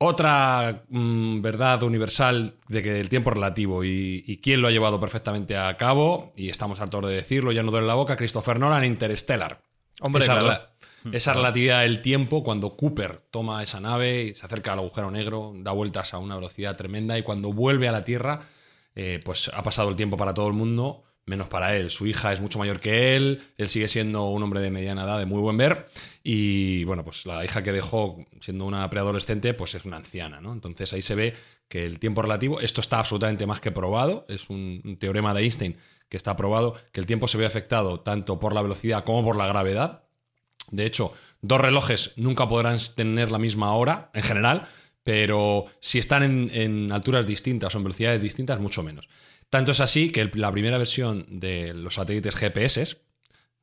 Otra 0.00 0.84
mm, 0.88 1.40
verdad 1.40 1.82
universal 1.82 2.56
de 2.68 2.82
que 2.82 3.00
el 3.00 3.08
tiempo 3.08 3.30
es 3.30 3.34
relativo 3.34 3.82
y, 3.82 4.22
y 4.26 4.36
quién 4.38 4.60
lo 4.60 4.68
ha 4.68 4.70
llevado 4.70 5.00
perfectamente 5.00 5.56
a 5.56 5.76
cabo, 5.76 6.32
y 6.36 6.50
estamos 6.50 6.80
hartos 6.80 7.06
de 7.08 7.14
decirlo, 7.14 7.50
ya 7.50 7.64
no 7.64 7.72
duele 7.72 7.86
la 7.86 7.94
boca, 7.94 8.16
Christopher 8.16 8.60
Nolan, 8.60 8.84
Interstellar. 8.84 9.60
Hombre, 10.00 10.22
esa, 10.22 10.38
claro. 10.38 10.48
rela- 11.04 11.12
esa 11.12 11.32
relatividad 11.32 11.82
del 11.82 12.02
tiempo, 12.02 12.42
cuando 12.42 12.76
Cooper 12.76 13.22
toma 13.30 13.62
esa 13.62 13.80
nave 13.80 14.22
y 14.24 14.34
se 14.34 14.46
acerca 14.46 14.72
al 14.72 14.80
agujero 14.80 15.10
negro, 15.10 15.52
da 15.56 15.72
vueltas 15.72 16.14
a 16.14 16.18
una 16.18 16.36
velocidad 16.36 16.76
tremenda 16.76 17.18
y 17.18 17.22
cuando 17.22 17.52
vuelve 17.52 17.88
a 17.88 17.92
la 17.92 18.04
Tierra, 18.04 18.40
eh, 18.94 19.20
pues 19.24 19.50
ha 19.54 19.62
pasado 19.62 19.88
el 19.88 19.96
tiempo 19.96 20.16
para 20.16 20.34
todo 20.34 20.48
el 20.48 20.54
mundo, 20.54 21.04
menos 21.24 21.46
para 21.46 21.76
él. 21.76 21.90
Su 21.90 22.06
hija 22.06 22.32
es 22.32 22.40
mucho 22.40 22.58
mayor 22.58 22.80
que 22.80 23.14
él, 23.14 23.40
él 23.58 23.68
sigue 23.68 23.86
siendo 23.86 24.24
un 24.28 24.42
hombre 24.42 24.60
de 24.60 24.70
mediana 24.70 25.04
edad, 25.04 25.18
de 25.18 25.26
muy 25.26 25.40
buen 25.40 25.56
ver, 25.56 25.86
y 26.22 26.84
bueno, 26.84 27.04
pues 27.04 27.26
la 27.26 27.44
hija 27.44 27.62
que 27.62 27.70
dejó 27.72 28.24
siendo 28.40 28.64
una 28.64 28.88
preadolescente, 28.90 29.54
pues 29.54 29.74
es 29.74 29.84
una 29.84 29.98
anciana, 29.98 30.40
¿no? 30.40 30.52
Entonces 30.52 30.92
ahí 30.92 31.02
se 31.02 31.14
ve 31.14 31.34
que 31.68 31.84
el 31.84 31.98
tiempo 31.98 32.22
relativo, 32.22 32.60
esto 32.60 32.80
está 32.80 32.98
absolutamente 32.98 33.46
más 33.46 33.60
que 33.60 33.70
probado, 33.70 34.24
es 34.28 34.48
un, 34.48 34.80
un 34.84 34.96
teorema 34.96 35.34
de 35.34 35.42
Einstein 35.42 35.76
que 36.08 36.16
está 36.16 36.36
probado, 36.36 36.74
que 36.92 37.00
el 37.00 37.06
tiempo 37.06 37.28
se 37.28 37.38
ve 37.38 37.46
afectado 37.46 38.00
tanto 38.00 38.38
por 38.38 38.54
la 38.54 38.62
velocidad 38.62 39.04
como 39.04 39.24
por 39.24 39.36
la 39.36 39.46
gravedad. 39.46 40.04
De 40.70 40.86
hecho, 40.86 41.12
dos 41.40 41.60
relojes 41.60 42.12
nunca 42.16 42.48
podrán 42.48 42.78
tener 42.94 43.30
la 43.30 43.38
misma 43.38 43.72
hora 43.72 44.10
en 44.14 44.22
general, 44.22 44.62
pero 45.02 45.66
si 45.80 45.98
están 45.98 46.22
en, 46.22 46.50
en 46.52 46.92
alturas 46.92 47.26
distintas 47.26 47.74
o 47.74 47.78
en 47.78 47.84
velocidades 47.84 48.20
distintas, 48.20 48.60
mucho 48.60 48.82
menos. 48.82 49.08
Tanto 49.50 49.72
es 49.72 49.80
así 49.80 50.10
que 50.10 50.30
la 50.34 50.52
primera 50.52 50.76
versión 50.76 51.26
de 51.28 51.72
los 51.72 51.94
satélites 51.94 52.36
GPS, 52.36 52.98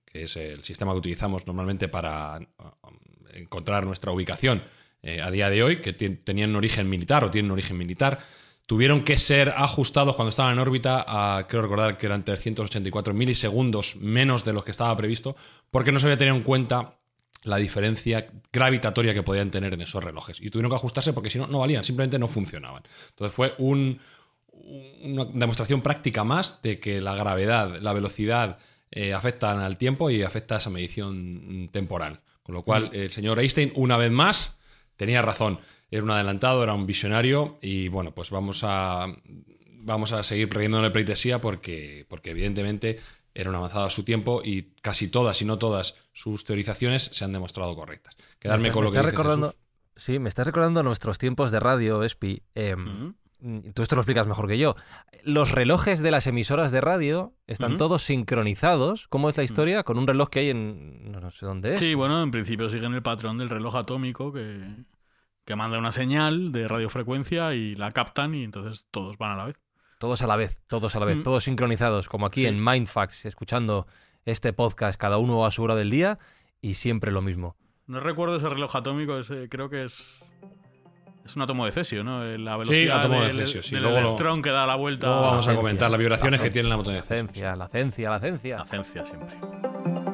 que 0.05 0.23
es 0.23 0.35
el 0.35 0.63
sistema 0.63 0.93
que 0.93 0.99
utilizamos 0.99 1.45
normalmente 1.45 1.87
para 1.87 2.39
um, 2.39 2.97
encontrar 3.33 3.85
nuestra 3.85 4.11
ubicación 4.11 4.63
eh, 5.03 5.21
a 5.21 5.29
día 5.29 5.49
de 5.49 5.61
hoy, 5.61 5.81
que 5.81 5.93
tenían 5.93 6.51
un 6.51 6.55
origen 6.55 6.89
militar 6.89 7.23
o 7.23 7.29
tienen 7.29 7.51
un 7.51 7.53
origen 7.53 7.77
militar, 7.77 8.19
tuvieron 8.65 9.03
que 9.03 9.17
ser 9.17 9.49
ajustados 9.49 10.15
cuando 10.15 10.29
estaban 10.29 10.53
en 10.53 10.59
órbita 10.59 11.05
a, 11.07 11.47
creo 11.47 11.61
recordar 11.61 11.97
que 11.97 12.05
eran 12.05 12.23
384 12.23 13.13
milisegundos 13.13 13.95
menos 13.97 14.43
de 14.43 14.53
lo 14.53 14.63
que 14.63 14.71
estaba 14.71 14.95
previsto, 14.95 15.35
porque 15.71 15.91
no 15.91 15.99
se 15.99 16.07
había 16.07 16.17
tenido 16.17 16.35
en 16.35 16.43
cuenta 16.43 16.95
la 17.43 17.57
diferencia 17.57 18.25
gravitatoria 18.51 19.13
que 19.13 19.21
podían 19.21 19.51
tener 19.51 19.73
en 19.73 19.81
esos 19.81 20.03
relojes. 20.03 20.41
Y 20.41 20.49
tuvieron 20.49 20.71
que 20.71 20.77
ajustarse 20.77 21.13
porque 21.13 21.29
si 21.29 21.37
no, 21.37 21.45
no 21.45 21.59
valían, 21.59 21.83
simplemente 21.83 22.17
no 22.17 22.27
funcionaban. 22.27 22.83
Entonces 23.09 23.35
fue 23.35 23.53
un, 23.59 23.99
una 25.03 25.25
demostración 25.25 25.81
práctica 25.81 26.23
más 26.23 26.61
de 26.63 26.79
que 26.79 27.01
la 27.01 27.15
gravedad, 27.15 27.77
la 27.79 27.93
velocidad 27.93 28.57
eh, 28.91 29.13
afectan 29.13 29.59
al 29.59 29.77
tiempo 29.77 30.09
y 30.09 30.23
afecta 30.23 30.55
a 30.55 30.57
esa 30.57 30.69
medición 30.71 31.65
mm, 31.65 31.67
temporal. 31.69 32.21
Con 32.41 32.55
lo 32.55 32.63
cual, 32.63 32.91
el 32.93 33.09
señor 33.09 33.39
Einstein, 33.39 33.71
una 33.75 33.97
vez 33.97 34.11
más, 34.11 34.55
tenía 34.97 35.21
razón. 35.21 35.59
Era 35.91 36.03
un 36.03 36.11
adelantado, 36.11 36.63
era 36.63 36.73
un 36.73 36.85
visionario 36.85 37.57
y 37.61 37.87
bueno, 37.87 38.11
pues 38.13 38.31
vamos 38.31 38.61
a, 38.63 39.07
vamos 39.79 40.11
a 40.13 40.23
seguir 40.23 40.49
de 40.83 40.91
pleitesía 40.91 41.39
porque, 41.39 42.05
porque 42.09 42.31
evidentemente 42.31 42.99
era 43.33 43.49
un 43.49 43.55
avanzado 43.55 43.85
a 43.85 43.89
su 43.89 44.03
tiempo 44.03 44.41
y 44.43 44.73
casi 44.81 45.09
todas, 45.09 45.41
y 45.41 45.45
no 45.45 45.57
todas, 45.57 45.95
sus 46.13 46.45
teorizaciones 46.45 47.03
se 47.03 47.23
han 47.25 47.33
demostrado 47.33 47.75
correctas. 47.75 48.15
Quedarme 48.39 48.67
estás- 48.69 48.73
con 48.73 48.83
lo 48.85 48.89
me 48.89 48.93
que 48.93 48.97
estás 48.99 49.11
dice 49.11 49.17
recordando, 49.17 49.47
Jesús. 49.49 49.61
Sí, 49.97 50.19
me 50.19 50.29
estás 50.29 50.45
recordando 50.47 50.83
nuestros 50.83 51.17
tiempos 51.17 51.51
de 51.51 51.59
radio, 51.59 52.03
Espi. 52.03 52.41
Eh, 52.55 52.75
Tú 53.75 53.83
esto 53.83 53.95
lo 53.95 54.01
explicas 54.01 54.25
mejor 54.25 54.47
que 54.47 54.57
yo. 54.57 54.75
Los 55.23 55.51
relojes 55.51 55.99
de 55.99 56.09
las 56.09 56.25
emisoras 56.25 56.71
de 56.71 56.81
radio 56.81 57.33
están 57.45 57.77
todos 57.77 58.01
sincronizados. 58.01 59.07
¿Cómo 59.07 59.29
es 59.29 59.37
la 59.37 59.43
historia? 59.43 59.83
Con 59.83 59.99
un 59.99 60.07
reloj 60.07 60.29
que 60.29 60.39
hay 60.39 60.49
en... 60.49 61.11
no 61.11 61.29
sé 61.29 61.45
dónde 61.45 61.73
es. 61.73 61.79
Sí, 61.79 61.93
bueno, 61.93 62.23
en 62.23 62.31
principio 62.31 62.69
siguen 62.69 62.93
el 62.95 63.03
patrón 63.03 63.37
del 63.37 63.49
reloj 63.49 63.75
atómico 63.75 64.33
que, 64.33 64.63
que 65.45 65.55
manda 65.55 65.77
una 65.77 65.91
señal 65.91 66.51
de 66.51 66.67
radiofrecuencia 66.67 67.53
y 67.53 67.75
la 67.75 67.91
captan 67.91 68.33
y 68.33 68.43
entonces 68.43 68.87
todos 68.91 69.17
van 69.17 69.31
a 69.31 69.35
la 69.37 69.45
vez. 69.45 69.59
Todos 69.99 70.21
a 70.21 70.27
la 70.27 70.35
vez, 70.35 70.57
todos 70.67 70.95
a 70.95 70.99
la 70.99 71.05
vez, 71.05 71.17
Mm. 71.17 71.23
todos 71.23 71.43
sincronizados, 71.45 72.09
como 72.09 72.25
aquí 72.25 72.41
Sí. 72.41 72.47
en 72.47 72.63
Mindfax, 72.63 73.25
escuchando 73.25 73.87
este 74.25 74.51
podcast, 74.53 74.99
cada 74.99 75.17
uno 75.17 75.45
a 75.45 75.51
su 75.51 75.63
hora 75.63 75.75
del 75.75 75.89
día 75.89 76.19
y 76.61 76.73
siempre 76.73 77.11
lo 77.11 77.21
mismo. 77.21 77.55
No 77.87 77.99
recuerdo 77.99 78.35
ese 78.37 78.49
reloj 78.49 78.75
atómico, 78.75 79.17
ese- 79.17 79.47
creo 79.49 79.69
que 79.69 79.83
es 79.85 80.21
es 81.23 81.35
un 81.35 81.41
átomo 81.41 81.65
de 81.65 81.71
cesio, 81.71 82.03
¿no? 82.03 82.23
Eh, 82.23 82.37
La 82.37 82.55
velocidad 82.55 82.99
átomo 82.99 83.15
de 83.21 83.27
del, 83.27 83.35
cesio, 83.37 83.63
sí. 83.63 83.73
del 83.73 83.81
Luego 83.83 83.99
lo- 84.01 84.41
que 84.43 84.49
da 84.51 84.67
la 84.67 84.75
vuelta. 84.75 85.07
Luego 85.07 85.21
vamos 85.23 85.47
a 85.47 85.55
comentar 85.55 85.89
las 85.89 85.99
vibraciones 85.99 86.39
La 86.39 86.43
que 86.43 86.51
tiene 86.51 86.69
la 86.69 86.77
La 86.77 86.83
de 86.83 87.01
ciencia. 87.01 87.15
ciencia, 87.15 87.55
la 87.55 87.67
ciencia, 87.67 88.09
la 88.11 88.19
ciencia. 88.19 88.57
La 88.57 88.65
ciencia 88.65 89.05
siempre. 89.05 90.04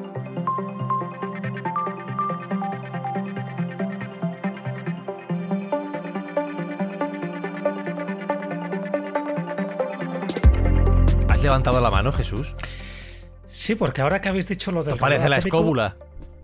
¿Has 11.42 11.46
levantado 11.46 11.80
la 11.80 11.90
mano, 11.90 12.12
Jesús? 12.12 12.54
Sí, 13.48 13.74
porque 13.74 14.00
ahora 14.00 14.20
que 14.20 14.28
habéis 14.28 14.46
dicho 14.46 14.70
lo 14.70 14.84
del 14.84 14.94
Esto 14.94 15.00
parece 15.00 15.28
la 15.28 15.38
escóbula. 15.38 15.96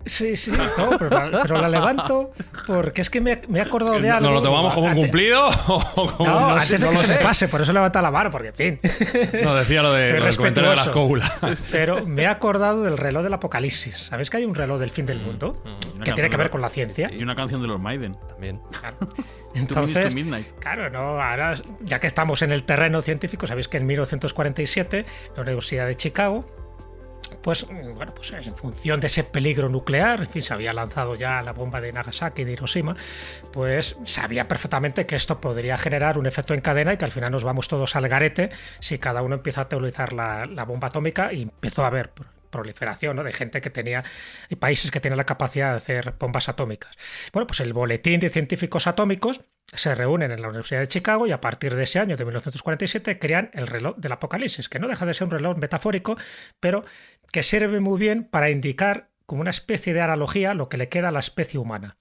Sí, 0.05 0.35
sí, 0.37 0.51
no, 0.51 0.97
pero, 0.97 1.09
la, 1.29 1.41
pero 1.43 1.57
la 1.61 1.67
levanto 1.69 2.31
porque 2.65 3.01
es 3.01 3.09
que 3.09 3.19
me, 3.21 3.41
me 3.47 3.59
he 3.59 3.61
acordado 3.61 3.99
de 3.99 4.09
algo. 4.09 4.25
¿Nos 4.27 4.33
lo 4.35 4.41
tomamos 4.41 4.73
como 4.73 4.87
un 4.87 4.95
cumplido? 4.95 5.47
o 5.67 5.83
como- 6.15 6.25
No, 6.25 6.39
no 6.51 6.55
sé, 6.55 6.61
antes 6.61 6.81
de 6.81 6.85
no 6.87 6.91
que 6.91 6.97
lo 6.97 7.01
se 7.03 7.07
me 7.15 7.19
pase, 7.19 7.47
por 7.47 7.61
eso 7.61 7.73
levanta 7.73 8.01
la 8.01 8.09
mano, 8.09 8.31
porque 8.31 8.47
en 8.47 8.53
fin. 8.55 8.79
No, 9.43 9.55
decía 9.55 9.81
lo, 9.83 9.93
de, 9.93 10.13
lo 10.19 10.25
del 10.25 10.35
comentario 10.37 10.69
de 10.71 10.75
la 10.77 10.83
respetuoso. 10.85 10.89
escóbula. 10.89 11.57
Pero 11.71 12.05
me 12.05 12.23
he 12.23 12.27
acordado 12.27 12.83
del 12.83 12.97
reloj 12.97 13.23
del 13.23 13.33
apocalipsis. 13.33 13.97
¿Sabéis 13.97 14.29
que 14.29 14.37
hay 14.37 14.45
un 14.45 14.55
reloj 14.55 14.79
del 14.79 14.89
fin 14.91 15.05
Mm, 15.05 15.07
del 15.07 15.19
mundo? 15.21 15.61
Una 15.95 16.03
Que 16.05 16.13
tiene 16.13 16.29
que 16.29 16.37
ver 16.37 16.47
de- 16.47 16.51
con 16.51 16.61
la 16.61 16.69
ciencia. 16.69 17.11
Y 17.13 17.21
una 17.21 17.35
canción 17.35 17.61
de 17.61 17.67
los 17.67 17.81
Maiden. 17.81 18.15
También. 18.29 18.61
Entonces, 19.55 20.07
to 20.09 20.13
Midnight. 20.15 20.47
claro, 20.59 20.89
no, 20.89 21.21
ahora, 21.21 21.53
ya 21.81 21.99
que 21.99 22.07
estamos 22.07 22.41
en 22.41 22.51
el 22.51 22.63
terreno 22.63 23.01
científico, 23.01 23.47
sabéis 23.47 23.67
que 23.67 23.77
en 23.77 23.85
1947, 23.87 25.05
la 25.35 25.41
Universidad 25.41 25.87
de 25.87 25.95
Chicago, 25.95 26.45
pues, 27.41 27.65
mm, 27.69 27.95
bueno, 27.95 28.13
pues 28.13 28.31
en 28.33 28.55
función 28.55 28.99
de 28.99 29.07
ese 29.07 29.23
peligro 29.23 29.69
nuclear, 29.69 30.19
en 30.21 30.27
fin, 30.27 30.41
se 30.41 30.53
había 30.53 30.73
lanzado 30.73 31.15
ya 31.15 31.41
la 31.41 31.53
bomba 31.53 31.81
de 31.81 31.91
Nagasaki 31.91 32.41
y 32.41 32.45
de 32.45 32.51
Hiroshima, 32.53 32.95
pues 33.51 33.97
sabía 34.03 34.47
perfectamente 34.47 35.05
que 35.05 35.15
esto 35.15 35.39
podría 35.41 35.77
generar 35.77 36.17
un 36.17 36.25
efecto 36.25 36.53
en 36.53 36.61
cadena 36.61 36.93
y 36.93 36.97
que 36.97 37.05
al 37.05 37.11
final 37.11 37.31
nos 37.31 37.43
vamos 37.43 37.67
todos 37.67 37.95
al 37.95 38.07
garete 38.07 38.49
si 38.79 38.97
cada 38.99 39.21
uno 39.21 39.35
empieza 39.35 39.61
a 39.61 39.65
utilizar 39.65 40.13
la, 40.13 40.45
bomba 40.65 40.89
atómica 40.89 41.33
y 41.33 41.43
empezó 41.43 41.83
a 41.83 41.87
haber 41.87 42.11
pro- 42.11 42.27
proliferación 42.49 43.23
de 43.23 43.31
gente 43.33 43.61
que 43.61 43.69
tenía 43.69 44.03
y 44.49 44.55
países 44.55 44.91
que 44.91 44.99
tenían 44.99 45.17
la 45.17 45.25
capacidad 45.25 45.71
de 45.71 45.75
hacer 45.77 46.15
bombas 46.19 46.49
atómicas. 46.49 46.95
Bueno, 47.31 47.45
pues 47.47 47.59
el 47.59 47.73
boletín 47.73 48.19
de 48.19 48.29
científicos 48.29 48.87
atómicos 48.87 49.41
se 49.71 49.93
reúnen 49.93 50.31
en 50.31 50.41
la 50.41 50.47
Universidad 50.47 50.79
de 50.79 50.87
Chicago 50.87 51.27
y 51.27 51.31
a 51.31 51.41
partir 51.41 51.75
de 51.75 51.83
ese 51.83 51.99
año, 51.99 52.17
de 52.17 52.25
1947, 52.25 53.19
crean 53.19 53.51
el 53.53 53.67
reloj 53.67 53.97
del 53.97 54.11
apocalipsis, 54.11 54.67
que 54.67 54.79
no 54.79 54.87
deja 54.87 55.05
de 55.05 55.13
ser 55.13 55.25
un 55.25 55.31
reloj 55.31 55.57
metafórico, 55.57 56.17
pero 56.59 56.85
que 57.31 57.43
sirve 57.43 57.79
muy 57.79 57.99
bien 57.99 58.23
para 58.23 58.49
indicar 58.49 59.09
como 59.25 59.41
una 59.41 59.51
especie 59.51 59.93
de 59.93 60.01
analogía 60.01 60.53
lo 60.53 60.69
que 60.69 60.77
le 60.77 60.89
queda 60.89 61.09
a 61.09 61.11
la 61.11 61.19
especie 61.19 61.59
humana. 61.59 61.97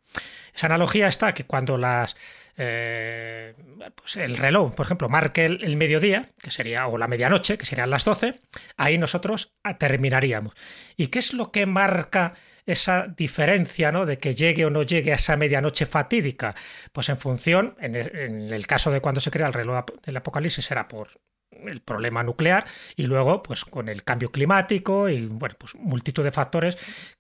Esa 0.55 0.67
analogía 0.67 1.09
está 1.09 1.35
que 1.35 1.45
cuando 1.45 1.77
las 1.77 2.17
eh, 2.61 3.55
pues 3.95 4.17
el 4.17 4.37
reloj, 4.37 4.75
por 4.75 4.85
ejemplo, 4.85 5.09
marque 5.09 5.45
el, 5.45 5.77
mediodía, 5.77 6.29
que 6.43 6.51
sería, 6.51 6.89
o 6.89 6.99
la 6.99 7.07
medianoche, 7.07 7.57
que 7.57 7.65
serían 7.65 7.89
las 7.89 8.05
12, 8.05 8.41
ahí 8.77 8.99
nosotros 8.99 9.55
terminaríamos. 9.79 10.55
¿Y 10.97 11.07
qué 11.07 11.21
es 11.21 11.35
lo 11.35 11.53
que 11.53 11.67
marca 11.67 12.35
esa 12.67 13.07
diferencia 13.17 13.93
¿no? 13.93 14.07
de 14.07 14.19
que 14.19 14.35
llegue 14.35 14.65
o 14.67 14.71
no 14.71 14.83
llegue 14.83 15.13
a 15.13 15.15
esa 15.15 15.37
medianoche 15.37 15.87
fatídica? 15.87 16.57
Pues 16.93 17.09
en 17.11 17.19
función, 17.19 17.77
en 17.79 17.95
el, 17.95 18.67
caso 18.67 18.91
de 18.91 19.01
cuando 19.01 19.21
se 19.21 19.31
crea 19.31 19.47
el 19.47 19.53
reloj 19.53 19.85
del 20.05 20.17
apocalipsis, 20.17 20.65
será 20.65 20.89
por 20.89 21.21
el 21.67 21.81
problema 21.81 22.23
nuclear 22.23 22.67
y 22.97 23.07
luego 23.07 23.43
pues 23.43 23.65
con 23.65 23.89
el 23.89 24.05
cambio 24.05 24.31
climático 24.31 25.09
y 25.09 25.27
bueno 25.27 25.57
pues 25.59 25.75
multitud 25.75 26.25
de 26.25 26.33
factores 26.33 26.79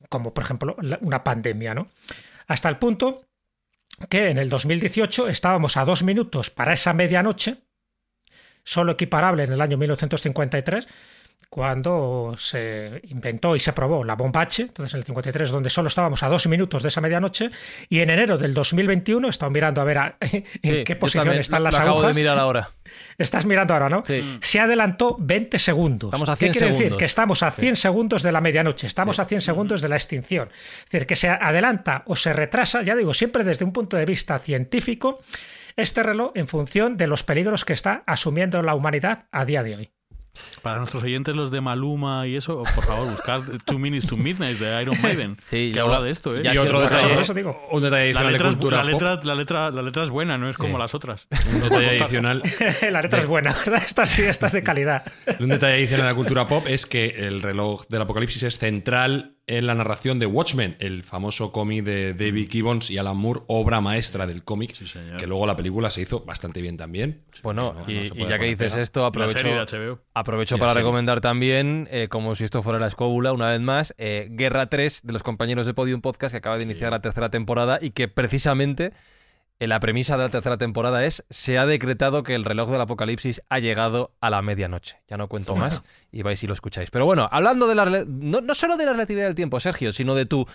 como 0.08 0.32
por 0.32 0.44
ejemplo 0.44 0.76
una 1.00 1.24
pandemia 1.24 1.74
no 1.74 1.88
hasta 2.46 2.68
el 2.68 2.78
punto 2.78 3.28
que 4.08 4.30
en 4.30 4.38
el 4.38 4.48
2018 4.48 5.28
estábamos 5.28 5.76
a 5.76 5.84
dos 5.84 6.02
minutos 6.02 6.50
para 6.50 6.72
esa 6.72 6.92
medianoche, 6.92 7.56
solo 8.62 8.92
equiparable 8.92 9.42
en 9.42 9.52
el 9.52 9.60
año 9.60 9.76
1953, 9.76 10.86
cuando 11.48 12.34
se 12.36 13.00
inventó 13.04 13.56
y 13.56 13.60
se 13.60 13.72
probó 13.72 14.04
la 14.04 14.14
bomba 14.14 14.42
H, 14.42 14.62
entonces 14.62 14.94
en 14.94 14.98
el 14.98 15.04
53, 15.04 15.50
donde 15.50 15.70
solo 15.70 15.88
estábamos 15.88 16.22
a 16.22 16.28
dos 16.28 16.46
minutos 16.46 16.82
de 16.82 16.88
esa 16.88 17.00
medianoche, 17.00 17.50
y 17.88 18.00
en 18.00 18.10
enero 18.10 18.36
del 18.36 18.52
2021, 18.52 19.26
he 19.26 19.30
estado 19.30 19.50
mirando 19.50 19.80
a 19.80 19.84
ver 19.84 19.98
en 20.20 20.84
qué 20.84 20.96
posición 20.96 21.30
están 21.38 21.64
las 21.64 21.74
agujas. 21.74 21.88
Acabo 21.88 22.08
de 22.08 22.14
mirar 22.14 22.38
ahora. 22.38 22.70
Estás 23.18 23.44
mirando 23.44 23.74
ahora, 23.74 23.88
¿no? 23.88 24.02
Se 24.40 24.60
adelantó 24.60 25.16
20 25.18 25.58
segundos. 25.58 26.08
Estamos 26.08 26.28
a 26.28 26.36
100 26.36 26.52
¿Qué 26.52 26.58
quiere 26.58 26.72
decir? 26.72 26.96
Que 26.96 27.04
estamos 27.04 27.42
a 27.42 27.50
100 27.50 27.76
segundos 27.76 28.22
de 28.22 28.32
la 28.32 28.40
medianoche, 28.40 28.86
estamos 28.86 29.18
a 29.18 29.24
100 29.24 29.40
segundos 29.42 29.82
de 29.82 29.88
la 29.88 29.96
extinción. 29.96 30.48
Es 30.50 30.90
decir, 30.90 31.06
que 31.06 31.16
se 31.16 31.28
adelanta 31.28 32.02
o 32.06 32.16
se 32.16 32.32
retrasa, 32.32 32.82
ya 32.82 32.96
digo, 32.96 33.12
siempre 33.12 33.44
desde 33.44 33.64
un 33.64 33.72
punto 33.72 33.96
de 33.96 34.06
vista 34.06 34.38
científico, 34.38 35.22
este 35.76 36.02
reloj 36.02 36.32
en 36.34 36.48
función 36.48 36.96
de 36.96 37.06
los 37.06 37.22
peligros 37.22 37.64
que 37.64 37.72
está 37.72 38.02
asumiendo 38.06 38.62
la 38.62 38.74
humanidad 38.74 39.26
a 39.30 39.44
día 39.44 39.62
de 39.62 39.76
hoy. 39.76 39.90
Para 40.62 40.78
nuestros 40.78 41.02
oyentes, 41.02 41.36
los 41.36 41.50
de 41.50 41.60
Maluma 41.60 42.26
y 42.26 42.36
eso, 42.36 42.62
por 42.74 42.84
favor, 42.84 43.10
buscad 43.10 43.42
Two 43.64 43.78
Minutes 43.78 44.06
to 44.06 44.16
Midnight 44.16 44.58
de 44.58 44.82
Iron 44.82 44.96
Maiden. 45.02 45.36
Sí, 45.44 45.70
que 45.72 45.80
habla 45.80 46.00
de 46.00 46.10
esto, 46.10 46.36
¿eh? 46.36 46.42
y 46.44 46.58
otro 46.58 46.80
detalle, 46.80 47.20
eso 47.20 47.34
digo. 47.34 47.60
un 47.70 47.82
detalle 47.82 48.12
la 48.12 48.30
letra, 48.30 48.48
de 48.48 48.54
cultura 48.54 48.76
la 48.78 48.84
letra, 48.84 49.20
la 49.22 49.34
letra, 49.34 49.70
la 49.70 49.82
letra 49.82 50.02
es 50.02 50.10
buena, 50.10 50.38
no 50.38 50.48
es 50.48 50.56
como 50.56 50.78
las 50.78 50.94
otras. 50.94 51.28
Un 51.52 51.60
detalle 51.62 51.90
adicional. 51.90 52.42
la 52.90 53.02
letra 53.02 53.20
es 53.20 53.26
buena, 53.26 53.54
¿verdad? 53.54 53.82
Estas 53.84 54.10
sí, 54.10 54.22
estas 54.22 54.52
de 54.52 54.62
calidad. 54.62 55.04
un 55.38 55.48
detalle 55.48 55.74
adicional 55.74 56.06
de 56.06 56.12
la 56.12 56.16
cultura 56.16 56.48
pop 56.48 56.64
es 56.66 56.86
que 56.86 57.06
el 57.06 57.42
reloj 57.42 57.86
del 57.88 58.02
apocalipsis 58.02 58.42
es 58.42 58.58
central 58.58 59.37
en 59.48 59.66
la 59.66 59.74
narración 59.74 60.18
de 60.18 60.26
Watchmen, 60.26 60.76
el 60.78 61.02
famoso 61.02 61.50
cómic 61.52 61.82
de 61.82 62.12
David 62.12 62.50
Gibbons 62.50 62.90
y 62.90 62.98
Alan 62.98 63.16
Moore, 63.16 63.40
obra 63.46 63.80
maestra 63.80 64.26
del 64.26 64.44
cómic, 64.44 64.74
que 65.18 65.26
luego 65.26 65.46
la 65.46 65.56
película 65.56 65.90
se 65.90 66.02
hizo 66.02 66.20
bastante 66.20 66.60
bien 66.60 66.76
también. 66.76 67.22
Bueno, 67.42 67.74
y, 67.86 68.08
ya 68.26 68.38
que 68.38 68.44
dices 68.44 68.76
esto, 68.76 69.06
aprovecho, 69.06 69.48
aprovecho 70.12 70.58
para 70.58 70.74
recomendar 70.74 71.22
también, 71.22 71.88
eh, 71.90 72.08
como 72.08 72.36
si 72.36 72.44
esto 72.44 72.62
fuera 72.62 72.78
la 72.78 72.88
escóbula, 72.88 73.32
una 73.32 73.48
vez 73.50 73.60
más, 73.60 73.94
eh, 73.96 74.28
Guerra 74.30 74.68
3 74.68 75.00
de 75.02 75.12
los 75.12 75.22
compañeros 75.22 75.66
de 75.66 75.72
Podium 75.72 76.02
Podcast, 76.02 76.32
que 76.32 76.38
acaba 76.38 76.58
de 76.58 76.64
iniciar 76.64 76.92
la 76.92 77.00
tercera 77.00 77.30
temporada 77.30 77.78
y 77.80 77.90
que 77.90 78.06
precisamente 78.06 78.92
la 79.66 79.80
premisa 79.80 80.16
de 80.16 80.24
la 80.24 80.28
tercera 80.28 80.56
temporada 80.56 81.04
es 81.04 81.24
se 81.30 81.58
ha 81.58 81.66
decretado 81.66 82.22
que 82.22 82.34
el 82.34 82.44
reloj 82.44 82.70
del 82.70 82.80
apocalipsis 82.80 83.42
ha 83.48 83.58
llegado 83.58 84.12
a 84.20 84.30
la 84.30 84.40
medianoche. 84.40 84.98
Ya 85.08 85.16
no 85.16 85.28
cuento 85.28 85.56
más 85.56 85.82
y 86.12 86.22
vais 86.22 86.42
y 86.42 86.46
lo 86.46 86.54
escucháis. 86.54 86.90
Pero 86.90 87.06
bueno, 87.06 87.28
hablando 87.30 87.66
de 87.66 87.74
la 87.74 87.84
no, 88.06 88.40
no 88.40 88.54
solo 88.54 88.76
de 88.76 88.84
la 88.84 88.92
relatividad 88.92 89.26
del 89.26 89.34
tiempo, 89.34 89.58
Sergio, 89.58 89.92
sino 89.92 90.14
de 90.14 90.26
tu 90.26 90.46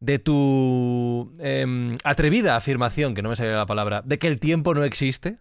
de 0.00 0.18
tu 0.18 1.32
em, 1.38 1.96
atrevida 2.04 2.56
afirmación, 2.56 3.14
que 3.14 3.22
no 3.22 3.30
me 3.30 3.36
salía 3.36 3.56
la 3.56 3.66
palabra, 3.66 4.02
de 4.04 4.18
que 4.18 4.26
el 4.26 4.38
tiempo 4.38 4.74
no 4.74 4.84
existe. 4.84 5.38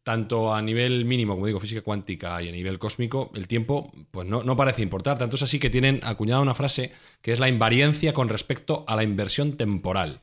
tanto 0.04 0.54
a 0.54 0.62
nivel 0.62 1.06
mínimo, 1.06 1.36
como 1.36 1.46
digo, 1.46 1.60
física 1.60 1.82
cuántica 1.82 2.42
y 2.42 2.50
a 2.50 2.52
nivel 2.52 2.80
cósmico, 2.80 3.32
el 3.36 3.48
tiempo 3.48 3.92
pues 4.12 4.28
no, 4.28 4.44
no, 4.44 4.56
parece 4.56 4.82
importar. 4.82 5.18
Tanto 5.18 5.36
es 5.36 5.44
así 5.44 5.60
que 5.60 5.70
tienen 5.70 6.00
acuñada 6.04 6.42
una 6.42 6.56
frase 6.56 6.92
que 7.22 7.32
es 7.32 7.40
la 7.40 7.48
invariancia 7.48 8.14
con 8.14 8.30
respecto 8.30 8.84
a 8.88 8.96
la 8.96 9.04
inversión 9.04 9.58
temporal. 9.58 10.22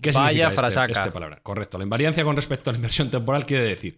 ¿Qué 0.00 0.12
Vaya 0.12 0.50
significa 0.50 0.84
este, 0.86 1.10
palabra? 1.10 1.40
Correcto. 1.42 1.78
La 1.78 1.84
invariancia 1.84 2.22
con 2.24 2.36
respecto 2.36 2.70
a 2.70 2.72
la 2.72 2.76
inversión 2.76 3.10
temporal 3.10 3.46
quiere 3.46 3.64
decir 3.64 3.96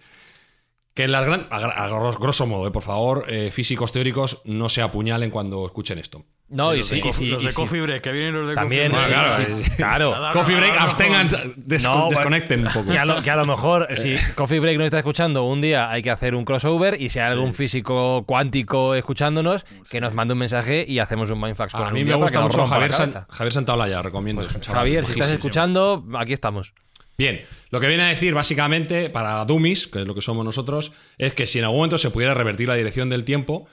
que 0.99 1.05
en 1.05 1.13
las 1.13 1.25
gran, 1.25 1.47
a, 1.49 1.89
grosso 2.19 2.45
modo, 2.49 2.67
eh, 2.67 2.73
por 2.73 2.83
favor, 2.83 3.25
eh, 3.29 3.53
físicos 3.53 3.93
teóricos 3.93 4.43
no 4.45 4.69
se 4.69 4.83
apuñalen 4.83 5.31
cuando 5.31 5.65
escuchen 5.65 5.97
esto. 5.97 6.25
No, 6.49 6.75
y, 6.75 6.79
los, 6.79 6.89
sí, 6.89 7.01
de, 7.01 7.27
los 7.31 7.45
de 7.45 7.53
Coffee 7.53 7.81
Break, 7.81 8.03
que 8.03 8.11
vienen 8.11 8.35
los 8.35 8.49
de 8.49 8.57
También, 8.57 8.91
Coffee 8.91 9.07
Break. 9.07 9.77
claro. 9.77 10.11
claro. 10.11 10.33
Coffee 10.33 10.57
Break, 10.57 10.77
abstengan, 10.77 11.29
desconecten 11.55 12.67
un 12.67 12.73
poco. 12.73 12.91
Que 12.91 12.99
a, 12.99 13.37
lo, 13.37 13.47
mejor, 13.47 13.87
si 13.95 14.17
Coffee 14.35 14.59
Break 14.59 14.77
no 14.77 14.85
está 14.85 14.99
escuchando, 14.99 15.45
un 15.45 15.61
día 15.61 15.89
hay 15.89 16.03
que 16.03 16.11
hacer 16.11 16.35
un 16.35 16.45
crossover 16.45 17.01
y 17.01 17.11
si 17.11 17.21
hay 17.21 17.31
algún 17.31 17.55
físico 17.55 18.25
cuántico 18.27 18.97
escuchándonos, 18.97 19.67
que 19.89 20.01
nos 20.01 20.15
mande 20.15 20.33
un 20.33 20.41
mensaje 20.41 20.85
y 20.89 20.99
hacemos 20.99 21.31
un 21.31 21.41
Mindfax 21.41 21.77
A 21.77 21.93
mí 21.93 22.05
me 22.05 22.17
gusta 22.17 22.41
mucho 22.41 22.67
Javier, 22.67 22.91
Javier 22.91 23.53
Santaolalla, 23.53 24.03
recomiendo. 24.03 24.43
Pues, 24.43 24.67
Javier, 24.67 25.05
si 25.05 25.13
estás 25.13 25.31
escuchando, 25.31 26.05
aquí 26.19 26.33
estamos. 26.33 26.75
Bien, 27.19 27.41
lo 27.71 27.81
que 27.81 27.89
viene 27.89 28.05
a 28.05 28.09
decir 28.09 28.33
básicamente 28.33 29.11
para 29.11 29.45
Dummies, 29.45 29.89
que 29.89 29.99
es 29.99 30.07
lo 30.07 30.15
que 30.15 30.23
somos 30.23 30.45
nosotros, 30.45 30.93
es 31.19 31.35
que 31.35 31.49
si 31.49 31.59
en 31.59 31.65
algún 31.65 31.79
momento 31.79 31.99
se 31.99 32.11
pudiera 32.11 32.33
revertir 32.33 32.69
la 32.69 32.77
dirección 32.77 33.11
del 33.11 33.25
tiempo, 33.25 33.67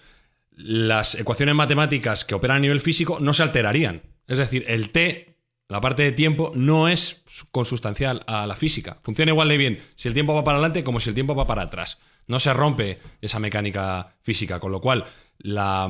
las 0.50 1.14
ecuaciones 1.14 1.54
matemáticas 1.54 2.26
que 2.26 2.34
operan 2.34 2.58
a 2.58 2.62
nivel 2.62 2.82
físico 2.82 3.20
no 3.20 3.36
se 3.36 3.44
alterarían. 3.44 4.02
Es 4.26 4.40
decir, 4.40 4.66
el 4.68 4.90
t, 4.90 5.38
la 5.70 5.80
parte 5.80 6.02
de 6.02 6.12
tiempo, 6.12 6.54
no 6.56 6.88
es 6.88 7.22
consustancial 7.52 8.24
a 8.26 8.48
la 8.48 8.56
física. 8.56 8.98
Funciona 9.04 9.32
igual 9.32 9.50
de 9.50 9.58
bien 9.58 9.78
si 9.94 10.08
el 10.08 10.16
tiempo 10.16 10.34
va 10.34 10.44
para 10.44 10.58
adelante 10.58 10.84
como 10.84 11.00
si 11.00 11.10
el 11.10 11.16
tiempo 11.16 11.36
va 11.36 11.46
para 11.46 11.62
atrás. 11.62 12.00
No 12.26 12.40
se 12.40 12.52
rompe 12.52 12.98
esa 13.22 13.38
mecánica 13.38 14.16
física, 14.24 14.60
con 14.60 14.72
lo 14.72 14.82
cual 14.82 15.04
la, 15.38 15.88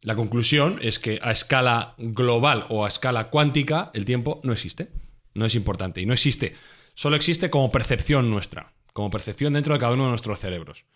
la 0.00 0.16
conclusión 0.16 0.78
es 0.80 0.98
que 0.98 1.18
a 1.20 1.30
escala 1.30 1.94
global 1.98 2.64
o 2.70 2.86
a 2.86 2.88
escala 2.88 3.28
cuántica 3.28 3.90
el 3.92 4.06
tiempo 4.06 4.40
no 4.44 4.54
existe. 4.54 4.88
No 5.34 5.44
es 5.44 5.54
importante 5.54 6.00
y 6.00 6.06
no 6.06 6.14
existe 6.14 6.54
solo 6.96 7.14
existe 7.14 7.50
como 7.50 7.70
percepción 7.70 8.30
nuestra, 8.30 8.72
como 8.94 9.10
percepción 9.10 9.52
dentro 9.52 9.74
de 9.74 9.80
cada 9.80 9.92
uno 9.92 10.04
de 10.04 10.10
nuestros 10.10 10.40
cerebros. 10.40 10.86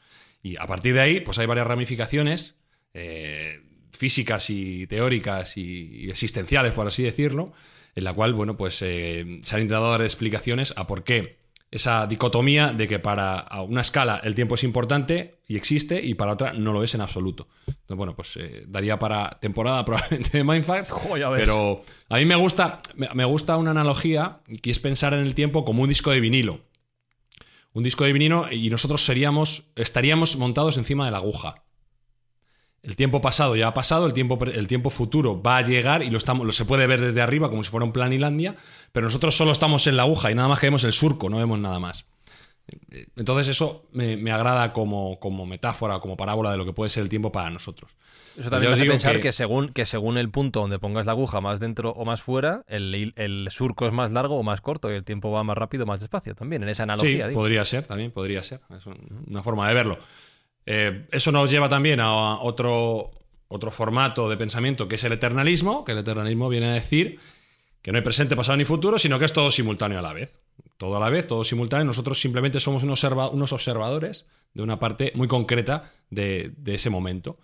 Y 0.43 0.57
a 0.57 0.67
partir 0.67 0.95
de 0.95 1.01
ahí, 1.01 1.21
pues 1.21 1.39
hay 1.39 1.47
varias 1.47 1.67
ramificaciones 1.67 2.57
eh, 2.95 3.61
físicas 3.93 4.49
y 4.49 4.87
teóricas 4.87 5.59
y, 5.59 6.11
existenciales, 6.11 6.73
por 6.73 6.87
así 6.87 7.03
decirlo, 7.03 7.53
en 7.95 8.05
la 8.05 8.15
cual, 8.15 8.33
bueno, 8.33 8.57
pues 8.57 8.81
eh, 8.81 9.41
se 9.43 9.55
han 9.55 9.63
intentado 9.63 9.91
dar 9.91 10.03
explicaciones 10.03 10.73
a 10.77 10.87
por 10.87 11.05
qué 11.05 11.40
esa 11.71 12.07
dicotomía 12.07 12.73
de 12.73 12.89
que 12.89 12.99
para 12.99 13.47
una 13.67 13.81
escala 13.81 14.21
el 14.25 14.35
tiempo 14.35 14.57
es 14.57 14.65
importante 14.65 15.39
y 15.47 15.57
existe 15.57 16.05
y 16.05 16.15
para 16.15 16.33
otra 16.33 16.53
no 16.53 16.73
lo 16.73 16.83
es 16.83 16.95
en 16.95 17.01
absoluto. 17.01 17.49
Entonces, 17.67 17.97
bueno, 17.97 18.17
pues 18.17 18.37
eh, 18.37 18.65
daría 18.67 18.99
para 18.99 19.39
temporada 19.41 19.85
probablemente 19.87 20.39
de 20.39 20.45
Mindfacts, 20.45 20.93
pero 21.37 21.85
a 22.09 22.17
mí 22.17 22.25
me 22.25 22.37
gusta, 22.37 22.81
me 23.15 23.25
gusta 23.25 23.57
una 23.57 23.71
analogía 23.71 24.41
que 24.63 24.71
es 24.71 24.81
pensar 24.81 25.15
en 25.15 25.21
el 25.21 25.35
tiempo 25.35 25.65
como 25.65 25.83
un 25.83 25.89
disco 25.89 26.11
de 26.11 26.21
vinilo. 26.21 26.61
Un 27.73 27.85
disco 27.85 28.03
de 28.03 28.13
vinilo 28.13 28.51
y 28.51 28.69
nosotros 28.69 29.05
seríamos, 29.05 29.71
estaríamos 29.77 30.37
montados 30.37 30.77
encima 30.77 31.05
de 31.05 31.13
la 31.13 31.19
aguja. 31.19 31.63
El 32.83 32.97
tiempo 32.97 33.21
pasado 33.21 33.57
ya 33.57 33.69
ha 33.69 33.75
pasado, 33.75 34.07
el 34.07 34.15
tiempo, 34.15 34.39
el 34.45 34.67
tiempo 34.67 34.89
futuro 34.89 35.43
va 35.43 35.59
a 35.59 35.63
llegar 35.63 36.03
y 36.03 36.09
lo, 36.09 36.17
estamos, 36.17 36.47
lo 36.47 36.53
se 36.53 36.65
puede 36.65 36.87
ver 36.87 37.01
desde 37.01 37.21
arriba 37.21 37.51
como 37.51 37.63
si 37.63 37.71
fuera 37.71 37.85
un 37.85 37.93
planilandia, 37.93 38.57
pero 38.93 39.05
nosotros 39.05 39.37
solo 39.37 39.53
estamos 39.53 39.87
en 39.87 39.97
la 39.97 40.05
aguja 40.05 40.31
y 40.31 40.35
nada 40.35 40.49
más 40.49 40.61
que 40.61 40.67
vemos 40.67 40.85
el 40.85 40.95
surco, 40.95 41.29
no 41.29 41.37
vemos 41.37 41.59
nada 41.59 41.79
más. 41.79 42.07
Entonces 43.17 43.49
eso 43.49 43.87
me, 43.93 44.31
agrada 44.31 44.73
como, 44.73 45.19
como, 45.19 45.47
metáfora, 45.47 45.99
como 46.01 46.17
parábola 46.17 46.53
de 46.53 46.57
lo 46.57 46.65
que 46.65 46.73
puede 46.73 46.91
ser 46.91 47.03
el 47.03 47.09
tiempo 47.09 47.33
para 47.33 47.51
nosotros. 47.51 47.97
Eso 48.37 48.51
también 48.51 48.73
me 48.73 48.79
hace 48.79 48.89
pensar 48.89 49.21
que... 49.21 49.33
según, 49.33 49.71
que 49.71 49.85
según 49.85 50.19
el 50.19 50.31
punto 50.31 50.61
donde 50.61 50.79
pongas 50.79 51.07
la 51.07 51.13
aguja, 51.13 51.41
más 51.41 51.61
dentro 51.61 51.91
o 51.91 52.05
más 52.05 52.23
fuera, 52.23 52.65
el, 52.69 53.13
el, 53.17 53.49
surco 53.51 53.87
es 53.87 53.93
más 53.93 54.13
largo 54.13 54.37
o 54.37 54.43
más 54.43 54.61
corto 54.61 54.91
y 54.91 54.95
el 54.95 55.05
tiempo 55.05 55.31
va 55.31 55.43
más 55.43 55.59
rápido 55.59 55.85
o 55.85 55.87
más 55.87 56.01
despacio 56.01 56.35
también, 56.35 56.63
en 56.63 56.69
esa 56.69 56.85
analogía. 56.85 57.29
Sí, 57.29 57.35
podría 57.35 57.65
ser, 57.65 57.87
también 57.87 58.13
podría 58.13 58.43
ser. 58.43 58.61
Es 58.77 58.85
una 58.87 59.43
forma 59.43 59.69
de 59.69 59.75
verlo. 59.75 59.99
Eh, 60.67 61.07
eso 61.11 61.33
nos 61.33 61.51
lleva 61.51 61.69
también 61.69 62.01
a 62.01 62.39
otro, 62.41 63.11
otro 63.49 63.71
formato 63.71 64.29
de 64.29 64.37
pensamiento 64.37 64.87
que 64.87 64.95
es 64.95 65.05
el 65.05 65.13
eternalismo, 65.13 65.85
que 65.85 65.93
el 65.93 65.99
eternalismo 65.99 66.49
viene 66.49 66.67
a 66.67 66.75
decir 66.75 67.19
que 67.83 67.93
no 67.93 67.99
hay 67.99 68.05
presente, 68.05 68.37
pasado 68.37 68.57
ni 68.57 68.65
futuro, 68.65 68.99
sino 68.99 69.19
que 69.19 69.25
es 69.25 69.33
todo 69.33 69.51
simultáneo 69.51 69.99
a 69.99 70.03
la 70.03 70.13
vez. 70.13 70.39
Todo 70.77 70.97
a 70.97 71.01
la 71.01 71.11
vez, 71.11 71.27
todo 71.27 71.45
simultáneo. 71.45 71.85
Nosotros 71.85 72.21
simplemente 72.21 72.61
somos 72.61 72.83
unos, 72.83 73.53
observadores 73.53 74.27
de 74.55 74.63
una 74.63 74.79
parte 74.79 75.13
muy 75.15 75.29
concreta 75.29 75.91
de, 76.11 76.53
ese 76.67 76.91
momento. 76.91 77.39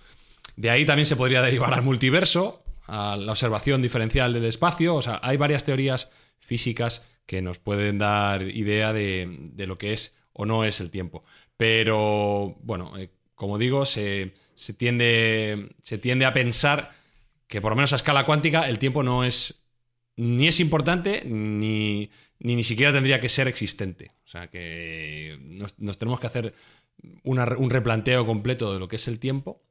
De 0.57 0.71
ahí 0.71 0.85
también 0.85 1.07
se 1.07 1.17
podría 1.17 1.43
derivar 1.43 1.75
al 1.75 1.83
multiverso, 1.83 2.63
a 2.87 3.17
la 3.17 3.33
observación 3.33 3.83
diferencial 3.83 4.33
del 4.33 4.45
espacio. 4.45 4.95
O 4.95 5.03
sea, 5.03 5.21
hay 5.23 5.37
varias 5.37 5.65
teorías 5.65 6.11
físicas 6.39 7.05
que 7.25 7.43
nos 7.43 7.59
pueden 7.59 7.99
dar 7.99 8.43
idea 8.43 8.93
de, 8.93 9.27
de 9.55 9.67
lo 9.67 9.79
que 9.79 9.93
es 9.93 10.17
o 10.33 10.45
no 10.45 10.65
es 10.65 10.81
el 10.81 10.91
tiempo. 10.91 11.25
Pero, 11.57 12.57
bueno, 12.63 12.97
eh, 12.99 13.11
como 13.35 13.59
digo, 13.59 13.87
se, 13.87 14.33
tiende, 14.77 15.71
se 15.83 15.99
tiende 15.99 16.25
a 16.25 16.33
pensar 16.33 16.91
que 17.47 17.61
por 17.61 17.73
lo 17.73 17.77
menos 17.77 17.93
a 17.93 17.97
escala 17.97 18.27
cuántica 18.27 18.69
el 18.69 18.79
tiempo 18.79 19.03
no 19.03 19.25
es 19.25 19.63
ni 20.17 20.49
es 20.49 20.61
importante 20.61 21.23
ni, 21.27 22.11
ni, 22.39 22.65
siquiera 22.65 22.93
tendría 22.93 23.21
que 23.21 23.29
ser 23.29 23.49
existente. 23.49 24.13
O 24.25 24.29
sea 24.29 24.49
que 24.49 25.39
nos, 25.43 25.99
tenemos 25.99 26.21
que 26.21 26.27
hacer 26.27 26.55
un 27.23 27.71
replanteo 27.71 28.27
completo 28.27 28.73
de 28.73 28.79
lo 28.79 28.89
que 28.89 28.97
es 28.97 29.09
el 29.09 29.19
tiempo. 29.19 29.63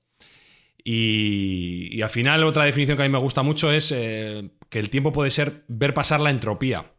Y, 0.87 1.99
al 2.03 2.11
final 2.11 2.43
otra 2.43 2.63
definición 2.63 2.95
que 2.95 3.03
a 3.03 3.07
mí 3.07 3.11
me 3.11 3.17
gusta 3.17 3.41
mucho 3.41 3.71
es 3.71 3.91
eh, 3.91 4.51
que 4.69 4.77
el 4.77 4.91
tiempo 4.91 5.11
puede 5.11 5.31
ser 5.31 5.63
ver 5.67 5.95
pasar 5.95 6.19
la 6.19 6.29
entropía. 6.29 6.91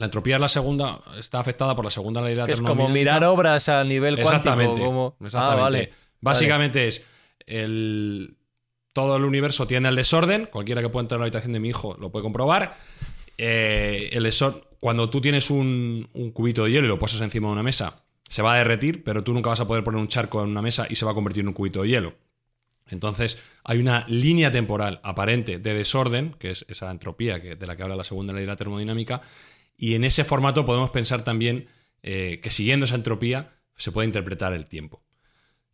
La 0.00 0.06
entropía 0.06 0.36
es 0.36 0.40
la 0.40 0.48
segunda, 0.48 0.98
está 1.18 1.40
afectada 1.40 1.76
por 1.76 1.84
la 1.84 1.90
segunda 1.90 2.22
ley 2.22 2.30
de 2.30 2.36
la 2.36 2.46
Es 2.46 2.62
como 2.62 2.88
mirar 2.88 3.22
obras 3.24 3.68
a 3.68 3.84
nivel 3.84 4.14
cuántico. 4.14 4.34
Exactamente. 4.34 4.80
Como... 4.80 5.14
Ah, 5.34 5.70
Básicamente 6.22 6.88
es 6.88 7.04
el, 7.46 8.38
todo 8.94 9.18
el 9.18 9.24
universo 9.24 9.66
tiene 9.66 9.90
el 9.90 9.96
desorden. 9.96 10.46
Cualquiera 10.46 10.80
que 10.80 10.88
pueda 10.88 11.02
entrar 11.02 11.18
a 11.18 11.20
la 11.20 11.24
habitación 11.24 11.52
de 11.52 11.60
mi 11.60 11.68
hijo 11.68 11.98
lo 12.00 12.10
puede 12.10 12.22
comprobar. 12.22 12.78
Eh, 13.36 14.08
el 14.12 14.32
cuando 14.78 15.10
tú 15.10 15.20
tienes 15.20 15.50
un, 15.50 16.08
un, 16.14 16.30
cubito 16.30 16.64
de 16.64 16.70
hielo 16.70 16.86
y 16.86 16.88
lo 16.88 16.98
posas 16.98 17.20
encima 17.20 17.48
de 17.48 17.52
una 17.52 17.62
mesa, 17.62 18.02
se 18.26 18.40
va 18.40 18.54
a 18.54 18.56
derretir, 18.56 19.04
pero 19.04 19.22
tú 19.22 19.34
nunca 19.34 19.50
vas 19.50 19.60
a 19.60 19.66
poder 19.66 19.84
poner 19.84 20.00
un 20.00 20.08
charco 20.08 20.42
en 20.42 20.48
una 20.48 20.62
mesa 20.62 20.86
y 20.88 20.94
se 20.94 21.04
va 21.04 21.10
a 21.10 21.14
convertir 21.14 21.42
en 21.42 21.48
un 21.48 21.54
cubito 21.54 21.82
de 21.82 21.88
hielo. 21.88 22.14
Entonces, 22.88 23.36
hay 23.64 23.78
una 23.78 24.06
línea 24.08 24.50
temporal 24.50 24.98
aparente 25.02 25.58
de 25.58 25.74
desorden, 25.74 26.34
que 26.38 26.52
es 26.52 26.64
esa 26.68 26.90
entropía 26.90 27.38
que, 27.40 27.54
de 27.56 27.66
la 27.66 27.76
que 27.76 27.82
habla 27.82 27.96
la 27.96 28.04
segunda 28.04 28.32
ley 28.32 28.42
de 28.42 28.46
la 28.46 28.56
termodinámica, 28.56 29.20
y 29.80 29.94
en 29.94 30.04
ese 30.04 30.24
formato 30.24 30.66
podemos 30.66 30.90
pensar 30.90 31.24
también 31.24 31.64
eh, 32.02 32.38
que 32.42 32.50
siguiendo 32.50 32.84
esa 32.84 32.96
entropía 32.96 33.54
se 33.76 33.90
puede 33.90 34.04
interpretar 34.04 34.52
el 34.52 34.66
tiempo. 34.66 35.02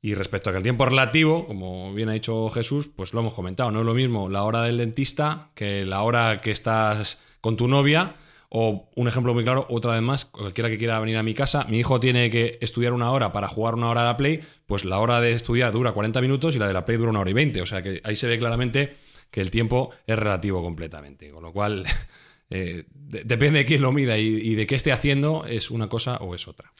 Y 0.00 0.14
respecto 0.14 0.48
a 0.48 0.52
que 0.52 0.58
el 0.58 0.62
tiempo 0.62 0.86
relativo, 0.86 1.44
como 1.44 1.92
bien 1.92 2.08
ha 2.08 2.12
dicho 2.12 2.48
Jesús, 2.50 2.88
pues 2.94 3.12
lo 3.12 3.18
hemos 3.18 3.34
comentado, 3.34 3.72
no 3.72 3.80
es 3.80 3.84
lo 3.84 3.94
mismo 3.94 4.28
la 4.28 4.44
hora 4.44 4.62
del 4.62 4.76
dentista 4.76 5.50
que 5.56 5.84
la 5.84 6.02
hora 6.02 6.40
que 6.40 6.52
estás 6.52 7.18
con 7.40 7.56
tu 7.56 7.66
novia. 7.66 8.14
O 8.48 8.88
un 8.94 9.08
ejemplo 9.08 9.34
muy 9.34 9.42
claro, 9.42 9.66
otra 9.70 9.94
vez 9.94 10.02
más, 10.02 10.24
cualquiera 10.24 10.70
que 10.70 10.78
quiera 10.78 11.00
venir 11.00 11.16
a 11.16 11.24
mi 11.24 11.34
casa, 11.34 11.64
mi 11.64 11.80
hijo 11.80 11.98
tiene 11.98 12.30
que 12.30 12.58
estudiar 12.60 12.92
una 12.92 13.10
hora 13.10 13.32
para 13.32 13.48
jugar 13.48 13.74
una 13.74 13.90
hora 13.90 14.02
a 14.02 14.04
la 14.04 14.16
Play, 14.16 14.38
pues 14.66 14.84
la 14.84 15.00
hora 15.00 15.20
de 15.20 15.32
estudiar 15.32 15.72
dura 15.72 15.90
40 15.90 16.20
minutos 16.20 16.54
y 16.54 16.60
la 16.60 16.68
de 16.68 16.72
la 16.72 16.84
Play 16.84 16.96
dura 16.96 17.10
una 17.10 17.20
hora 17.20 17.30
y 17.30 17.34
20. 17.34 17.60
O 17.60 17.66
sea 17.66 17.82
que 17.82 18.00
ahí 18.04 18.14
se 18.14 18.28
ve 18.28 18.38
claramente 18.38 18.94
que 19.32 19.40
el 19.40 19.50
tiempo 19.50 19.90
es 20.06 20.16
relativo 20.16 20.62
completamente. 20.62 21.32
Con 21.32 21.42
lo 21.42 21.52
cual, 21.52 21.86
Eh, 22.50 22.84
depende 22.90 23.60
de 23.60 23.64
quién 23.64 23.82
lo 23.82 23.92
mida 23.92 24.18
y, 24.18 24.54
de 24.54 24.66
qué 24.66 24.74
esté 24.74 24.92
haciendo, 24.92 25.44
es 25.46 25.70
una 25.70 25.88
cosa 25.88 26.16
o 26.16 26.34
es 26.34 26.46
otra. 26.48 26.72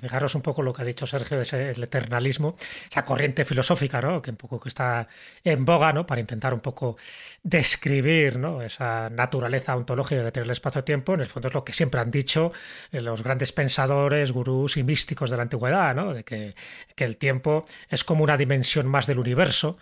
Fijaros 0.00 0.34
un 0.34 0.40
poco 0.40 0.62
lo 0.62 0.72
que 0.72 0.80
ha 0.80 0.84
dicho 0.84 1.04
Sergio 1.04 1.38
de 1.38 1.70
el 1.70 1.82
eternalismo, 1.82 2.56
esa 2.90 3.04
corriente 3.04 3.44
filosófica, 3.44 4.00
¿no? 4.00 4.22
Que 4.22 4.30
un 4.30 4.36
poco 4.38 4.58
que 4.58 4.70
está 4.70 5.06
en 5.44 5.66
boga, 5.66 5.92
¿no? 5.92 6.06
Para 6.06 6.22
intentar 6.22 6.54
un 6.54 6.60
poco 6.60 6.96
describir, 7.42 8.38
¿no? 8.38 8.62
Esa 8.62 9.10
naturaleza 9.10 9.76
ontológica 9.76 10.24
que 10.24 10.32
tiene 10.32 10.46
el 10.46 10.52
espacio-tiempo. 10.52 11.12
En 11.12 11.20
el 11.20 11.26
fondo 11.26 11.48
es 11.48 11.54
lo 11.54 11.64
que 11.64 11.74
siempre 11.74 12.00
han 12.00 12.10
dicho 12.10 12.50
eh, 12.92 13.02
los 13.02 13.22
grandes 13.22 13.52
pensadores, 13.52 14.32
gurús 14.32 14.78
y 14.78 14.82
místicos 14.82 15.28
de 15.28 15.36
la 15.36 15.42
antigüedad, 15.42 15.94
¿no? 15.94 16.14
De 16.14 16.24
que 16.24 16.54
el 16.96 17.18
tiempo 17.18 17.66
es 17.90 18.04
como 18.04 18.24
una 18.24 18.38
dimensión 18.38 18.86
más 18.86 19.06
del 19.06 19.18
universo 19.18 19.76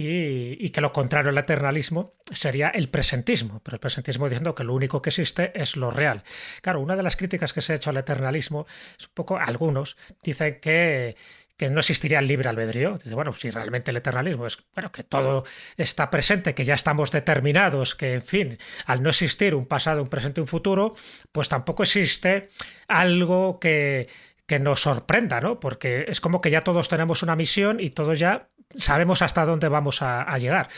y, 0.00 0.70
que 0.70 0.80
lo 0.80 0.92
contrario 0.92 1.30
al 1.30 1.38
eternalismo 1.38 2.14
sería 2.30 2.68
el 2.68 2.88
presentismo, 2.88 3.60
pero 3.64 3.74
el 3.74 3.80
presentismo 3.80 4.28
diciendo 4.28 4.54
que 4.54 4.62
lo 4.62 4.74
único 4.74 5.02
que 5.02 5.10
existe 5.10 5.50
es 5.60 5.76
lo 5.76 5.90
real. 5.90 6.22
Claro, 6.62 6.80
una 6.80 6.94
de 6.94 7.02
las 7.02 7.16
críticas 7.16 7.52
que 7.52 7.60
se 7.60 7.72
ha 7.72 7.76
hecho 7.76 7.90
al 7.90 7.96
eternalismo 7.96 8.66
es 8.96 9.06
un 9.06 9.14
poco, 9.14 9.38
algunos 9.38 9.96
dicen 10.22 10.60
que, 10.60 11.16
que 11.56 11.68
no 11.68 11.80
existiría 11.80 12.20
el 12.20 12.28
libre 12.28 12.48
albedrío. 12.48 12.96
Dice, 13.02 13.12
bueno, 13.16 13.32
si 13.32 13.50
realmente 13.50 13.90
el 13.90 13.96
eternalismo 13.96 14.46
es 14.46 14.58
bueno, 14.72 14.92
que 14.92 15.02
todo 15.02 15.42
está 15.76 16.10
presente, 16.10 16.54
que 16.54 16.64
ya 16.64 16.74
estamos 16.74 17.10
determinados, 17.10 17.96
que 17.96 18.14
en 18.14 18.22
fin, 18.22 18.58
al 18.86 19.02
no 19.02 19.08
existir 19.08 19.56
un 19.56 19.66
pasado, 19.66 20.00
un 20.00 20.08
presente, 20.08 20.40
un 20.40 20.46
futuro, 20.46 20.94
pues 21.32 21.48
tampoco 21.48 21.82
existe 21.82 22.50
algo 22.86 23.58
que, 23.58 24.08
que 24.46 24.60
nos 24.60 24.80
sorprenda, 24.82 25.40
¿no? 25.40 25.58
Porque 25.58 26.04
es 26.06 26.20
como 26.20 26.40
que 26.40 26.52
ya 26.52 26.60
todos 26.60 26.88
tenemos 26.88 27.24
una 27.24 27.34
misión 27.34 27.80
y 27.80 27.90
todos 27.90 28.20
ya 28.20 28.46
sabemos 28.74 29.22
hasta 29.22 29.44
dónde 29.44 29.68
vamos 29.68 30.02
a, 30.02 30.36
llegar. 30.38 30.68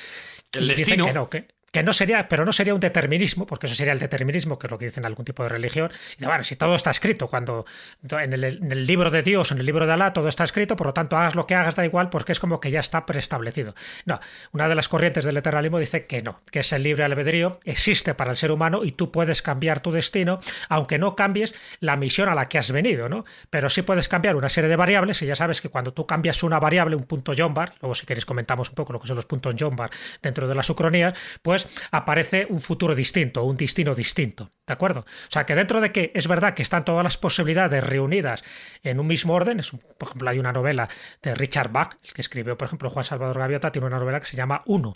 El 0.52 0.68
destino. 0.68 1.06
que 1.06 1.12
no, 1.12 1.28
que, 1.28 1.48
que 1.70 1.82
no 1.82 1.92
sería, 1.92 2.28
pero 2.28 2.44
no 2.44 2.52
sería 2.52 2.74
un 2.74 2.80
determinismo, 2.80 3.46
porque 3.46 3.66
eso 3.66 3.74
sería 3.74 3.92
el 3.92 3.98
determinismo, 4.00 4.58
que 4.58 4.66
es 4.66 4.70
lo 4.70 4.78
que 4.78 4.86
dicen 4.86 5.04
algún 5.04 5.24
tipo 5.24 5.42
de 5.44 5.48
religión. 5.48 5.90
Y 6.18 6.24
bueno, 6.24 6.42
si 6.42 6.56
todo 6.56 6.74
está 6.74 6.90
escrito, 6.90 7.28
cuando 7.28 7.64
en 8.10 8.32
el, 8.32 8.86
libro 8.86 9.10
de 9.10 9.22
Dios, 9.22 9.52
en 9.52 9.58
el 9.58 9.66
libro 9.66 9.86
de 9.86 9.92
Alá, 9.92 10.12
todo 10.12 10.28
está 10.28 10.44
escrito, 10.44 10.74
por 10.74 10.88
lo 10.88 10.92
tanto 10.92 11.16
hagas 11.16 11.34
lo 11.34 11.46
que 11.46 11.54
hagas, 11.54 11.76
da 11.76 11.84
igual, 11.84 12.10
porque 12.10 12.32
es 12.32 12.40
como 12.40 12.60
que 12.60 12.70
ya 12.70 12.80
está 12.80 13.06
preestablecido. 13.06 13.74
No, 14.04 14.18
una 14.52 14.68
de 14.68 14.74
las 14.74 14.88
corrientes 14.88 15.24
del 15.24 15.36
eternalismo 15.36 15.78
dice 15.78 16.06
que 16.06 16.22
no, 16.22 16.40
que 16.50 16.60
es 16.60 16.72
el 16.72 16.82
libre 16.82 17.04
albedrío, 17.04 17.60
existe 17.64 18.14
para 18.14 18.32
el 18.32 18.36
ser 18.36 18.50
humano 18.50 18.82
y 18.84 18.92
tú 18.92 19.12
puedes 19.12 19.40
cambiar 19.40 19.80
tu 19.80 19.92
destino, 19.92 20.40
aunque 20.68 20.98
no 20.98 21.14
cambies 21.14 21.54
la 21.78 21.96
misión 21.96 22.28
a 22.28 22.34
la 22.34 22.48
que 22.48 22.58
has 22.58 22.72
venido, 22.72 23.08
¿no? 23.08 23.24
Pero 23.48 23.70
sí 23.70 23.82
puedes 23.82 24.08
cambiar 24.08 24.34
una 24.34 24.48
serie 24.48 24.68
de 24.68 24.76
variables, 24.76 25.22
y 25.22 25.26
ya 25.26 25.36
sabes 25.36 25.60
que 25.60 25.68
cuando 25.68 25.92
tú 25.92 26.04
cambias 26.04 26.42
una 26.42 26.58
variable, 26.58 26.96
un 26.96 27.04
punto 27.04 27.32
John 27.36 27.54
bar, 27.54 27.74
luego 27.80 27.94
si 27.94 28.06
queréis 28.06 28.26
comentamos 28.26 28.70
un 28.70 28.74
poco 28.74 28.92
lo 28.92 28.98
que 28.98 29.06
son 29.06 29.16
los 29.16 29.26
puntos 29.26 29.54
John 29.58 29.76
bar 29.76 29.90
dentro 30.20 30.48
de 30.48 30.54
las 30.54 30.68
ucronías, 30.68 31.16
pues 31.42 31.59
aparece 31.90 32.46
un 32.48 32.60
futuro 32.60 32.94
distinto, 32.94 33.44
un 33.44 33.56
destino 33.56 33.94
distinto. 33.94 34.52
¿De 34.66 34.72
acuerdo? 34.72 35.00
O 35.00 35.30
sea, 35.30 35.46
que 35.46 35.54
dentro 35.54 35.80
de 35.80 35.90
que 35.90 36.12
es 36.14 36.28
verdad 36.28 36.54
que 36.54 36.62
están 36.62 36.84
todas 36.84 37.02
las 37.02 37.16
posibilidades 37.16 37.82
reunidas 37.82 38.44
en 38.82 39.00
un 39.00 39.06
mismo 39.06 39.34
orden, 39.34 39.60
es 39.60 39.70
por 39.70 40.08
ejemplo, 40.08 40.30
hay 40.30 40.38
una 40.38 40.52
novela 40.52 40.88
de 41.22 41.34
Richard 41.34 41.70
Bach, 41.72 41.96
el 42.04 42.12
que 42.12 42.20
escribió, 42.20 42.56
por 42.56 42.66
ejemplo, 42.66 42.90
Juan 42.90 43.04
Salvador 43.04 43.38
Gaviota, 43.38 43.72
tiene 43.72 43.86
una 43.86 43.98
novela 43.98 44.20
que 44.20 44.26
se 44.26 44.36
llama 44.36 44.62
Uno. 44.66 44.94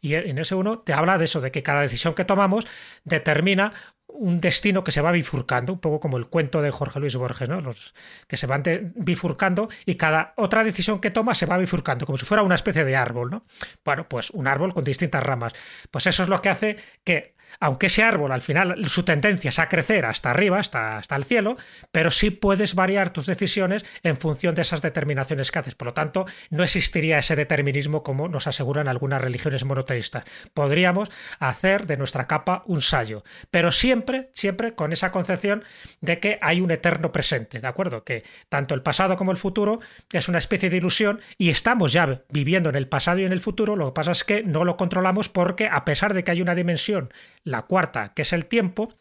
Y 0.00 0.14
en 0.14 0.38
ese 0.38 0.54
uno 0.54 0.78
te 0.78 0.92
habla 0.92 1.18
de 1.18 1.24
eso, 1.24 1.40
de 1.40 1.50
que 1.50 1.62
cada 1.62 1.80
decisión 1.80 2.14
que 2.14 2.24
tomamos 2.24 2.66
determina 3.04 3.72
un 4.08 4.40
destino 4.40 4.82
que 4.82 4.90
se 4.90 5.00
va 5.00 5.12
bifurcando, 5.12 5.72
un 5.72 5.78
poco 5.78 6.00
como 6.00 6.16
el 6.16 6.26
cuento 6.26 6.62
de 6.62 6.70
Jorge 6.70 6.98
Luis 6.98 7.14
Borges, 7.16 7.48
¿no? 7.48 7.60
Los 7.60 7.94
que 8.26 8.36
se 8.36 8.46
van 8.46 8.62
bifurcando 8.96 9.68
y 9.86 9.94
cada 9.94 10.32
otra 10.36 10.64
decisión 10.64 11.00
que 11.00 11.10
toma 11.10 11.34
se 11.34 11.46
va 11.46 11.58
bifurcando, 11.58 12.06
como 12.06 12.18
si 12.18 12.24
fuera 12.24 12.42
una 12.42 12.54
especie 12.54 12.84
de 12.84 12.96
árbol, 12.96 13.30
¿no? 13.30 13.44
Bueno, 13.84 14.08
pues 14.08 14.30
un 14.30 14.46
árbol 14.46 14.74
con 14.74 14.84
distintas 14.84 15.22
ramas. 15.22 15.52
Pues 15.90 16.06
eso 16.06 16.22
es 16.22 16.28
lo 16.28 16.40
que 16.40 16.48
hace 16.48 16.76
que 17.04 17.36
aunque 17.60 17.86
ese 17.86 18.02
árbol 18.02 18.32
al 18.32 18.40
final 18.40 18.88
su 18.88 19.02
tendencia 19.02 19.48
es 19.48 19.58
a 19.58 19.68
crecer 19.68 20.06
hasta 20.06 20.30
arriba, 20.30 20.58
hasta, 20.58 20.98
hasta 20.98 21.16
el 21.16 21.24
cielo, 21.24 21.56
pero 21.92 22.10
sí 22.10 22.30
puedes 22.30 22.74
variar 22.74 23.12
tus 23.12 23.26
decisiones 23.26 23.84
en 24.02 24.16
función 24.16 24.54
de 24.54 24.62
esas 24.62 24.82
determinaciones 24.82 25.50
que 25.50 25.58
haces. 25.58 25.74
Por 25.74 25.86
lo 25.86 25.94
tanto, 25.94 26.26
no 26.50 26.64
existiría 26.64 27.18
ese 27.18 27.36
determinismo 27.36 28.02
como 28.02 28.28
nos 28.28 28.46
aseguran 28.46 28.88
algunas 28.88 29.20
religiones 29.20 29.64
monoteístas. 29.64 30.24
Podríamos 30.54 31.10
hacer 31.38 31.86
de 31.86 31.96
nuestra 31.96 32.26
capa 32.26 32.62
un 32.66 32.82
sallo, 32.82 33.24
pero 33.50 33.70
siempre, 33.70 34.30
siempre 34.32 34.74
con 34.74 34.92
esa 34.92 35.10
concepción 35.10 35.64
de 36.00 36.18
que 36.18 36.38
hay 36.40 36.60
un 36.60 36.70
eterno 36.70 37.12
presente, 37.12 37.60
¿de 37.60 37.66
acuerdo? 37.66 38.04
Que 38.04 38.24
tanto 38.48 38.74
el 38.74 38.82
pasado 38.82 39.16
como 39.16 39.32
el 39.32 39.36
futuro 39.36 39.80
es 40.12 40.28
una 40.28 40.38
especie 40.38 40.70
de 40.70 40.76
ilusión 40.76 41.20
y 41.36 41.50
estamos 41.50 41.92
ya 41.92 42.22
viviendo 42.30 42.68
en 42.68 42.76
el 42.76 42.88
pasado 42.88 43.18
y 43.18 43.24
en 43.24 43.32
el 43.32 43.40
futuro, 43.40 43.76
lo 43.76 43.86
que 43.86 43.92
pasa 43.92 44.12
es 44.12 44.24
que 44.24 44.42
no 44.42 44.64
lo 44.64 44.76
controlamos 44.76 45.28
porque 45.28 45.68
a 45.68 45.84
pesar 45.84 46.14
de 46.14 46.24
que 46.24 46.30
hay 46.30 46.42
una 46.42 46.54
dimensión 46.54 47.12
la 47.48 47.62
cuarta, 47.62 48.12
que 48.14 48.22
es 48.22 48.32
el 48.32 48.46
tiempo, 48.46 48.92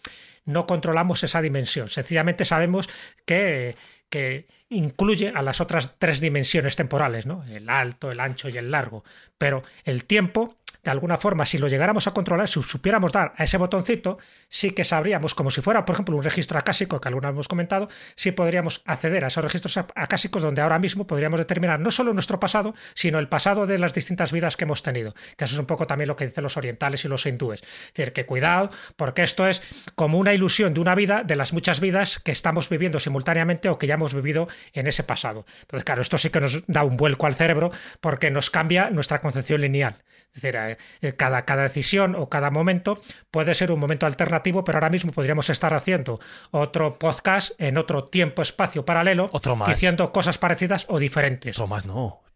no 0.45 0.65
controlamos 0.65 1.23
esa 1.23 1.41
dimensión. 1.41 1.89
Sencillamente 1.89 2.45
sabemos 2.45 2.89
que, 3.25 3.75
que 4.09 4.45
incluye 4.69 5.31
a 5.35 5.41
las 5.41 5.61
otras 5.61 5.95
tres 5.99 6.21
dimensiones 6.21 6.75
temporales, 6.75 7.25
¿no? 7.25 7.43
El 7.43 7.69
alto, 7.69 8.11
el 8.11 8.19
ancho 8.19 8.49
y 8.49 8.57
el 8.57 8.71
largo. 8.71 9.03
Pero 9.37 9.63
el 9.83 10.05
tiempo 10.05 10.55
de 10.87 10.91
alguna 10.91 11.17
forma, 11.17 11.45
si 11.45 11.57
lo 11.57 11.67
llegáramos 11.67 12.07
a 12.07 12.11
controlar, 12.11 12.47
si 12.47 12.61
supiéramos 12.61 13.11
dar 13.11 13.33
a 13.35 13.43
ese 13.43 13.57
botoncito, 13.57 14.19
sí 14.47 14.71
que 14.71 14.85
sabríamos, 14.85 15.35
como 15.35 15.51
si 15.51 15.59
fuera, 15.59 15.83
por 15.83 15.95
ejemplo, 15.95 16.15
un 16.15 16.23
registro 16.23 16.57
acásico 16.57 17.01
que 17.01 17.09
alguna 17.09 17.27
hemos 17.27 17.49
comentado, 17.49 17.89
sí 18.15 18.31
podríamos 18.31 18.83
acceder 18.85 19.25
a 19.25 19.27
esos 19.27 19.43
registros 19.43 19.75
acásicos 19.75 20.43
donde 20.43 20.61
ahora 20.61 20.79
mismo 20.79 21.05
podríamos 21.05 21.41
determinar 21.41 21.77
no 21.81 21.91
solo 21.91 22.13
nuestro 22.13 22.39
pasado, 22.39 22.73
sino 22.93 23.19
el 23.19 23.27
pasado 23.27 23.65
de 23.65 23.79
las 23.79 23.93
distintas 23.93 24.31
vidas 24.31 24.55
que 24.55 24.63
hemos 24.63 24.81
tenido. 24.81 25.13
Que 25.35 25.43
eso 25.43 25.55
es 25.55 25.59
un 25.59 25.65
poco 25.65 25.87
también 25.87 26.07
lo 26.07 26.15
que 26.15 26.25
dicen 26.25 26.41
los 26.41 26.55
orientales 26.55 27.03
y 27.03 27.09
los 27.09 27.25
hindúes. 27.25 27.63
Es 27.63 27.93
decir, 27.93 28.13
que 28.13 28.25
cuidado, 28.25 28.69
porque 28.95 29.23
esto 29.23 29.45
es 29.45 29.61
como 29.95 30.17
una 30.17 30.33
ilusión 30.33 30.73
de 30.73 30.79
una 30.79 30.95
vida, 30.95 31.23
de 31.25 31.35
las 31.35 31.51
muchas 31.51 31.81
vidas 31.81 32.19
que 32.19 32.31
estamos 32.31 32.69
viviendo 32.69 33.01
simultáneamente 33.01 33.67
o 33.67 33.77
que 33.77 33.87
ya 33.87 33.95
hemos 33.95 34.13
vivido 34.13 34.47
en 34.71 34.87
ese 34.87 35.03
pasado. 35.03 35.45
Entonces, 35.63 35.83
claro, 35.83 36.01
esto 36.01 36.17
sí 36.17 36.29
que 36.29 36.39
nos 36.39 36.65
da 36.67 36.85
un 36.85 36.95
vuelco 36.95 37.27
al 37.27 37.35
cerebro 37.35 37.71
porque 37.99 38.31
nos 38.31 38.49
cambia 38.49 38.89
nuestra 38.89 39.19
concepción 39.19 39.59
lineal. 39.59 39.97
Es 40.33 40.43
decir, 40.43 40.76
eh, 41.01 41.13
cada, 41.13 41.43
cada 41.43 41.63
decisión 41.63 42.15
o 42.15 42.29
cada 42.29 42.51
momento 42.51 43.01
puede 43.31 43.55
ser 43.55 43.71
un 43.71 43.79
momento 43.79 44.05
alternativo, 44.05 44.63
pero 44.63 44.77
ahora 44.77 44.89
mismo 44.89 45.11
podríamos 45.11 45.49
estar 45.49 45.73
haciendo 45.73 46.19
otro 46.51 46.99
podcast 46.99 47.51
en 47.59 47.77
otro 47.77 48.05
tiempo-espacio 48.05 48.85
paralelo, 48.85 49.29
diciendo 49.67 50.11
cosas 50.11 50.37
parecidas 50.37 50.85
o 50.89 50.99
diferentes. 50.99 51.57
Otro 51.57 51.67
más 51.67 51.85
no. 51.85 52.26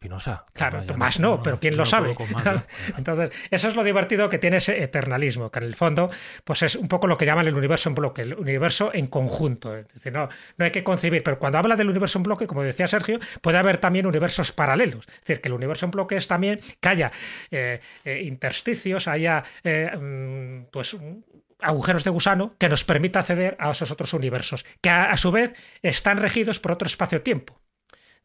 Claro, 0.54 0.84
más 0.98 1.20
no, 1.20 1.44
pero 1.44 1.60
¿quién 1.60 1.78
lo 1.78 1.86
sabe? 1.86 2.16
Entonces, 2.98 3.32
eso 3.52 3.68
es 3.68 3.76
lo 3.76 3.84
divertido 3.84 4.30
que 4.30 4.40
tiene 4.40 4.58
ese 4.58 4.82
eternalismo, 4.82 5.52
que 5.52 5.60
en 5.60 5.66
el 5.66 5.76
fondo 5.76 6.10
pues 6.44 6.64
es 6.64 6.76
un 6.76 6.88
poco 6.88 7.06
lo 7.06 7.18
que 7.20 7.26
llaman 7.28 7.48
el 7.48 7.56
universo 7.56 7.90
en 7.90 7.96
bloque, 7.96 8.24
el 8.24 8.34
universo 8.34 8.90
en 8.94 9.06
conjunto. 9.06 9.78
Es 9.78 9.88
decir, 9.94 10.12
no, 10.12 10.28
no 10.58 10.66
hay 10.66 10.72
que 10.72 10.84
concebir, 10.84 11.22
pero 11.22 11.38
cuando 11.38 11.60
habla 11.60 11.76
del 11.76 11.88
universo 11.88 12.18
en 12.18 12.24
bloque, 12.24 12.48
como 12.48 12.64
decía 12.64 12.88
Sergio, 12.88 13.20
puede 13.42 13.60
haber 13.60 13.78
también 13.78 14.08
universos 14.08 14.52
paralelos. 14.52 15.06
Es 15.08 15.20
decir, 15.22 15.42
que 15.42 15.50
el 15.50 15.54
universo 15.54 15.86
en 15.86 15.92
bloque 15.92 16.16
es 16.16 16.28
también 16.28 16.60
que 16.80 16.90
haya 16.90 17.12
eh, 17.52 17.80
eh, 18.04 18.24
intersticios, 18.26 19.08
haya 19.08 19.44
eh, 19.64 19.96
mm, 19.96 20.72
pues 20.72 20.98
agujeros 21.60 22.04
de 22.04 22.10
gusano 22.10 22.56
que 22.58 22.70
nos 22.70 22.84
permita 22.86 23.20
acceder 23.20 23.56
a 23.60 23.70
esos 23.70 23.92
otros 23.92 24.16
universos, 24.16 24.66
que 24.82 24.90
a 24.90 25.16
su 25.16 25.32
vez 25.32 25.54
están 25.84 26.18
regidos 26.18 26.60
por 26.60 26.72
otro 26.72 26.88
espacio-tiempo. 26.88 27.62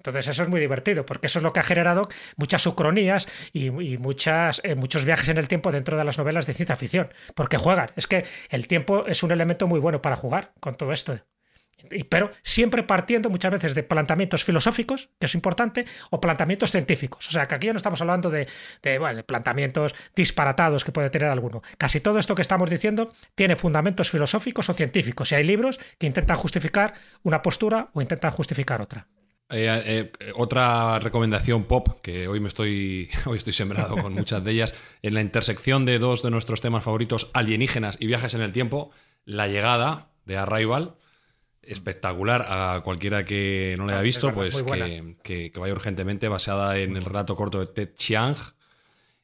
Entonces 0.06 0.28
eso 0.28 0.44
es 0.44 0.48
muy 0.48 0.60
divertido, 0.60 1.04
porque 1.04 1.26
eso 1.26 1.40
es 1.40 1.42
lo 1.42 1.52
que 1.52 1.58
ha 1.58 1.64
generado 1.64 2.08
muchas 2.36 2.64
ucronías 2.66 3.26
y, 3.52 3.70
muchas, 3.70 4.60
eh, 4.62 4.76
muchos 4.76 5.04
viajes 5.04 5.28
en 5.28 5.38
el 5.38 5.48
tiempo 5.48 5.72
dentro 5.72 5.96
de 5.98 6.04
las 6.04 6.16
novelas 6.16 6.46
de 6.46 6.54
ciencia 6.54 6.76
ficción, 6.76 7.12
porque 7.34 7.58
juegan. 7.58 7.90
Es 7.96 8.06
que 8.06 8.24
el 8.50 8.68
tiempo 8.68 9.04
es 9.06 9.24
un 9.24 9.32
elemento 9.32 9.66
muy 9.66 9.80
bueno 9.80 10.00
para 10.00 10.14
jugar 10.14 10.52
con 10.60 10.76
todo 10.76 10.92
esto. 10.92 11.18
Pero 12.08 12.30
siempre 12.42 12.84
partiendo 12.84 13.30
muchas 13.30 13.50
veces 13.50 13.74
de 13.74 13.82
planteamientos 13.82 14.44
filosóficos, 14.44 15.10
que 15.18 15.26
es 15.26 15.34
importante, 15.34 15.86
o 16.10 16.20
planteamientos 16.20 16.70
científicos. 16.70 17.28
O 17.28 17.32
sea, 17.32 17.48
que 17.48 17.56
aquí 17.56 17.66
no 17.66 17.76
estamos 17.76 18.00
hablando 18.00 18.30
de, 18.30 18.46
de 18.82 19.24
planteamientos 19.24 19.94
disparatados 20.14 20.84
que 20.84 20.92
puede 20.92 21.10
tener 21.10 21.30
alguno. 21.30 21.62
Casi 21.78 22.00
todo 22.00 22.20
esto 22.20 22.36
que 22.36 22.42
estamos 22.42 22.70
diciendo 22.70 23.12
tiene 23.34 23.56
fundamentos 23.56 24.10
filosóficos 24.10 24.68
o 24.68 24.74
científicos. 24.74 25.32
Y 25.32 25.34
hay 25.34 25.44
libros 25.44 25.80
que 25.98 26.06
intentan 26.06 26.36
justificar 26.36 26.94
una 27.24 27.42
postura 27.42 27.90
o 27.92 28.00
intentan 28.00 28.30
justificar 28.30 28.80
otra. 28.80 29.08
Eh, 29.48 30.10
eh, 30.18 30.32
otra 30.34 30.98
recomendación 30.98 31.64
pop, 31.64 32.00
que 32.02 32.26
hoy 32.26 32.40
me 32.40 32.48
estoy, 32.48 33.08
hoy 33.26 33.38
estoy 33.38 33.52
sembrado 33.52 33.96
con 33.96 34.12
muchas 34.12 34.42
de 34.42 34.50
ellas, 34.50 34.74
en 35.02 35.14
la 35.14 35.20
intersección 35.20 35.84
de 35.84 35.98
dos 35.98 36.22
de 36.22 36.30
nuestros 36.30 36.60
temas 36.60 36.82
favoritos, 36.82 37.30
alienígenas 37.32 37.96
y 38.00 38.06
viajes 38.06 38.34
en 38.34 38.40
el 38.40 38.52
tiempo, 38.52 38.90
La 39.24 39.46
llegada 39.46 40.10
de 40.24 40.36
Arrival, 40.36 40.96
espectacular 41.62 42.46
a 42.48 42.80
cualquiera 42.82 43.24
que 43.24 43.76
no 43.78 43.86
la 43.86 43.94
haya 43.94 44.02
visto, 44.02 44.32
pues 44.34 44.62
que, 45.22 45.52
vaya 45.54 45.72
urgentemente, 45.72 46.28
basada 46.28 46.78
en 46.78 46.96
el 46.96 47.04
relato 47.04 47.36
corto 47.36 47.60
de 47.60 47.66
Ted 47.66 47.94
Chiang. 47.94 48.36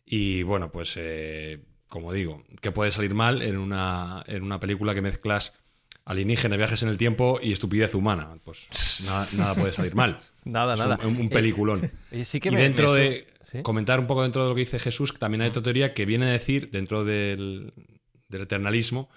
Y 0.04 0.42
bueno, 0.42 0.70
pues 0.70 0.94
eh, 0.96 1.64
como 1.88 2.12
digo, 2.12 2.44
que 2.60 2.72
puede 2.72 2.92
salir 2.92 3.14
mal 3.14 3.42
en 3.42 3.58
una, 3.58 4.22
en 4.26 4.42
una 4.42 4.60
película 4.60 4.94
que 4.94 5.02
mezclas 5.02 5.52
alienígena, 6.04 6.56
viajes 6.56 6.82
en 6.82 6.88
el 6.88 6.98
tiempo 6.98 7.38
y 7.42 7.52
estupidez 7.52 7.94
humana. 7.94 8.36
Pues 8.44 8.66
nada, 9.38 9.54
puede 9.54 9.72
salir 9.72 9.94
mal. 9.94 10.18
nada, 10.44 10.76
nada. 10.76 10.98
Un, 11.06 11.28
peliculón. 11.28 11.90
y 12.10 12.38
dentro 12.50 12.94
de. 12.94 13.28
Comentar 13.62 14.00
un 14.00 14.06
poco 14.06 14.22
dentro 14.22 14.44
de 14.44 14.48
lo 14.48 14.54
que 14.54 14.60
dice 14.60 14.78
Jesús, 14.78 15.12
que 15.12 15.18
también 15.18 15.42
hay 15.42 15.50
otra 15.50 15.62
teoría 15.62 15.92
que 15.92 16.06
viene 16.06 16.24
a 16.24 16.32
decir, 16.32 16.70
dentro 16.70 17.04
del, 17.04 17.74
eternalismo, 18.30 19.10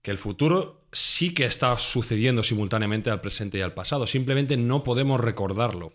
que 0.00 0.10
el 0.10 0.16
futuro 0.16 0.86
sí 0.90 1.34
que 1.34 1.44
está 1.44 1.76
sucediendo 1.76 2.42
simultáneamente 2.42 3.10
al 3.10 3.20
presente 3.20 3.58
y 3.58 3.60
al 3.60 3.74
pasado. 3.74 4.06
Simplemente 4.06 4.56
no 4.56 4.82
podemos 4.84 5.20
recordarlo. 5.20 5.92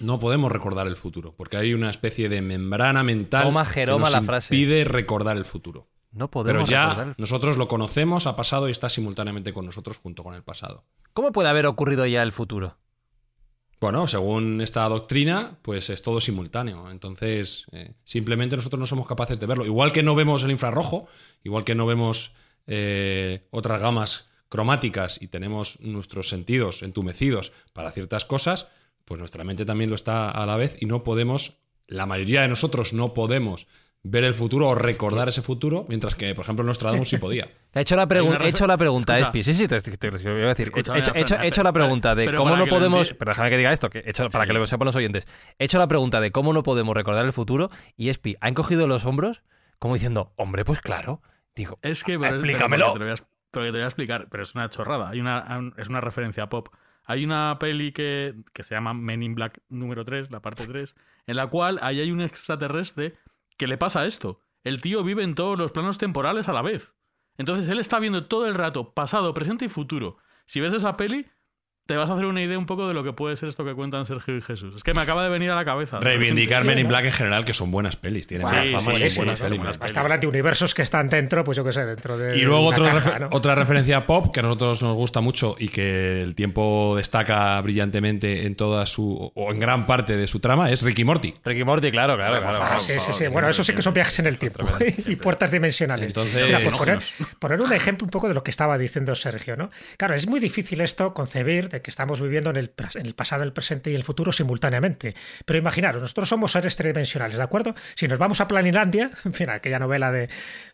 No 0.00 0.20
podemos 0.20 0.52
recordar 0.52 0.86
el 0.88 0.96
futuro, 0.96 1.34
porque 1.34 1.56
hay 1.56 1.72
una 1.72 1.88
especie 1.88 2.28
de 2.28 2.42
membrana 2.42 3.02
mental 3.02 3.44
que 3.72 3.86
nos 3.86 4.12
la 4.12 4.22
frase. 4.22 4.54
impide 4.54 4.84
recordar 4.84 5.38
el 5.38 5.46
futuro. 5.46 5.88
No 6.12 6.30
podemos 6.30 6.68
Pero 6.68 6.70
ya 6.70 7.14
nosotros 7.18 7.56
lo 7.56 7.68
conocemos, 7.68 8.26
ha 8.26 8.36
pasado 8.36 8.68
y 8.68 8.72
está 8.72 8.88
simultáneamente 8.88 9.52
con 9.52 9.66
nosotros 9.66 9.98
junto 9.98 10.24
con 10.24 10.34
el 10.34 10.42
pasado. 10.42 10.84
¿Cómo 11.12 11.32
puede 11.32 11.48
haber 11.48 11.66
ocurrido 11.66 12.06
ya 12.06 12.22
el 12.22 12.32
futuro? 12.32 12.76
Bueno, 13.80 14.06
según 14.08 14.60
esta 14.60 14.86
doctrina, 14.88 15.58
pues 15.62 15.88
es 15.88 16.02
todo 16.02 16.20
simultáneo. 16.20 16.90
Entonces, 16.90 17.66
eh, 17.72 17.94
simplemente 18.04 18.56
nosotros 18.56 18.78
no 18.78 18.86
somos 18.86 19.06
capaces 19.06 19.40
de 19.40 19.46
verlo. 19.46 19.64
Igual 19.64 19.92
que 19.92 20.02
no 20.02 20.14
vemos 20.14 20.42
el 20.42 20.50
infrarrojo, 20.50 21.06
igual 21.44 21.64
que 21.64 21.74
no 21.74 21.86
vemos 21.86 22.32
eh, 22.66 23.46
otras 23.50 23.80
gamas 23.80 24.28
cromáticas 24.50 25.22
y 25.22 25.28
tenemos 25.28 25.80
nuestros 25.80 26.28
sentidos 26.28 26.82
entumecidos 26.82 27.52
para 27.72 27.92
ciertas 27.92 28.26
cosas, 28.26 28.68
pues 29.06 29.18
nuestra 29.18 29.44
mente 29.44 29.64
también 29.64 29.88
lo 29.88 29.96
está 29.96 30.30
a 30.30 30.44
la 30.44 30.56
vez 30.56 30.76
y 30.80 30.86
no 30.86 31.02
podemos, 31.02 31.56
la 31.86 32.04
mayoría 32.04 32.42
de 32.42 32.48
nosotros 32.48 32.92
no 32.92 33.14
podemos 33.14 33.66
ver 34.02 34.24
el 34.24 34.34
futuro 34.34 34.68
o 34.68 34.74
recordar 34.74 35.28
ese 35.28 35.42
futuro, 35.42 35.84
mientras 35.88 36.14
que, 36.14 36.34
por 36.34 36.44
ejemplo, 36.44 36.64
Nostradamus 36.64 37.08
sí 37.08 37.16
podía. 37.18 37.48
He 37.74 37.80
hecho 37.80 37.96
la, 37.96 38.04
he 38.04 38.48
hecho 38.48 38.66
la 38.66 38.76
pregunta, 38.76 39.18
Espi. 39.18 39.42
Sí, 39.42 39.54
sí, 39.54 39.68
te, 39.68 39.78
voy 39.78 40.42
a 40.42 40.54
decir. 40.54 40.72
He 41.14 41.46
hecho, 41.48 41.62
la 41.62 41.72
pregunta 41.72 42.14
de 42.14 42.34
cómo 42.34 42.56
no 42.56 42.66
podemos. 42.66 43.14
Pero 43.14 43.30
déjame 43.30 43.50
que 43.50 43.56
diga 43.56 43.72
esto, 43.72 43.90
que 43.90 44.02
hecho, 44.06 44.28
para 44.30 44.46
que 44.46 44.52
lo 44.52 44.66
sepan 44.66 44.86
los 44.86 44.96
oyentes. 44.96 45.26
He 45.58 45.64
hecho 45.64 45.78
la 45.78 45.88
pregunta 45.88 46.20
de 46.20 46.32
cómo 46.32 46.52
no 46.52 46.62
podemos 46.62 46.94
recordar 46.94 47.24
el 47.24 47.32
futuro 47.32 47.70
y 47.96 48.08
Espi 48.08 48.36
ha 48.40 48.48
encogido 48.48 48.86
los 48.86 49.04
hombros 49.04 49.42
como 49.80 49.94
diciendo, 49.94 50.32
hombre, 50.36 50.64
pues 50.64 50.80
claro. 50.80 51.22
Digo, 51.56 51.78
es 51.82 52.04
que, 52.04 52.14
explícamelo. 52.14 52.92
Pero, 52.92 53.14
que 53.16 53.60
te 53.60 53.70
voy 53.70 53.80
a 53.80 53.86
explicar, 53.86 54.28
pero 54.30 54.42
es 54.42 54.54
una 54.54 54.68
chorrada. 54.68 55.08
Hay 55.08 55.20
una, 55.20 55.72
es 55.76 55.88
una 55.88 56.00
referencia 56.00 56.48
pop. 56.48 56.68
Hay 57.04 57.24
una 57.24 57.56
peli 57.58 57.90
que, 57.90 58.34
que 58.52 58.62
se 58.62 58.74
llama 58.74 58.94
Men 58.94 59.22
in 59.22 59.34
Black 59.34 59.60
número 59.68 60.04
3, 60.04 60.30
la 60.30 60.40
parte 60.40 60.66
3, 60.66 60.94
en 61.26 61.36
la 61.36 61.48
cual 61.48 61.80
ahí 61.82 61.98
hay 61.98 62.12
un 62.12 62.20
extraterrestre 62.20 63.16
¿Qué 63.60 63.66
le 63.66 63.76
pasa 63.76 64.06
esto? 64.06 64.40
El 64.64 64.80
tío 64.80 65.04
vive 65.04 65.22
en 65.22 65.34
todos 65.34 65.58
los 65.58 65.70
planos 65.70 65.98
temporales 65.98 66.48
a 66.48 66.54
la 66.54 66.62
vez. 66.62 66.94
Entonces 67.36 67.68
él 67.68 67.78
está 67.78 67.98
viendo 67.98 68.24
todo 68.24 68.46
el 68.46 68.54
rato, 68.54 68.94
pasado, 68.94 69.34
presente 69.34 69.66
y 69.66 69.68
futuro. 69.68 70.16
Si 70.46 70.60
ves 70.60 70.72
esa 70.72 70.96
peli, 70.96 71.26
te 71.86 71.96
vas 71.96 72.08
a 72.08 72.12
hacer 72.12 72.24
una 72.24 72.40
idea 72.40 72.56
un 72.56 72.66
poco 72.66 72.86
de 72.86 72.94
lo 72.94 73.02
que 73.02 73.12
puede 73.12 73.36
ser 73.36 73.48
esto 73.48 73.64
que 73.64 73.74
cuentan 73.74 74.06
Sergio 74.06 74.36
y 74.36 74.40
Jesús. 74.40 74.76
Es 74.76 74.84
que 74.84 74.94
me 74.94 75.00
acaba 75.00 75.24
de 75.24 75.28
venir 75.28 75.50
a 75.50 75.56
la 75.56 75.64
cabeza. 75.64 75.98
Reivindicar 75.98 76.64
Men 76.64 76.78
in 76.78 76.86
Black 76.86 77.06
en 77.06 77.12
general, 77.12 77.44
que 77.44 77.52
son 77.52 77.72
buenas 77.72 77.96
pelis. 77.96 78.28
Tienen 78.28 78.46
fama 78.46 78.80
sí, 78.94 79.16
buenas 79.16 79.40
pelis. 79.40 79.60
Hasta 79.80 80.00
hablar 80.00 80.20
de 80.20 80.28
universos 80.28 80.72
que 80.72 80.82
están 80.82 81.08
dentro, 81.08 81.42
pues 81.42 81.56
yo 81.56 81.64
qué 81.64 81.72
sé, 81.72 81.84
dentro 81.84 82.16
de. 82.16 82.38
Y 82.38 82.42
luego 82.42 82.68
otra 83.30 83.54
referencia 83.56 84.06
pop 84.06 84.32
que 84.32 84.40
a 84.40 84.42
nosotros 84.44 84.82
nos 84.82 84.94
gusta 84.96 85.20
mucho 85.20 85.56
y 85.58 85.68
que 85.68 86.22
el 86.22 86.34
tiempo 86.34 86.94
destaca 86.96 87.60
brillantemente 87.60 88.46
en 88.46 88.54
toda 88.54 88.86
su. 88.86 89.32
o 89.34 89.50
en 89.50 89.58
gran 89.58 89.86
parte 89.86 90.16
de 90.16 90.26
su 90.26 90.38
trama 90.38 90.70
es 90.70 90.82
Ricky 90.82 91.04
Morty. 91.04 91.34
Ricky 91.44 91.64
Morty, 91.64 91.90
claro, 91.90 92.14
claro. 92.14 92.40
claro, 92.40 92.58
ah, 92.62 92.78
sí, 92.78 92.98
sí, 92.98 93.12
sí. 93.12 93.26
Bueno, 93.26 93.48
eso 93.48 93.64
sí 93.64 93.74
que 93.74 93.82
son 93.82 93.94
viajes 93.94 94.18
en 94.20 94.26
el 94.26 94.38
tiempo 94.38 94.64
y 95.06 95.16
puertas 95.16 95.50
dimensionales. 95.50 96.06
Entonces. 96.06 96.68
poner, 96.78 96.98
poner 97.40 97.60
un 97.60 97.72
ejemplo 97.72 98.04
un 98.04 98.10
poco 98.10 98.28
de 98.28 98.34
lo 98.34 98.44
que 98.44 98.52
estaba 98.52 98.78
diciendo 98.78 99.16
Sergio, 99.16 99.56
¿no? 99.56 99.70
Claro, 99.96 100.14
es 100.14 100.28
muy 100.28 100.38
difícil 100.38 100.80
esto 100.82 101.12
concebir 101.14 101.68
de 101.70 101.82
que 101.82 101.90
estamos 101.90 102.20
viviendo 102.20 102.50
en 102.50 102.56
el, 102.56 102.72
en 102.94 103.06
el 103.06 103.14
pasado, 103.14 103.42
el 103.42 103.52
presente 103.52 103.90
y 103.90 103.94
el 103.94 104.04
futuro 104.04 104.32
simultáneamente. 104.32 105.14
Pero 105.44 105.58
imaginaros, 105.58 106.02
nosotros 106.02 106.28
somos 106.28 106.52
seres 106.52 106.76
tridimensionales, 106.76 107.36
¿de 107.36 107.42
acuerdo? 107.42 107.74
Si 107.94 108.08
nos 108.08 108.18
vamos 108.18 108.40
a 108.40 108.48
Planilandia, 108.48 109.10
en 109.24 109.34
fin, 109.34 109.50
aquella 109.50 109.78
novela 109.78 110.12
de, 110.12 110.28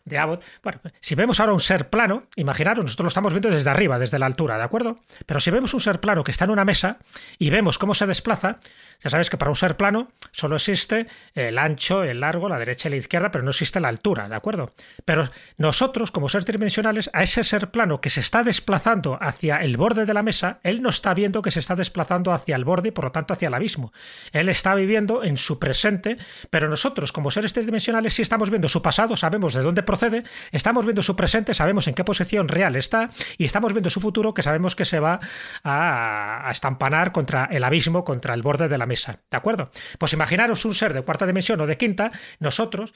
de 0.05 0.17
Abbott, 0.17 0.43
bueno, 0.63 0.81
si 0.99 1.15
vemos 1.15 1.39
ahora 1.39 1.53
un 1.53 1.61
ser 1.61 1.89
plano, 1.89 2.27
imaginaros, 2.35 2.83
nosotros 2.83 3.05
lo 3.05 3.09
estamos 3.09 3.33
viendo 3.33 3.49
desde 3.49 3.69
arriba, 3.69 3.99
desde 3.99 4.19
la 4.19 4.25
altura, 4.25 4.57
¿de 4.57 4.63
acuerdo? 4.63 4.99
Pero 5.25 5.39
si 5.39 5.51
vemos 5.51 5.73
un 5.73 5.79
ser 5.79 5.99
plano 5.99 6.23
que 6.23 6.31
está 6.31 6.45
en 6.45 6.51
una 6.51 6.65
mesa 6.65 6.97
y 7.37 7.49
vemos 7.49 7.77
cómo 7.77 7.93
se 7.93 8.05
desplaza, 8.05 8.59
ya 9.03 9.09
sabes 9.09 9.29
que 9.29 9.37
para 9.37 9.51
un 9.51 9.55
ser 9.55 9.77
plano 9.77 10.09
solo 10.31 10.55
existe 10.55 11.07
el 11.33 11.57
ancho, 11.57 12.03
el 12.03 12.19
largo, 12.19 12.49
la 12.49 12.57
derecha 12.57 12.87
y 12.87 12.91
la 12.91 12.97
izquierda, 12.97 13.31
pero 13.31 13.43
no 13.43 13.51
existe 13.51 13.79
la 13.79 13.87
altura, 13.87 14.27
¿de 14.27 14.35
acuerdo? 14.35 14.73
Pero 15.05 15.27
nosotros, 15.57 16.11
como 16.11 16.29
seres 16.29 16.45
tridimensionales, 16.45 17.09
a 17.13 17.23
ese 17.23 17.43
ser 17.43 17.69
plano 17.69 18.01
que 18.01 18.09
se 18.09 18.19
está 18.19 18.43
desplazando 18.43 19.17
hacia 19.21 19.57
el 19.57 19.77
borde 19.77 20.05
de 20.05 20.13
la 20.13 20.23
mesa, 20.23 20.59
él 20.63 20.81
no 20.81 20.89
está 20.89 21.13
viendo 21.13 21.41
que 21.41 21.51
se 21.51 21.59
está 21.59 21.75
desplazando 21.75 22.33
hacia 22.33 22.55
el 22.55 22.65
borde 22.65 22.89
y 22.89 22.91
por 22.91 23.05
lo 23.05 23.11
tanto 23.11 23.33
hacia 23.33 23.47
el 23.47 23.53
abismo. 23.53 23.91
Él 24.31 24.49
está 24.49 24.73
viviendo 24.73 25.23
en 25.23 25.37
su 25.37 25.59
presente, 25.59 26.17
pero 26.49 26.67
nosotros, 26.69 27.11
como 27.11 27.31
seres 27.31 27.53
tridimensionales, 27.53 28.13
sí 28.13 28.21
estamos 28.21 28.49
viendo 28.49 28.67
su 28.69 28.81
pasado, 28.81 29.15
sabemos 29.15 29.53
de 29.53 29.61
dónde 29.61 29.83
procede, 29.83 30.23
estamos 30.51 30.85
viendo 30.85 31.03
su 31.03 31.15
presente, 31.15 31.53
sabemos 31.53 31.87
en 31.87 31.93
qué 31.93 32.03
posición 32.03 32.47
real 32.47 32.75
está 32.75 33.11
y 33.37 33.45
estamos 33.45 33.73
viendo 33.73 33.89
su 33.89 34.01
futuro 34.01 34.33
que 34.33 34.41
sabemos 34.41 34.75
que 34.75 34.85
se 34.85 34.99
va 34.99 35.19
a, 35.63 36.47
a 36.47 36.51
estampanar 36.51 37.11
contra 37.11 37.45
el 37.45 37.63
abismo, 37.63 38.03
contra 38.03 38.33
el 38.33 38.41
borde 38.41 38.67
de 38.67 38.77
la 38.77 38.86
mesa. 38.87 39.19
¿De 39.29 39.37
acuerdo? 39.37 39.69
Pues 39.99 40.13
imaginaros 40.13 40.65
un 40.65 40.73
ser 40.73 40.93
de 40.93 41.03
cuarta 41.03 41.27
dimensión 41.27 41.61
o 41.61 41.67
de 41.67 41.77
quinta, 41.77 42.11
nosotros 42.39 42.93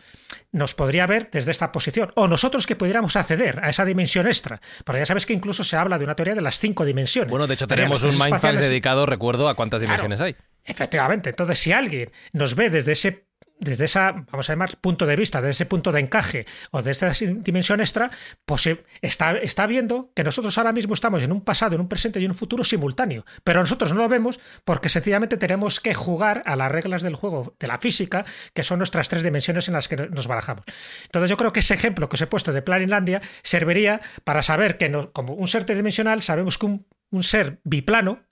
nos 0.52 0.74
podría 0.74 1.06
ver 1.06 1.30
desde 1.32 1.52
esta 1.52 1.72
posición, 1.72 2.12
o 2.16 2.28
nosotros 2.28 2.66
que 2.66 2.76
pudiéramos 2.76 3.16
acceder 3.16 3.60
a 3.64 3.70
esa 3.70 3.86
dimensión 3.86 4.26
extra. 4.28 4.60
Porque 4.84 5.00
ya 5.00 5.06
sabes 5.06 5.26
que 5.26 5.34
incluso 5.34 5.64
se 5.64 5.78
habla 5.78 5.98
de 6.00 6.06
una 6.06 6.16
teoría 6.16 6.36
de 6.36 6.42
las 6.42 6.60
cinco 6.60 6.86
dimensiones. 6.86 7.30
Bueno, 7.30 7.46
de 7.46 7.54
hecho 7.54 7.68
tenemos 7.68 8.02
un 8.04 8.18
Mindfacts 8.18 8.60
dedicado, 8.62 9.06
recuerdo, 9.06 9.48
a 9.48 9.56
cuántas 9.56 9.82
dimensiones 9.82 10.20
hay. 10.22 10.36
Efectivamente. 10.64 11.30
Entonces, 11.30 11.60
si 11.60 11.72
alguien 11.72 12.12
nos 12.34 12.56
ve 12.56 12.70
desde 12.70 12.94
ese 12.94 13.31
desde 13.62 13.86
esa, 13.86 14.12
vamos 14.12 14.50
a 14.50 14.54
llamar, 14.54 14.78
punto 14.78 15.06
de 15.06 15.16
vista, 15.16 15.40
desde 15.40 15.52
ese 15.52 15.66
punto 15.68 15.92
de 15.92 16.00
encaje 16.00 16.46
o 16.72 16.82
de 16.82 16.92
esta 16.92 17.12
dimensión 17.12 17.80
extra, 17.80 18.10
pues 18.44 18.66
eh, 18.68 18.84
está, 19.02 19.38
está 19.38 19.68
viendo 19.68 20.12
que 20.16 20.24
nosotros 20.24 20.58
ahora 20.58 20.74
mismo 20.74 20.96
estamos 20.96 21.24
en 21.24 21.32
un 21.32 21.42
pasado, 21.42 21.76
en 21.76 21.82
un 21.82 21.88
presente 21.88 22.20
y 22.20 22.26
en 22.26 22.32
un 22.32 22.38
futuro 22.38 22.64
simultáneo. 22.64 23.24
Pero 23.44 23.62
nosotros 23.62 23.94
no 23.94 24.02
lo 24.02 24.10
vemos 24.10 24.40
porque 24.66 24.90
sencillamente 24.90 25.38
tenemos 25.38 25.80
que 25.80 25.94
jugar 25.94 26.42
a 26.46 26.56
las 26.56 26.72
reglas 26.72 27.04
del 27.04 27.16
juego 27.16 27.56
de 27.60 27.68
la 27.68 27.78
física, 27.78 28.26
que 28.54 28.64
son 28.64 28.80
nuestras 28.80 29.10
tres 29.10 29.24
dimensiones 29.24 29.68
en 29.68 29.76
las 29.76 29.88
que 29.88 29.96
nos 29.96 30.28
barajamos. 30.28 30.66
Entonces 31.06 31.30
yo 31.30 31.38
creo 31.38 31.54
que 31.54 31.60
ese 31.60 31.76
ejemplo 31.76 32.10
que 32.10 32.16
os 32.16 32.22
he 32.22 32.28
puesto 32.28 32.52
de 32.52 32.64
Planinlandia 32.64 33.22
serviría 33.44 34.02
para 34.24 34.42
saber 34.42 34.78
que 34.78 34.92
como 35.14 35.34
un 35.34 35.48
ser 35.48 35.66
tridimensional 35.66 36.24
sabemos 36.24 36.58
que 36.58 36.66
un 36.66 37.24
ser 37.24 37.60
biplano, 37.64 38.24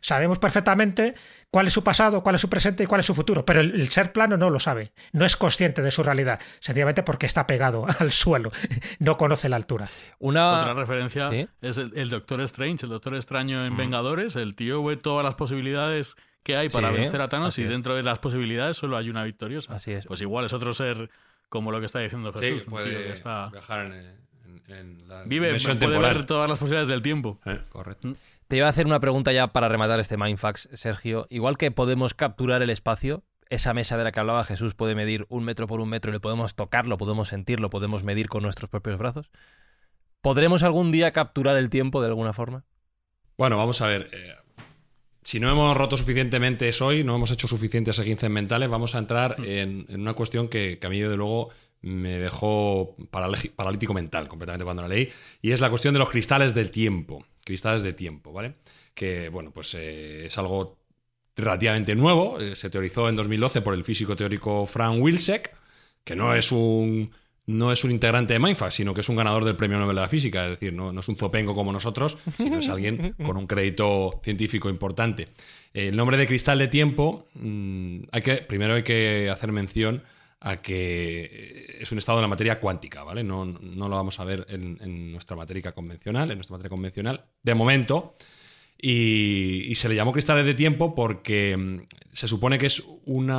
Sabemos 0.00 0.38
perfectamente 0.38 1.14
cuál 1.50 1.66
es 1.66 1.72
su 1.72 1.84
pasado, 1.84 2.22
cuál 2.22 2.34
es 2.34 2.40
su 2.40 2.48
presente 2.48 2.84
y 2.84 2.86
cuál 2.86 3.00
es 3.00 3.06
su 3.06 3.14
futuro, 3.14 3.44
pero 3.44 3.60
el, 3.60 3.88
ser 3.88 4.12
plano 4.12 4.36
no 4.36 4.50
lo 4.50 4.58
sabe, 4.58 4.92
no 5.12 5.24
es 5.24 5.36
consciente 5.36 5.82
de 5.82 5.90
su 5.90 6.02
realidad, 6.02 6.40
sencillamente 6.58 7.02
porque 7.02 7.26
está 7.26 7.46
pegado 7.46 7.86
al 8.00 8.12
suelo, 8.12 8.50
no 8.98 9.16
conoce 9.16 9.48
la 9.48 9.56
altura. 9.56 9.88
Una 10.18 10.58
otra 10.58 10.74
referencia 10.74 11.30
es 11.60 11.78
el, 11.78 12.10
Doctor 12.10 12.40
Strange, 12.42 12.86
el 12.86 12.90
Doctor 12.90 13.14
Extraño 13.14 13.64
en 13.64 13.74
mm. 13.74 13.76
Vengadores, 13.76 14.36
el 14.36 14.54
tío 14.54 14.82
ve 14.82 14.96
todas 14.96 15.24
las 15.24 15.34
posibilidades 15.34 16.16
que 16.42 16.56
hay 16.56 16.68
para 16.68 16.90
vencer 16.90 17.20
a 17.20 17.28
Thanos 17.28 17.58
y 17.58 17.64
dentro 17.64 17.94
de 17.94 18.02
las 18.02 18.18
posibilidades 18.18 18.76
solo 18.76 18.96
hay 18.96 19.08
una 19.08 19.24
victoriosa. 19.24 19.74
Así 19.74 19.92
es. 19.92 20.06
Pues 20.06 20.20
igual 20.20 20.44
es 20.44 20.52
otro 20.52 20.74
ser 20.74 21.10
como 21.48 21.70
lo 21.70 21.80
que 21.80 21.86
está 21.86 22.00
diciendo 22.00 22.32
Jesús, 22.32 22.64
puede 22.64 23.12
está... 23.12 23.48
viajar 23.48 23.86
en, 24.66 25.08
la 25.08 25.22
Vive, 25.24 25.56
puede 25.58 25.98
ver 25.98 26.26
todas 26.26 26.48
las 26.48 26.58
posibilidades 26.58 26.88
del 26.88 27.02
tiempo. 27.02 27.38
Eh, 27.44 27.60
correcto. 27.68 28.12
Te 28.48 28.56
iba 28.58 28.66
a 28.66 28.70
hacer 28.70 28.86
una 28.86 29.00
pregunta 29.00 29.32
ya 29.32 29.48
para 29.48 29.68
rematar 29.68 30.00
este 30.00 30.16
Mindfax, 30.16 30.68
Sergio. 30.74 31.26
Igual 31.30 31.56
que 31.56 31.70
podemos 31.70 32.12
capturar 32.12 32.60
el 32.62 32.70
espacio, 32.70 33.24
esa 33.48 33.72
mesa 33.72 33.96
de 33.96 34.04
la 34.04 34.12
que 34.12 34.20
hablaba 34.20 34.44
Jesús 34.44 34.74
puede 34.74 34.94
medir 34.94 35.26
un 35.28 35.44
metro 35.44 35.66
por 35.66 35.80
un 35.80 35.88
metro 35.88 36.10
y 36.10 36.14
le 36.14 36.20
podemos 36.20 36.54
tocarlo, 36.54 36.98
podemos 36.98 37.28
sentirlo, 37.28 37.70
podemos 37.70 38.04
medir 38.04 38.28
con 38.28 38.42
nuestros 38.42 38.68
propios 38.68 38.98
brazos. 38.98 39.30
¿Podremos 40.20 40.62
algún 40.62 40.92
día 40.92 41.12
capturar 41.12 41.56
el 41.56 41.70
tiempo 41.70 42.02
de 42.02 42.08
alguna 42.08 42.32
forma? 42.32 42.64
Bueno, 43.38 43.56
vamos 43.56 43.80
a 43.80 43.86
ver. 43.86 44.10
Eh, 44.12 44.34
si 45.22 45.40
no 45.40 45.50
hemos 45.50 45.74
roto 45.76 45.96
suficientemente 45.96 46.68
eso 46.68 46.86
hoy, 46.86 47.02
no 47.02 47.16
hemos 47.16 47.30
hecho 47.30 47.48
suficientes 47.48 47.98
esguinces 47.98 48.30
mentales, 48.30 48.68
vamos 48.68 48.94
a 48.94 48.98
entrar 48.98 49.40
mm. 49.40 49.44
en, 49.44 50.00
una 50.00 50.12
cuestión 50.12 50.48
que, 50.48 50.78
que, 50.78 50.86
a 50.86 50.90
mí, 50.90 51.00
de 51.00 51.16
luego, 51.16 51.48
me 51.80 52.18
dejó 52.18 52.94
paralítico 53.10 53.94
mental 53.94 54.28
completamente 54.28 54.64
cuando 54.64 54.82
la 54.82 54.88
leí, 54.88 55.08
y 55.40 55.52
es 55.52 55.60
la 55.60 55.70
cuestión 55.70 55.94
de 55.94 56.00
los 56.00 56.10
cristales 56.10 56.54
del 56.54 56.70
tiempo 56.70 57.24
cristales 57.44 57.82
de 57.82 57.92
tiempo, 57.92 58.32
¿vale? 58.32 58.56
Que, 58.94 59.28
bueno, 59.28 59.50
pues 59.52 59.74
eh, 59.74 60.26
es 60.26 60.38
algo 60.38 60.78
relativamente 61.36 61.94
nuevo, 61.94 62.40
eh, 62.40 62.56
se 62.56 62.70
teorizó 62.70 63.08
en 63.08 63.16
2012 63.16 63.60
por 63.60 63.74
el 63.74 63.84
físico 63.84 64.16
teórico 64.16 64.66
Frank 64.66 65.00
Wilczek, 65.00 65.54
que 66.04 66.16
no 66.16 66.34
es 66.34 66.52
un 66.52 67.10
no 67.46 67.72
es 67.72 67.84
un 67.84 67.90
integrante 67.90 68.32
de 68.32 68.38
Mindfax, 68.38 68.74
sino 68.74 68.94
que 68.94 69.02
es 69.02 69.08
un 69.08 69.16
ganador 69.16 69.44
del 69.44 69.56
Premio 69.56 69.78
Nobel 69.78 69.96
de 69.96 70.00
la 70.00 70.08
Física, 70.08 70.44
es 70.44 70.52
decir, 70.52 70.72
no, 70.72 70.98
es 70.98 71.08
un 71.08 71.16
zopengo 71.16 71.54
como 71.54 71.72
nosotros, 71.72 72.16
sino 72.38 72.58
es 72.58 72.68
alguien 72.70 73.14
con 73.22 73.36
un 73.36 73.46
crédito 73.46 74.20
científico 74.24 74.70
importante. 74.70 75.28
El 75.74 75.94
nombre 75.94 76.16
de 76.16 76.26
cristal 76.26 76.58
de 76.58 76.68
tiempo, 76.68 77.26
mm, 77.34 78.04
hay 78.12 78.22
que, 78.22 78.36
primero 78.36 78.74
hay 78.74 78.82
que 78.82 79.28
hacer 79.30 79.52
mención 79.52 80.02
a 80.46 80.58
que 80.58 81.78
es 81.80 81.90
un 81.90 81.96
estado 81.96 82.18
de 82.18 82.22
la 82.22 82.28
materia 82.28 82.60
cuántica, 82.60 83.02
¿vale? 83.02 83.24
No, 83.24 83.46
lo 83.46 83.88
vamos 83.88 84.20
a 84.20 84.24
ver 84.24 84.46
en, 84.50 85.10
nuestra 85.10 85.34
materia 85.36 85.72
convencional, 85.72 86.30
en 86.30 86.36
nuestra 86.36 86.58
materia 86.58 86.68
convencional, 86.68 87.24
de 87.42 87.54
momento. 87.54 88.14
Y, 88.76 89.72
se 89.76 89.88
le 89.88 89.94
llamó 89.94 90.12
cristales 90.12 90.44
de 90.44 90.52
tiempo 90.52 90.94
porque 90.94 91.56
mm, 91.56 91.86
se 92.12 92.28
supone 92.28 92.58
que 92.58 92.66
es 92.66 92.82
un 93.06 93.30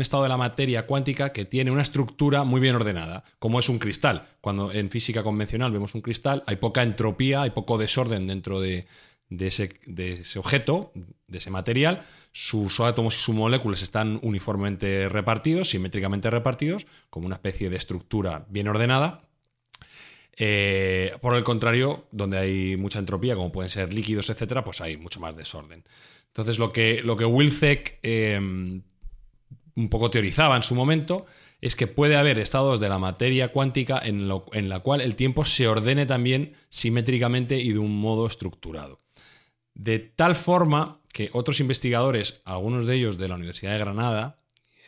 estado 0.00 0.22
de 0.22 0.28
la 0.28 0.36
materia 0.36 0.84
cuántica 0.86 1.32
que 1.32 1.46
tiene 1.46 1.70
una 1.70 1.80
estructura 1.80 2.44
muy 2.44 2.60
bien 2.60 2.74
ordenada, 2.74 3.24
como 3.38 3.58
es 3.58 3.70
un 3.70 3.78
cristal. 3.78 4.28
Cuando 4.42 4.70
en 4.70 4.90
física 4.90 5.22
convencional 5.22 5.72
vemos 5.72 5.94
un 5.94 6.02
cristal, 6.02 6.42
hay 6.46 6.56
poca 6.56 6.82
entropía, 6.82 7.40
hay 7.40 7.50
poco 7.50 7.78
desorden 7.78 8.26
dentro 8.26 8.60
de, 8.60 8.86
de 9.30 9.46
ese, 9.48 10.38
objeto, 10.38 10.92
de 11.26 11.38
ese 11.38 11.50
material, 11.50 12.00
sus 12.32 12.80
átomos 12.80 13.14
y 13.14 13.18
sus 13.18 13.34
moléculas 13.34 13.82
están 13.82 14.18
uniformemente 14.22 15.08
repartidos, 15.08 15.70
simétricamente 15.70 16.30
repartidos, 16.30 16.86
como 17.10 17.26
una 17.26 17.36
especie 17.36 17.68
de 17.68 17.76
estructura 17.76 18.46
bien 18.48 18.68
ordenada. 18.68 19.28
Eh, 20.40 21.16
por 21.20 21.34
el 21.36 21.44
contrario, 21.44 22.06
donde 22.12 22.38
hay 22.38 22.76
mucha 22.76 23.00
entropía, 23.00 23.34
como 23.34 23.52
pueden 23.52 23.70
ser 23.70 23.92
líquidos, 23.92 24.30
etcétera, 24.30 24.64
pues 24.64 24.80
hay 24.80 24.96
mucho 24.96 25.20
más 25.20 25.36
desorden. 25.36 25.84
Entonces, 26.28 26.58
lo 26.58 26.72
que, 26.72 27.02
lo 27.02 27.16
que 27.16 27.24
Wilczek 27.24 27.98
eh, 28.02 28.38
un 28.38 29.88
poco 29.90 30.10
teorizaba 30.10 30.56
en 30.56 30.62
su 30.62 30.74
momento 30.74 31.26
es 31.60 31.74
que 31.74 31.88
puede 31.88 32.16
haber 32.16 32.38
estados 32.38 32.78
de 32.78 32.88
la 32.88 32.98
materia 32.98 33.48
cuántica 33.48 33.98
en, 33.98 34.30
en 34.52 34.68
la 34.68 34.78
cual 34.80 35.00
el 35.00 35.16
tiempo 35.16 35.44
se 35.44 35.66
ordene 35.66 36.06
también 36.06 36.52
simétricamente 36.68 37.58
y 37.58 37.72
de 37.72 37.78
un 37.78 38.00
modo 38.00 38.26
estructurado 38.26 39.00
de 39.78 40.00
tal 40.00 40.34
forma 40.34 41.00
que 41.12 41.30
otros 41.32 41.60
investigadores, 41.60 42.42
algunos 42.44 42.84
de 42.84 42.96
ellos 42.96 43.16
de 43.16 43.28
la 43.28 43.36
Universidad 43.36 43.72
de 43.72 43.78
Granada, 43.78 44.40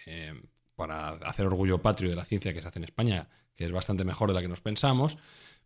eh, 0.05 0.35
para 0.75 1.11
hacer 1.11 1.47
orgullo 1.47 1.81
patrio 1.81 2.11
de 2.11 2.17
la 2.17 2.25
ciencia 2.25 2.53
que 2.53 2.61
se 2.61 2.69
hace 2.69 2.81
en 2.81 2.85
España, 2.85 3.29
que 3.55 3.65
es 3.65 3.73
bastante 3.73 4.05
mejor 4.05 4.29
de 4.29 4.35
la 4.35 4.43
que 4.43 4.49
nos 4.49 4.61
pensamos, 4.61 5.17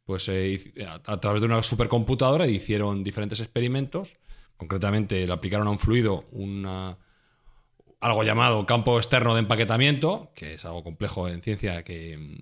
pues 0.04 0.28
eh, 0.28 0.60
a, 1.06 1.20
través 1.20 1.40
de 1.40 1.46
una 1.46 1.62
supercomputadora 1.62 2.46
hicieron 2.46 3.02
diferentes 3.02 3.40
experimentos, 3.40 4.16
concretamente 4.58 5.26
le 5.26 5.32
aplicaron 5.32 5.66
a 5.66 5.70
un 5.70 5.78
fluido 5.78 6.26
algo 8.00 8.22
llamado 8.24 8.66
campo 8.66 8.98
externo 8.98 9.32
de 9.34 9.40
empaquetamiento, 9.40 10.32
que 10.34 10.54
es 10.54 10.64
algo 10.66 10.84
complejo 10.84 11.28
en 11.28 11.40
ciencia 11.40 11.82
que 11.82 12.38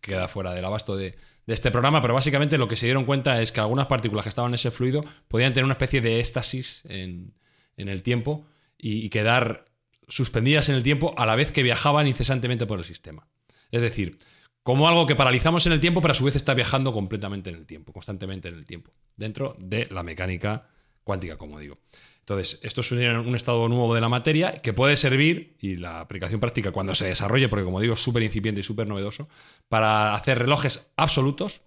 queda 0.00 0.28
fuera 0.28 0.54
del 0.54 0.64
abasto 0.64 0.96
de, 0.96 1.16
de 1.46 1.54
este 1.54 1.70
programa, 1.70 2.00
pero 2.00 2.14
básicamente 2.14 2.58
lo 2.58 2.68
que 2.68 2.76
se 2.76 2.86
dieron 2.86 3.04
cuenta 3.04 3.40
es 3.42 3.52
que 3.52 3.60
algunas 3.60 3.86
partículas 3.86 4.24
que 4.24 4.28
estaban 4.28 4.50
en 4.50 4.54
ese 4.54 4.70
fluido 4.70 5.04
podían 5.28 5.52
tener 5.52 5.64
una 5.64 5.74
especie 5.74 6.00
de 6.00 6.20
éxtasis 6.20 6.82
en, 6.84 7.34
el 7.76 8.02
tiempo 8.02 8.46
y, 8.78 9.08
quedar 9.08 9.64
suspendidas 10.08 10.68
en 10.68 10.76
el 10.76 10.82
tiempo 10.82 11.14
a 11.16 11.26
la 11.26 11.34
vez 11.34 11.50
que 11.50 11.62
viajaban 11.62 12.06
incesantemente 12.06 12.66
por 12.66 12.78
el 12.78 12.84
sistema. 12.84 13.26
Es 13.70 13.82
decir, 13.82 14.18
como 14.62 14.88
algo 14.88 15.06
que 15.06 15.16
paralizamos 15.16 15.66
en 15.66 15.72
el 15.72 15.80
tiempo, 15.80 16.00
pero 16.00 16.12
a 16.12 16.14
su 16.14 16.24
vez 16.24 16.36
está 16.36 16.54
viajando 16.54 16.92
completamente 16.92 17.50
en 17.50 17.56
el 17.56 17.66
tiempo, 17.66 17.92
constantemente 17.92 18.48
en 18.48 18.54
el 18.54 18.66
tiempo, 18.66 18.92
dentro 19.16 19.56
de 19.58 19.88
la 19.90 20.02
mecánica 20.02 20.68
cuántica, 21.02 21.36
como 21.36 21.58
digo. 21.58 21.78
Entonces, 22.22 22.60
esto 22.62 22.82
es 22.82 22.92
un 22.92 23.34
estado 23.34 23.68
nuevo 23.68 23.94
de 23.94 24.00
la 24.00 24.08
materia 24.08 24.62
que 24.62 24.72
puede 24.72 24.96
servir, 24.96 25.56
y 25.60 25.76
la 25.76 26.00
aplicación 26.00 26.38
práctica 26.38 26.70
cuando 26.70 26.94
se 26.94 27.06
desarrolle, 27.06 27.48
porque 27.48 27.64
como 27.64 27.80
digo, 27.80 27.94
es 27.94 28.00
súper 28.00 28.22
incipiente 28.22 28.60
y 28.60 28.64
súper 28.64 28.86
novedoso, 28.86 29.28
para 29.68 30.14
hacer 30.14 30.38
relojes 30.38 30.88
absolutos, 30.96 31.62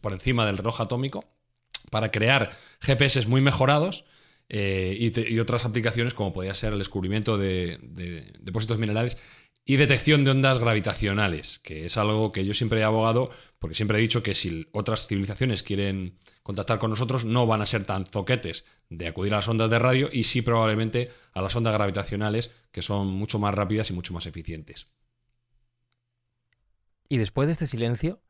por 0.00 0.12
encima 0.12 0.46
del 0.46 0.56
reloj 0.56 0.80
atómico, 0.80 1.24
para 1.90 2.12
crear 2.12 2.50
GPS 2.80 3.26
muy 3.26 3.40
mejorados 3.40 4.04
eh, 4.48 4.96
y, 4.98 5.38
otras 5.40 5.64
aplicaciones 5.64 6.14
como 6.14 6.32
podría 6.32 6.54
ser 6.54 6.72
el 6.72 6.78
descubrimiento 6.78 7.36
de, 7.36 7.78
depósitos 8.40 8.78
minerales 8.78 9.18
y 9.70 9.76
detección 9.76 10.24
de 10.24 10.32
ondas 10.32 10.58
gravitacionales, 10.58 11.60
que 11.60 11.84
es 11.84 11.96
algo 11.96 12.32
que 12.32 12.44
yo 12.44 12.54
siempre 12.54 12.80
he 12.80 12.82
abogado, 12.82 13.30
porque 13.60 13.76
siempre 13.76 13.98
he 13.98 14.00
dicho 14.00 14.20
que 14.20 14.34
si 14.34 14.66
otras 14.72 15.06
civilizaciones 15.06 15.62
quieren 15.62 16.18
contactar 16.42 16.80
con 16.80 16.90
nosotros, 16.90 17.24
no 17.24 17.46
van 17.46 17.62
a 17.62 17.66
ser 17.66 17.84
tan 17.84 18.04
zoquetes 18.04 18.64
de 18.88 19.06
acudir 19.06 19.32
a 19.32 19.36
las 19.36 19.46
ondas 19.46 19.70
de 19.70 19.78
radio 19.78 20.08
y 20.12 20.24
sí 20.24 20.42
probablemente 20.42 21.10
a 21.34 21.40
las 21.40 21.54
ondas 21.54 21.72
gravitacionales, 21.72 22.50
que 22.72 22.82
son 22.82 23.06
mucho 23.06 23.38
más 23.38 23.54
rápidas 23.54 23.88
y 23.90 23.92
mucho 23.92 24.12
más 24.12 24.26
eficientes. 24.26 24.88
Y 27.08 27.18
después 27.18 27.46
de 27.46 27.52
este 27.52 27.68
silencio, 27.68 28.20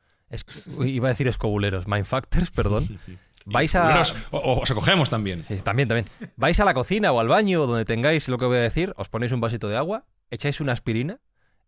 iba 0.84 1.08
a 1.08 1.12
decir 1.12 1.26
escobuleros, 1.26 1.88
mindfactors, 1.88 2.50
perdón. 2.50 3.00
Vais 3.46 3.74
a. 3.76 4.02
O, 4.30 4.60
os 4.60 4.70
cogemos 4.72 5.08
también. 5.08 5.42
Sí, 5.42 5.56
también, 5.60 5.88
también. 5.88 6.04
Vais 6.36 6.60
a 6.60 6.66
la 6.66 6.74
cocina 6.74 7.12
o 7.12 7.18
al 7.18 7.28
baño, 7.28 7.66
donde 7.66 7.86
tengáis 7.86 8.28
lo 8.28 8.36
que 8.36 8.44
voy 8.44 8.58
a 8.58 8.60
decir, 8.60 8.92
os 8.98 9.08
ponéis 9.08 9.32
un 9.32 9.40
vasito 9.40 9.68
de 9.68 9.78
agua, 9.78 10.04
echáis 10.28 10.60
una 10.60 10.72
aspirina, 10.72 11.18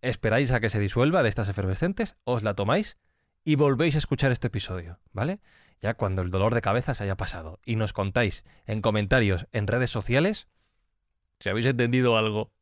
esperáis 0.03 0.50
a 0.50 0.61
que 0.61 0.68
se 0.68 0.80
disuelva 0.80 1.22
de 1.22 1.28
estas 1.28 1.48
efervescentes, 1.48 2.16
os 2.24 2.42
la 2.42 2.55
tomáis 2.55 2.98
y 3.44 3.55
volvéis 3.55 3.94
a 3.94 3.98
escuchar 3.98 4.32
este 4.32 4.48
episodio, 4.48 4.98
¿vale? 5.12 5.40
Ya 5.80 5.94
cuando 5.94 6.22
el 6.22 6.30
dolor 6.30 6.55
de 6.55 6.61
cabeza 6.61 6.94
se 6.94 7.05
haya 7.05 7.16
pasado. 7.16 7.59
Y 7.64 7.76
nos 7.76 7.92
contáis 7.92 8.44
en 8.66 8.82
comentarios, 8.82 9.46
en 9.53 9.66
redes 9.66 9.90
sociales, 9.90 10.48
si 11.40 11.48
habéis 11.48 11.66
entendido 11.66 12.16
algo. 12.16 12.53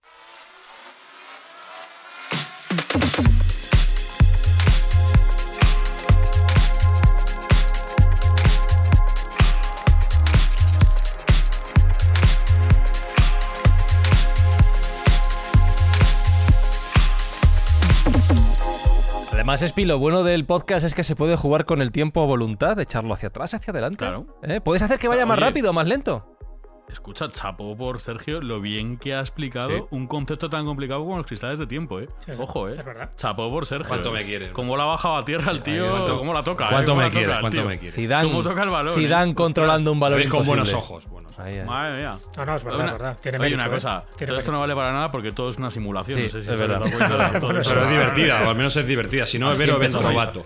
Además, 19.40 19.62
Espi, 19.62 19.86
lo 19.86 19.98
bueno 19.98 20.22
del 20.22 20.44
podcast 20.44 20.84
es 20.84 20.92
que 20.92 21.02
se 21.02 21.16
puede 21.16 21.34
jugar 21.34 21.64
con 21.64 21.80
el 21.80 21.92
tiempo 21.92 22.22
a 22.22 22.26
voluntad, 22.26 22.78
echarlo 22.78 23.14
hacia 23.14 23.30
atrás, 23.30 23.54
hacia 23.54 23.70
adelante. 23.70 23.96
Claro. 23.96 24.26
¿Eh? 24.42 24.60
Puedes 24.60 24.82
hacer 24.82 24.98
que 24.98 25.08
vaya 25.08 25.24
más 25.24 25.38
rápido 25.38 25.70
o 25.70 25.72
más 25.72 25.88
lento. 25.88 26.36
Escucha, 26.92 27.30
chapo 27.30 27.76
por 27.76 28.00
Sergio, 28.00 28.40
lo 28.40 28.60
bien 28.60 28.96
que 28.98 29.14
ha 29.14 29.20
explicado 29.20 29.86
un 29.90 30.06
concepto 30.06 30.48
tan 30.50 30.64
complicado 30.66 31.00
como 31.02 31.16
los 31.18 31.26
cristales 31.26 31.58
de 31.58 31.66
tiempo, 31.66 32.00
¿eh? 32.00 32.08
Ojo, 32.38 32.68
¿eh? 32.68 32.72
Es 32.78 32.84
verdad. 32.84 33.10
Chapo 33.16 33.48
por 33.50 33.66
Sergio. 33.66 33.88
¿Cuánto 33.88 34.10
eh. 34.10 34.12
me 34.20 34.24
quieres? 34.24 34.52
¿Cómo 34.52 34.76
la 34.76 34.82
ha 34.82 34.86
bajado 34.86 35.16
a 35.16 35.24
tierra 35.24 35.52
el 35.52 35.62
tío? 35.62 35.88
¿Cuánto- 35.90 36.18
¿Cómo 36.18 36.32
la 36.34 36.42
toca? 36.42 36.64
eh? 36.66 36.68
¿Cuánto 36.70 36.92
¿Cómo 36.92 36.98
me 36.98 37.04
la 37.04 37.10
toca 37.10 37.18
quiere? 37.20 37.32
el 37.34 37.40
¿Cuánto 37.40 37.64
me 37.64 37.78
quiere? 37.78 37.94
Zidane, 37.94 38.28
¿Cómo 38.28 38.42
toca 38.42 38.62
el 38.62 38.70
balón, 38.70 38.94
Zidane 38.94 39.32
eh? 39.32 39.34
controlando 39.34 39.92
un 39.92 40.00
balón 40.00 40.28
con 40.28 40.46
buenos 40.46 40.72
ojos. 40.74 41.06
buenos. 41.08 41.38
Ahí, 41.38 41.58
ahí. 41.58 41.64
Madre 41.66 41.98
mía. 41.98 42.18
No, 42.36 42.44
no, 42.46 42.56
es 42.56 42.64
verdad, 42.64 42.78
Una- 42.80 42.86
es 42.86 42.92
verdad. 42.92 43.18
Tiene 43.22 43.38
Oye, 43.38 43.42
mérito, 43.44 43.56
una 43.60 43.66
¿eh? 43.66 43.70
cosa. 43.70 44.04
Tiene 44.16 44.28
todo 44.30 44.38
esto 44.40 44.52
no 44.52 44.60
vale 44.60 44.74
para 44.74 44.92
nada 44.92 45.10
porque 45.10 45.32
todo 45.32 45.48
es 45.48 45.56
una 45.56 45.70
simulación. 45.70 46.18
Sí, 46.18 46.24
no 46.24 46.30
sé 46.30 46.42
si 46.42 46.50
es 46.52 46.58
verdad. 46.58 46.82
Pero 47.40 47.58
es 47.60 47.90
divertida, 47.90 48.42
o 48.44 48.48
al 48.50 48.56
menos 48.56 48.76
es 48.76 48.86
divertida. 48.86 49.24
Si 49.26 49.38
no, 49.38 49.48
Así 49.50 49.60
Vero 49.60 49.74
empezó. 49.74 50.00
Robato. 50.00 50.44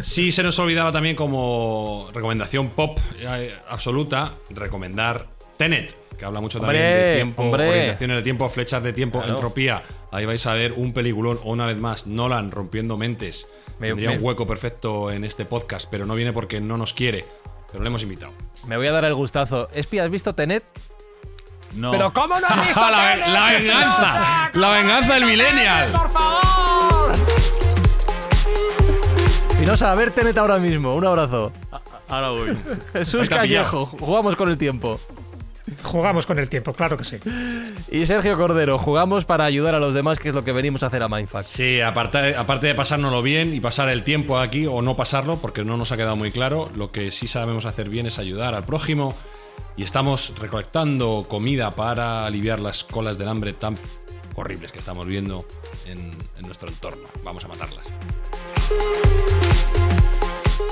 Sí, 0.00 0.30
se 0.32 0.42
nos 0.42 0.58
olvidaba 0.58 0.92
también 0.92 1.16
como 1.16 2.08
recomendación 2.14 2.70
pop 2.70 2.98
eh, 3.18 3.54
absoluta, 3.68 4.34
recomendar 4.50 5.26
Tenet, 5.60 5.94
que 6.16 6.24
habla 6.24 6.40
mucho 6.40 6.58
también 6.58 6.82
de 6.82 7.14
tiempo, 7.16 7.42
hombre. 7.42 7.68
orientación 7.68 8.10
en 8.12 8.16
el 8.16 8.22
tiempo, 8.22 8.48
flechas 8.48 8.82
de 8.82 8.94
tiempo, 8.94 9.18
Claro. 9.18 9.34
entropía. 9.34 9.82
Ahí 10.10 10.24
vais 10.24 10.46
a 10.46 10.54
ver 10.54 10.72
un 10.72 10.94
peliculón, 10.94 11.38
o 11.44 11.50
una 11.52 11.66
vez 11.66 11.76
más, 11.76 12.06
Nolan 12.06 12.50
rompiendo 12.50 12.96
mentes. 12.96 13.46
Me- 13.78 13.88
Tendría 13.88 14.08
me- 14.12 14.16
un 14.16 14.24
hueco 14.24 14.46
perfecto 14.46 15.10
en 15.10 15.22
este 15.22 15.44
podcast, 15.44 15.86
pero 15.90 16.06
no 16.06 16.14
viene 16.14 16.32
porque 16.32 16.62
no 16.62 16.78
nos 16.78 16.94
quiere. 16.94 17.26
Pero 17.70 17.84
le 17.84 17.90
hemos 17.90 18.02
invitado. 18.02 18.32
Me 18.66 18.78
voy 18.78 18.86
a 18.86 18.92
dar 18.92 19.04
el 19.04 19.12
gustazo. 19.14 19.68
Espi, 19.74 19.98
¿has 19.98 20.08
visto 20.10 20.34
Tenet? 20.34 20.64
No. 21.74 21.90
Pero 21.90 22.10
¿cómo 22.14 22.40
no 22.40 22.46
has 22.48 22.66
visto 22.66 22.80
la, 22.90 23.12
Tenet? 23.12 23.28
la 23.28 23.50
venganza! 23.52 24.50
¡La 24.54 24.70
venganza 24.70 25.14
del 25.14 25.26
millennial! 25.26 25.92
Pinoza, 29.58 29.92
a 29.92 29.94
ver 29.94 30.10
Tenet 30.10 30.38
ahora 30.38 30.56
mismo. 30.58 30.94
Un 30.94 31.06
abrazo. 31.06 31.52
Ahora 32.08 32.30
voy. 32.30 32.56
Jesús 32.94 33.28
Callejo, 33.28 33.84
jugamos 33.84 34.34
con 34.36 34.48
el 34.48 34.56
tiempo. 34.56 34.98
Jugamos 35.82 36.26
con 36.26 36.38
el 36.38 36.48
tiempo, 36.48 36.72
claro 36.72 36.96
que 36.96 37.04
sí. 37.04 37.16
Y 37.90 38.06
Sergio 38.06 38.36
Cordero, 38.36 38.78
jugamos 38.78 39.24
para 39.24 39.44
ayudar 39.44 39.74
a 39.74 39.78
los 39.78 39.94
demás, 39.94 40.18
que 40.18 40.28
es 40.28 40.34
lo 40.34 40.44
que 40.44 40.52
venimos 40.52 40.82
a 40.82 40.86
hacer 40.86 41.02
a 41.02 41.08
Mindfax. 41.08 41.46
Sí, 41.46 41.80
aparte, 41.80 42.36
aparte 42.36 42.68
de 42.68 42.74
pasárnoslo 42.74 43.22
bien 43.22 43.54
y 43.54 43.60
pasar 43.60 43.88
el 43.88 44.02
tiempo 44.02 44.38
aquí 44.38 44.66
o 44.66 44.82
no 44.82 44.96
pasarlo, 44.96 45.38
porque 45.38 45.64
no 45.64 45.76
nos 45.76 45.92
ha 45.92 45.96
quedado 45.96 46.16
muy 46.16 46.30
claro, 46.30 46.70
lo 46.74 46.90
que 46.90 47.12
sí 47.12 47.26
sabemos 47.28 47.64
hacer 47.66 47.88
bien 47.88 48.06
es 48.06 48.18
ayudar 48.18 48.54
al 48.54 48.64
prójimo 48.64 49.14
y 49.76 49.82
estamos 49.82 50.34
recolectando 50.38 51.24
comida 51.28 51.70
para 51.70 52.26
aliviar 52.26 52.60
las 52.60 52.84
colas 52.84 53.18
del 53.18 53.28
hambre 53.28 53.52
tan 53.52 53.76
horribles 54.34 54.72
que 54.72 54.78
estamos 54.78 55.06
viendo 55.06 55.46
en, 55.86 55.98
en 56.38 56.46
nuestro 56.46 56.68
entorno. 56.68 57.06
Vamos 57.24 57.44
a 57.44 57.48
matarlas. 57.48 57.86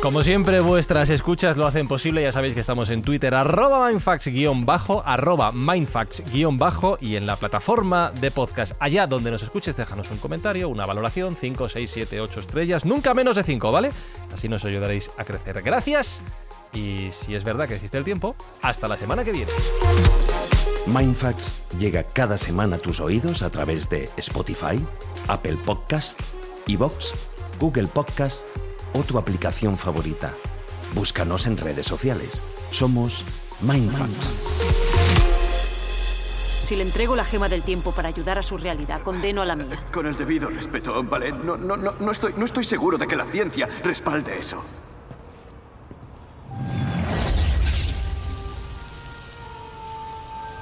Como 0.02 0.22
siempre, 0.22 0.60
vuestras 0.60 1.10
escuchas 1.10 1.56
lo 1.56 1.66
hacen 1.66 1.88
posible. 1.88 2.22
Ya 2.22 2.30
sabéis 2.30 2.54
que 2.54 2.60
estamos 2.60 2.88
en 2.90 3.02
Twitter, 3.02 3.34
arroba 3.34 3.90
mindfax-bajo, 3.90 5.02
arroba 5.04 5.50
mindfax-bajo 5.50 6.98
y 7.00 7.16
en 7.16 7.26
la 7.26 7.34
plataforma 7.34 8.12
de 8.12 8.30
podcast. 8.30 8.74
Allá 8.78 9.08
donde 9.08 9.32
nos 9.32 9.42
escuches, 9.42 9.74
déjanos 9.74 10.08
un 10.12 10.18
comentario, 10.18 10.68
una 10.68 10.86
valoración, 10.86 11.34
5, 11.34 11.68
6, 11.68 11.90
7, 11.92 12.20
8 12.20 12.40
estrellas, 12.40 12.84
nunca 12.84 13.12
menos 13.12 13.34
de 13.34 13.42
5, 13.42 13.72
¿vale? 13.72 13.90
Así 14.32 14.48
nos 14.48 14.64
ayudaréis 14.64 15.10
a 15.18 15.24
crecer. 15.24 15.62
Gracias. 15.62 16.22
Y 16.72 17.10
si 17.10 17.34
es 17.34 17.42
verdad 17.42 17.66
que 17.66 17.74
existe 17.74 17.98
el 17.98 18.04
tiempo, 18.04 18.36
hasta 18.62 18.86
la 18.86 18.96
semana 18.96 19.24
que 19.24 19.32
viene. 19.32 19.50
Mindfacts 20.86 21.60
llega 21.80 22.04
cada 22.04 22.38
semana 22.38 22.76
a 22.76 22.78
tus 22.78 23.00
oídos 23.00 23.42
a 23.42 23.50
través 23.50 23.90
de 23.90 24.08
Spotify, 24.16 24.78
Apple 25.26 25.56
Podcast, 25.66 26.20
Evox, 26.68 27.14
Google 27.58 27.88
Podcast 27.88 28.46
o 28.92 29.02
tu 29.02 29.18
aplicación 29.18 29.76
favorita. 29.76 30.32
Búscanos 30.94 31.46
en 31.46 31.56
redes 31.56 31.86
sociales. 31.86 32.42
Somos 32.70 33.24
Mindfacts. 33.60 34.32
Si 36.62 36.76
le 36.76 36.82
entrego 36.82 37.16
la 37.16 37.24
gema 37.24 37.48
del 37.48 37.62
tiempo 37.62 37.92
para 37.92 38.08
ayudar 38.08 38.38
a 38.38 38.42
su 38.42 38.58
realidad, 38.58 39.00
condeno 39.02 39.40
a 39.40 39.46
la 39.46 39.56
mía. 39.56 39.82
Con 39.90 40.06
el 40.06 40.14
debido 40.16 40.50
respeto, 40.50 41.02
vale, 41.02 41.32
no, 41.32 41.56
no, 41.56 41.78
no, 41.78 41.94
no, 41.98 42.10
estoy, 42.10 42.34
no 42.36 42.44
estoy 42.44 42.62
seguro 42.62 42.98
de 42.98 43.06
que 43.06 43.16
la 43.16 43.24
ciencia 43.24 43.66
respalde 43.82 44.38
eso. 44.38 44.62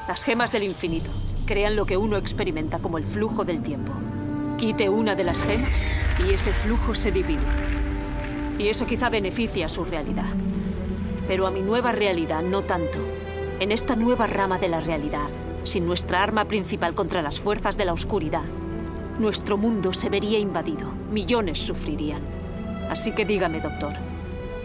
Las 0.07 0.22
gemas 0.22 0.53
del 0.53 0.62
infinito 0.62 1.11
crean 1.45 1.74
lo 1.74 1.87
que 1.87 1.97
uno 1.97 2.16
experimenta 2.16 2.79
como 2.79 2.99
el 2.99 3.05
flujo 3.05 3.45
del 3.45 3.64
tiempo. 3.64 3.93
Quite 4.59 4.89
una 4.89 5.16
de 5.16 5.24
las 5.24 5.43
gemas 5.43 5.93
y 6.24 6.33
ese 6.33 6.53
flujo 6.53 6.95
se 6.95 7.11
divide. 7.11 7.86
Y 8.59 8.69
eso 8.69 8.87
quizá 8.87 9.09
beneficia 9.09 9.67
a 9.67 9.69
su 9.69 9.85
realidad. 9.85 10.31
Pero 11.29 11.47
a 11.47 11.51
mi 11.51 11.61
nueva 11.61 11.93
realidad 11.93 12.43
no 12.43 12.63
tanto. 12.63 12.99
En 13.61 13.73
esta 13.73 13.97
nueva 13.97 14.27
rama 14.27 14.59
de 14.59 14.69
la 14.69 14.81
realidad, 14.81 15.29
sin 15.65 15.87
nuestra 15.87 16.23
arma 16.23 16.45
principal 16.45 16.95
contra 16.95 17.23
las 17.23 17.41
fuerzas 17.41 17.77
de 17.77 17.85
la 17.85 17.93
oscuridad, 17.93 18.45
nuestro 19.19 19.57
mundo 19.57 19.93
se 19.93 20.09
vería 20.09 20.39
invadido. 20.39 20.91
Millones 21.11 21.59
sufrirían. 21.59 22.23
Así 22.91 23.13
que 23.13 23.25
dígame, 23.25 23.61
doctor, 23.61 23.95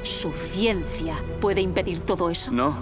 ¿su 0.03 0.31
ciencia 0.31 1.17
puede 1.39 1.61
impedir 1.61 2.01
todo 2.01 2.29
eso? 2.29 2.51
No, 2.51 2.75